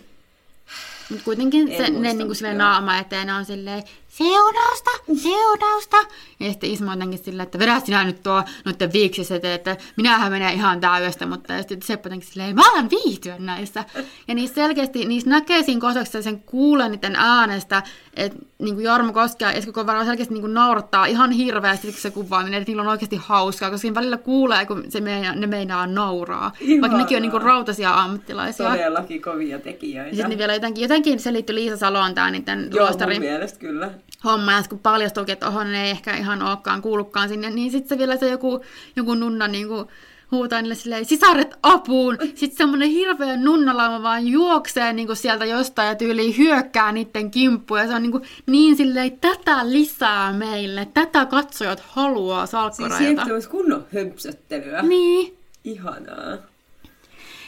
Mutta 1.09 1.25
kuitenkin 1.25 1.71
En 1.71 1.77
se, 1.77 1.83
ne 1.83 1.89
muista, 1.89 2.17
niin 2.17 2.27
kuin 2.27 2.35
silleen 2.35 2.55
joo. 2.59 2.67
naama 2.67 2.97
eteen 2.97 3.29
on 3.29 3.45
silleen, 3.45 3.83
seurausta, 4.17 4.91
seurausta. 5.15 5.97
Ja 6.39 6.51
sitten 6.51 6.69
Ismo 6.69 6.91
on 6.91 6.97
jotenkin 6.97 7.19
silleen, 7.19 7.43
että 7.43 7.59
vedä 7.59 7.79
sinä 7.79 8.03
nyt 8.03 8.23
tuo 8.23 8.43
noiden 8.65 8.93
viiksissä, 8.93 9.35
että, 9.35 9.53
että 9.53 9.77
minähän 9.97 10.31
menen 10.31 10.53
ihan 10.53 10.79
täydestä, 10.79 11.25
mutta 11.25 11.53
ja 11.53 11.59
sitten 11.59 11.81
Seppo 11.81 12.07
jotenkin 12.07 12.29
silleen, 12.29 12.55
mä 12.55 12.61
alan 12.71 12.89
viihtyä 12.89 13.35
näissä. 13.39 13.85
Ja 14.27 14.35
niissä 14.35 14.55
selkeästi, 14.55 15.05
niissä 15.05 15.29
näkee 15.29 15.63
siinä 15.63 15.81
kohtauksessa 15.81 16.21
sen 16.21 16.39
kuulen 16.39 16.91
niiden 16.91 17.15
äänestä, 17.15 17.83
että 18.13 18.39
niin 18.59 18.75
kuin 18.75 18.85
Jarmo 18.85 19.13
Koskea 19.13 19.51
ja 19.51 19.57
Esko 19.57 19.71
Kovara 19.71 20.05
selkeästi 20.05 20.33
niin 20.33 20.41
kuin 20.41 20.53
naurattaa 20.53 21.05
ihan 21.05 21.31
hirveästi 21.31 21.91
se 21.91 22.11
kuvaaminen, 22.11 22.57
että 22.57 22.69
niillä 22.69 22.81
on 22.81 22.87
oikeasti 22.87 23.19
hauskaa, 23.21 23.69
koska 23.69 23.81
siinä 23.81 23.95
välillä 23.95 24.17
kuulee, 24.17 24.65
kun 24.65 24.83
se 24.89 25.01
meinaa, 25.01 25.35
ne 25.35 25.47
meinaa 25.47 25.87
nauraa. 25.87 26.51
Vaikka 26.81 26.97
nekin 26.97 27.17
on 27.17 27.21
niin 27.21 27.31
kuin 27.31 27.41
Ihanaa. 27.41 27.55
rautaisia 27.55 27.93
ammattilaisia. 27.93 28.69
Todellakin 28.69 29.21
kovia 29.21 29.59
tekijöitä. 29.59 30.09
Ja 30.09 30.15
sitten 30.15 30.37
vielä 30.37 30.53
jotenkin, 30.53 30.81
jotenkin 30.81 31.19
se 31.19 31.33
liittyy 31.33 31.55
Liisa 31.55 31.77
Saloon 31.77 32.15
tämä 32.15 32.31
niiden 32.31 32.69
Joo, 32.73 32.89
mun 32.89 33.19
mielestä 33.19 33.59
kyllä. 33.59 33.91
Homma, 34.23 34.51
ja 34.51 34.63
kun 34.69 34.79
paljastuukin, 34.79 35.33
että 35.33 35.47
oho, 35.47 35.63
ne 35.63 35.83
ei 35.83 35.89
ehkä 35.89 36.15
ihan 36.15 36.41
olekaan 36.41 36.81
kuullutkaan 36.81 37.29
sinne, 37.29 37.49
niin 37.49 37.71
sitten 37.71 37.89
se 37.89 37.97
vielä 37.97 38.17
se 38.17 38.29
joku, 38.29 38.65
joku 38.95 39.15
nunna 39.15 39.47
niin 39.47 39.67
kuin, 39.67 39.87
huutaa 40.33 40.61
niille 40.61 40.75
silleen, 40.75 41.05
sisaret 41.05 41.55
apuun! 41.63 42.17
Sitten 42.35 42.57
semmoinen 42.57 42.89
hirveä 42.89 43.37
nunnalauma 43.37 44.03
vaan 44.03 44.27
juoksee 44.27 44.93
niin 44.93 45.07
kuin 45.07 45.17
sieltä 45.17 45.45
jostain 45.45 45.87
ja 45.87 45.95
tyyliin 45.95 46.37
hyökkää 46.37 46.91
niiden 46.91 47.31
kimppuun. 47.31 47.79
Ja 47.79 47.87
se 47.87 47.93
on 47.93 48.01
niin, 48.01 48.11
kuin, 48.11 48.23
niin 48.45 48.75
silleen, 48.75 49.19
tätä 49.19 49.69
lisää 49.69 50.33
meille, 50.33 50.87
tätä 50.93 51.25
katsojat 51.25 51.79
haluaa 51.79 52.45
Siis 52.45 52.51
salkkareilta. 52.51 52.97
sieltä 52.97 53.33
olisi 53.33 53.49
kunnon 53.49 53.85
hömpsöttelyä. 53.93 54.81
Niin. 54.81 55.37
Ihanaa. 55.63 56.37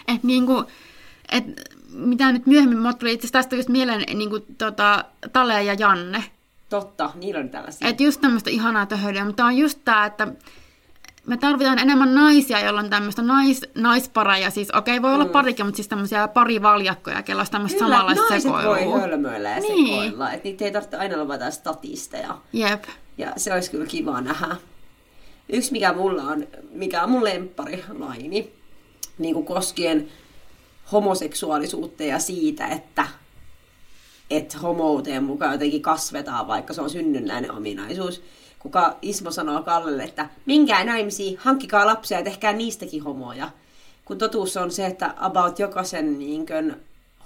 Et 0.07 0.23
niinku, 0.23 0.63
et 1.31 1.43
mitä 1.89 2.31
nyt 2.31 2.45
myöhemmin, 2.45 2.79
mulle 2.79 2.93
tuli 2.93 3.13
itse 3.13 3.25
asiassa 3.25 3.39
tästä 3.39 3.55
just 3.55 3.69
mieleen 3.69 4.03
niinku, 4.17 4.39
tota, 4.57 5.05
Tale 5.33 5.63
ja 5.63 5.73
Janne. 5.73 6.23
Totta, 6.69 7.11
niillä 7.15 7.39
on 7.39 7.49
tällaisia. 7.49 7.87
Että 7.87 8.03
just 8.03 8.21
tämmöistä 8.21 8.49
ihanaa 8.49 8.85
töhöilyä, 8.85 9.25
mutta 9.25 9.45
on 9.45 9.57
just 9.57 9.79
tää, 9.85 10.05
että 10.05 10.27
me 11.27 11.37
tarvitaan 11.37 11.79
enemmän 11.79 12.15
naisia, 12.15 12.59
joilla 12.59 12.79
on 12.79 12.89
tämmöistä 12.89 13.21
nais, 13.21 13.61
naispareja. 13.75 14.49
Siis 14.49 14.71
okei, 14.71 15.01
voi 15.01 15.13
olla 15.13 15.25
parikin, 15.25 15.65
mutta 15.65 15.75
siis 15.75 15.87
tämmöisiä 15.87 16.27
parivaljakkoja, 16.27 17.21
kello 17.23 17.41
on 17.41 17.47
tämmöistä 17.51 17.79
Kyllä, 17.79 17.91
samanlaista 17.95 18.29
naiset 18.29 18.51
voi 18.51 18.61
sekoilua. 18.61 18.99
hölmöillä 18.99 19.49
ja 19.49 19.59
Niin. 19.59 19.87
sekoilla. 19.87 20.31
Että 20.31 20.43
niitä 20.43 20.65
ei 20.65 20.71
tarvitse 20.71 20.97
aina 20.97 21.21
olla 21.21 21.33
jotain 21.33 21.51
statisteja. 21.51 22.37
Jep. 22.53 22.83
Ja 23.17 23.33
se 23.37 23.53
olisi 23.53 23.71
kyllä 23.71 23.85
kiva 23.85 24.21
nähdä. 24.21 24.55
Yksi, 25.49 25.71
mikä 25.71 25.93
mulla 25.93 26.21
on, 26.23 26.47
mikä 26.71 27.03
on 27.03 27.09
mun 27.11 27.23
lemppari 27.23 27.83
laini, 27.99 28.53
niin 29.17 29.33
kuin 29.33 29.45
koskien 29.45 30.09
homoseksuaalisuutta 30.91 32.03
ja 32.03 32.19
siitä, 32.19 32.67
että 32.67 33.07
että 34.29 34.57
homouteen 34.57 35.23
mukaan 35.23 35.51
jotenkin 35.51 35.81
kasvetaan, 35.81 36.47
vaikka 36.47 36.73
se 36.73 36.81
on 36.81 36.89
synnynnäinen 36.89 37.51
ominaisuus. 37.51 38.23
Kuka 38.59 38.97
Ismo 39.01 39.31
sanoo 39.31 39.63
Kallelle, 39.63 40.03
että 40.03 40.29
minkää 40.45 40.83
naimisiin, 40.83 41.37
hankkikaa 41.37 41.85
lapsia 41.85 42.17
ja 42.17 42.23
tehkää 42.23 42.53
niistäkin 42.53 43.03
homoja. 43.03 43.49
Kun 44.05 44.17
totuus 44.17 44.57
on 44.57 44.71
se, 44.71 44.85
että 44.85 45.13
about 45.17 45.59
jokaisen 45.59 46.19
niin 46.19 46.45
kuin, 46.45 46.75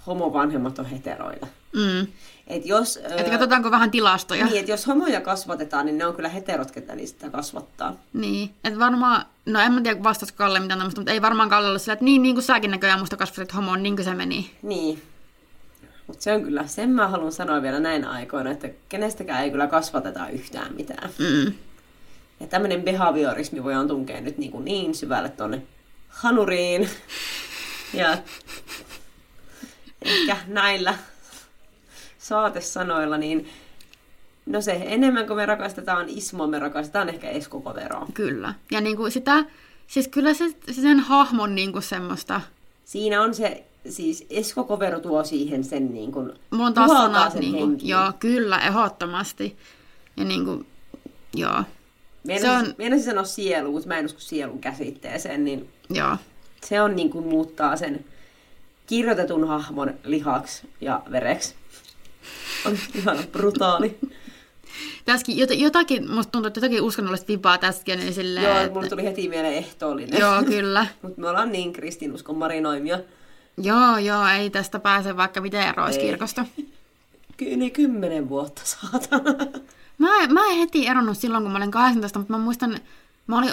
homovanhemmat 0.07 0.79
on 0.79 0.85
heteroita. 0.85 1.47
Mm. 1.73 2.07
Et 2.47 2.65
jos, 2.65 2.97
Että 2.97 3.31
katsotaanko 3.31 3.71
vähän 3.71 3.91
tilastoja. 3.91 4.45
niin, 4.45 4.59
että 4.59 4.71
jos 4.71 4.87
homoja 4.87 5.21
kasvatetaan, 5.21 5.85
niin 5.85 5.97
ne 5.97 6.05
on 6.05 6.15
kyllä 6.15 6.29
heterot, 6.29 6.71
ketä 6.71 6.95
niistä 6.95 7.29
kasvattaa. 7.29 7.95
Niin, 8.13 8.51
että 8.63 8.79
varmaan, 8.79 9.25
no 9.45 9.59
en 9.59 9.71
mä 9.71 9.81
tiedä 9.81 10.03
vastasko 10.03 10.37
Kalle 10.37 10.59
mitään 10.59 10.79
tämmöistä, 10.79 11.01
mutta 11.01 11.11
ei 11.11 11.21
varmaan 11.21 11.49
Kalle 11.49 11.67
ollut 11.67 11.81
sillä, 11.81 11.93
että 11.93 12.05
niin, 12.05 12.21
niin 12.21 12.35
kuin 12.35 12.43
säkin 12.43 12.71
näköjään 12.71 12.99
musta 12.99 13.17
kasvatit 13.17 13.53
homoon, 13.55 13.83
niin 13.83 13.95
kuin 13.95 14.05
se 14.05 14.13
meni. 14.13 14.51
Niin. 14.61 15.01
Mutta 16.09 16.23
se 16.23 16.33
on 16.33 16.43
kyllä, 16.43 16.67
sen 16.67 16.89
mä 16.89 17.07
haluan 17.07 17.31
sanoa 17.31 17.61
vielä 17.61 17.79
näin 17.79 18.05
aikoina, 18.05 18.51
että 18.51 18.69
kenestäkään 18.89 19.43
ei 19.43 19.51
kyllä 19.51 19.67
kasvateta 19.67 20.29
yhtään 20.29 20.75
mitään. 20.75 21.09
Mm. 21.19 21.53
Ja 22.39 22.47
tämmöinen 22.47 22.81
behaviorismi 22.81 23.63
voidaan 23.63 23.87
tunkea 23.87 24.21
nyt 24.21 24.37
niin, 24.37 24.51
kuin 24.51 24.65
niin 24.65 24.95
syvälle 24.95 25.29
tonne 25.29 25.61
hanuriin. 26.09 26.89
Ja 27.93 28.17
ehkä 30.01 30.37
näillä 30.47 30.95
saatesanoilla, 32.17 33.17
niin 33.17 33.49
no 34.45 34.61
se 34.61 34.81
enemmän 34.85 35.27
kuin 35.27 35.37
me 35.37 35.45
rakastetaan 35.45 36.09
Ismoa, 36.09 36.47
me 36.47 36.59
rakastetaan 36.59 37.09
ehkä 37.09 37.29
Esko 37.29 37.61
Koveroa. 37.61 38.07
Kyllä. 38.13 38.53
Ja 38.71 38.81
niin 38.81 38.97
kuin 38.97 39.11
sitä, 39.11 39.45
siis 39.87 40.07
kyllä 40.07 40.33
se, 40.33 40.45
se 40.71 40.81
sen 40.81 40.99
hahmon 40.99 41.55
niin 41.55 41.71
kuin 41.71 41.83
semmoista, 41.83 42.41
Siinä 42.85 43.21
on 43.21 43.33
se, 43.33 43.68
siis 43.89 44.25
Esko 44.29 44.63
Kovero 44.63 44.99
tuo 44.99 45.23
siihen 45.23 45.63
sen 45.63 45.93
niin 45.93 46.11
kuin, 46.11 46.31
puhaltaa 46.49 46.87
sanat, 46.87 47.31
sen 47.31 47.41
niin 47.41 47.51
kuin, 47.53 47.69
henkiin. 47.69 47.89
joo, 47.89 48.11
kyllä, 48.19 48.59
ehdottomasti. 48.59 49.57
Ja 50.17 50.25
niin 50.25 50.45
kuin, 50.45 50.65
joo, 51.35 51.63
Meinasin, 52.23 52.49
Se 52.49 52.55
on... 52.57 52.65
on- 52.65 52.73
meinasin 52.77 53.05
sanoa 53.05 53.23
sielu, 53.23 53.71
mutta 53.71 53.87
mä 53.87 53.97
en 53.97 54.05
usko 54.05 54.19
sielun 54.19 54.59
käsitteeseen, 54.59 55.45
niin 55.45 55.69
joo. 55.89 56.17
se 56.65 56.81
on 56.81 56.95
niin 56.95 57.09
kuin 57.09 57.27
muuttaa 57.27 57.75
sen 57.77 58.05
kirjoitetun 58.87 59.47
hahmon 59.47 59.93
lihaksi 60.03 60.67
ja 60.81 61.01
vereksi. 61.11 61.55
On 62.65 62.77
ihana 62.95 63.23
brutaali. 63.31 63.97
Tässäkin 65.05 65.37
jot- 65.37 65.53
jotakin, 65.53 66.11
musta 66.11 66.31
tuntuu, 66.31 66.47
että 66.47 66.57
jotakin 66.59 66.81
uskonnollista 66.81 67.27
vipaa 67.27 67.57
tässäkin, 67.57 67.99
niin 67.99 68.13
silleen, 68.13 68.45
Joo, 68.45 68.57
että- 68.57 68.73
mulle 68.73 68.89
tuli 68.89 69.03
heti 69.03 69.29
mieleen 69.29 69.53
ehtoollinen. 69.53 70.19
joo, 70.19 70.43
kyllä. 70.43 70.87
Mutta 71.01 71.21
me 71.21 71.29
ollaan 71.29 71.51
niin 71.51 71.73
kristinuskon 71.73 72.37
marinoimia. 72.37 72.99
Joo, 73.59 73.97
joo, 73.97 74.27
ei 74.27 74.49
tästä 74.49 74.79
pääse 74.79 75.17
vaikka 75.17 75.41
miten 75.41 75.61
erois 75.67 75.95
Ei. 75.97 76.01
kirkosta. 76.05 76.45
Ky- 77.37 77.53
yli 77.53 77.69
kymmenen 77.71 78.29
vuotta, 78.29 78.61
saatana. 78.65 79.31
Mä, 79.97 80.27
mä 80.27 80.45
en 80.51 80.57
heti 80.57 80.87
eronnut 80.87 81.17
silloin, 81.17 81.43
kun 81.43 81.51
mä 81.51 81.57
olin 81.57 81.71
18, 81.71 82.19
mutta 82.19 82.33
mä 82.33 82.39
muistan, 82.39 82.77
mä 83.27 83.37
olin 83.37 83.49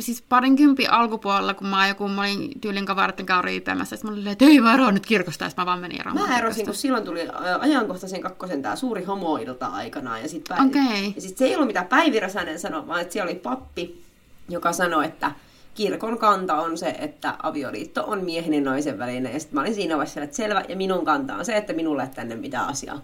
siis 0.00 0.22
parinkympin 0.28 0.90
alkupuolella, 0.90 1.54
kun 1.54 1.66
mä, 1.66 1.88
joku, 1.88 2.08
mä 2.08 2.20
olin 2.20 2.60
tyylin 2.60 2.86
kavereiden 2.86 3.76
kanssa 3.76 3.96
sitten 3.96 4.10
mä 4.10 4.16
olin, 4.16 4.28
että 4.28 4.44
ei 4.44 4.60
mä 4.60 4.74
eroon 4.74 4.94
nyt 4.94 5.06
kirkosta, 5.06 5.44
ja 5.44 5.50
sitten 5.50 5.62
mä 5.62 5.66
vaan 5.66 5.78
menin 5.80 6.00
eroamaan 6.00 6.28
Mä 6.28 6.38
erosin, 6.38 6.54
kirkosta. 6.56 6.64
kun 6.78 6.80
silloin 6.82 7.04
tuli 7.04 7.28
ajankohtaisen 7.60 8.20
kakkosen 8.20 8.62
tää 8.62 8.76
suuri 8.76 9.04
homoilta 9.04 9.66
aikanaan. 9.66 10.22
Ja 10.22 10.28
sit, 10.28 10.48
päiv- 10.52 11.12
ja 11.14 11.20
sit 11.22 11.36
se 11.38 11.44
ei 11.44 11.54
ollut 11.54 11.66
mitä 11.66 11.84
Päivi 11.84 12.20
Räsänen 12.20 12.60
sanoi, 12.60 12.86
vaan 12.86 13.00
että 13.00 13.12
siellä 13.12 13.30
oli 13.30 13.38
pappi, 13.38 14.02
joka 14.48 14.72
sanoi, 14.72 15.04
että 15.04 15.30
kirkon 15.74 16.18
kanta 16.18 16.54
on 16.54 16.78
se, 16.78 16.96
että 16.98 17.34
avioliitto 17.42 18.04
on 18.06 18.24
miehen 18.24 18.54
ja 18.54 18.60
naisen 18.60 18.98
välinen. 18.98 19.32
Ja 19.32 19.40
sitten 19.40 19.54
mä 19.54 19.60
olin 19.60 19.74
siinä 19.74 19.96
vaiheessa, 19.96 20.20
että 20.20 20.36
selvä, 20.36 20.62
ja 20.68 20.76
minun 20.76 21.04
kanta 21.04 21.34
on 21.34 21.44
se, 21.44 21.56
että 21.56 21.72
minulle 21.72 22.02
ei 22.02 22.08
tänne 22.08 22.34
mitään 22.36 22.68
asiaa. 22.68 23.00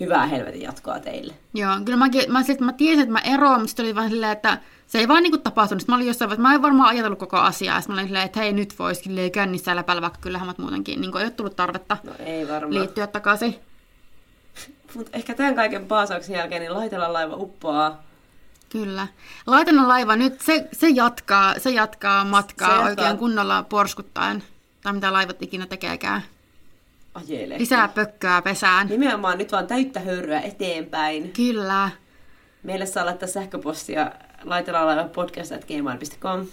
Hyvää 0.00 0.26
helvetin 0.26 0.62
jatkoa 0.62 0.98
teille. 1.00 1.34
Joo, 1.54 1.72
kyllä 1.84 1.98
mäkin, 1.98 2.32
mä, 2.32 2.42
sit, 2.42 2.60
mä 2.60 2.72
tiesin, 2.72 3.00
että 3.02 3.12
mä 3.12 3.20
eroan, 3.34 3.60
mutta 3.60 3.82
oli 3.82 3.94
vaan 3.94 4.10
silleen, 4.10 4.32
että 4.32 4.58
se 4.86 4.98
ei 4.98 5.08
vaan 5.08 5.22
niinku 5.22 5.38
tapahtunut. 5.38 5.80
Sitten 5.80 5.92
mä 5.92 5.96
olin 5.96 6.06
jossain 6.06 6.28
vaiheessa, 6.28 6.48
mä 6.48 6.54
en 6.54 6.62
varmaan 6.62 6.88
ajatellut 6.88 7.18
koko 7.18 7.36
asiaa, 7.36 7.80
sitten 7.80 7.94
mä 7.94 8.00
olin 8.00 8.08
silleen, 8.08 8.24
että 8.24 8.40
hei 8.40 8.52
nyt 8.52 8.78
voisi 8.78 9.30
kännissä 9.32 9.76
läpällä, 9.76 10.02
vaikka 10.02 10.18
kyllähän 10.22 10.46
mä 10.48 10.54
muutenkin 10.58 11.00
niin 11.00 11.16
ei 11.16 11.22
ole 11.24 11.30
tullut 11.30 11.56
tarvetta 11.56 11.96
No 12.04 12.12
ei 12.18 12.48
varmaan. 12.48 12.74
liittyä 12.74 13.06
takaisin. 13.06 13.54
Mutta 14.94 15.10
ehkä 15.16 15.34
tämän 15.34 15.54
kaiken 15.54 15.86
paasauksen 15.86 16.36
jälkeen 16.36 16.60
niin 16.60 16.74
laitella 16.74 17.12
laiva 17.12 17.36
uppoaa. 17.36 18.02
Kyllä. 18.68 19.06
Laitana 19.46 19.88
laiva 19.88 20.16
nyt, 20.16 20.40
se, 20.40 20.68
se, 20.72 20.88
jatkaa, 20.88 21.58
se 21.58 21.70
jatkaa 21.70 22.24
matkaa 22.24 22.68
Se 22.68 22.74
jatkaa. 22.74 22.88
oikein 22.88 23.18
kunnolla 23.18 23.62
porskuttaen. 23.62 24.42
Tai 24.82 24.92
mitä 24.92 25.12
laivat 25.12 25.42
ikinä 25.42 25.66
tekeekään. 25.66 26.22
Ajelee. 27.14 27.58
Lisää 27.58 27.88
pökköä 27.88 28.42
pesään. 28.42 28.86
Nimenomaan 28.86 29.38
nyt 29.38 29.52
vaan 29.52 29.66
täyttä 29.66 30.00
höyryä 30.00 30.40
eteenpäin. 30.40 31.32
Kyllä. 31.32 31.90
Meille 32.62 32.86
saa 32.86 33.06
laittaa 33.06 33.28
sähköpostia 33.28 34.10
laitelaalaiva.podcast.gmail.com. 34.44 36.46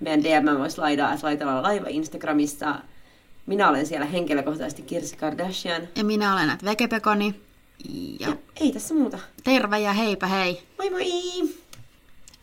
Meidän 0.00 0.24
DM 0.24 0.58
voisi 0.58 0.78
laidaa, 0.78 1.14
laiva 1.62 1.86
Instagramissa. 1.88 2.74
Minä 3.46 3.68
olen 3.68 3.86
siellä 3.86 4.06
henkilökohtaisesti 4.06 4.82
Kirsi 4.82 5.16
Kardashian. 5.16 5.82
Ja 5.96 6.04
minä 6.04 6.34
olen 6.34 6.46
näet 6.46 6.62
Ja 8.20 8.36
Ei 8.60 8.72
tässä 8.72 8.94
muuta. 8.94 9.18
terve 9.44 9.78
ja 9.80 9.92
heipä 9.92 10.26
hei. 10.26 10.62
Moi 10.78 10.90
moi! 10.90 11.04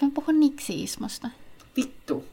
Mä 0.01 0.09
puhun 0.13 0.39
Niksi-Ismosta. 0.39 1.29
Vittu. 1.77 2.25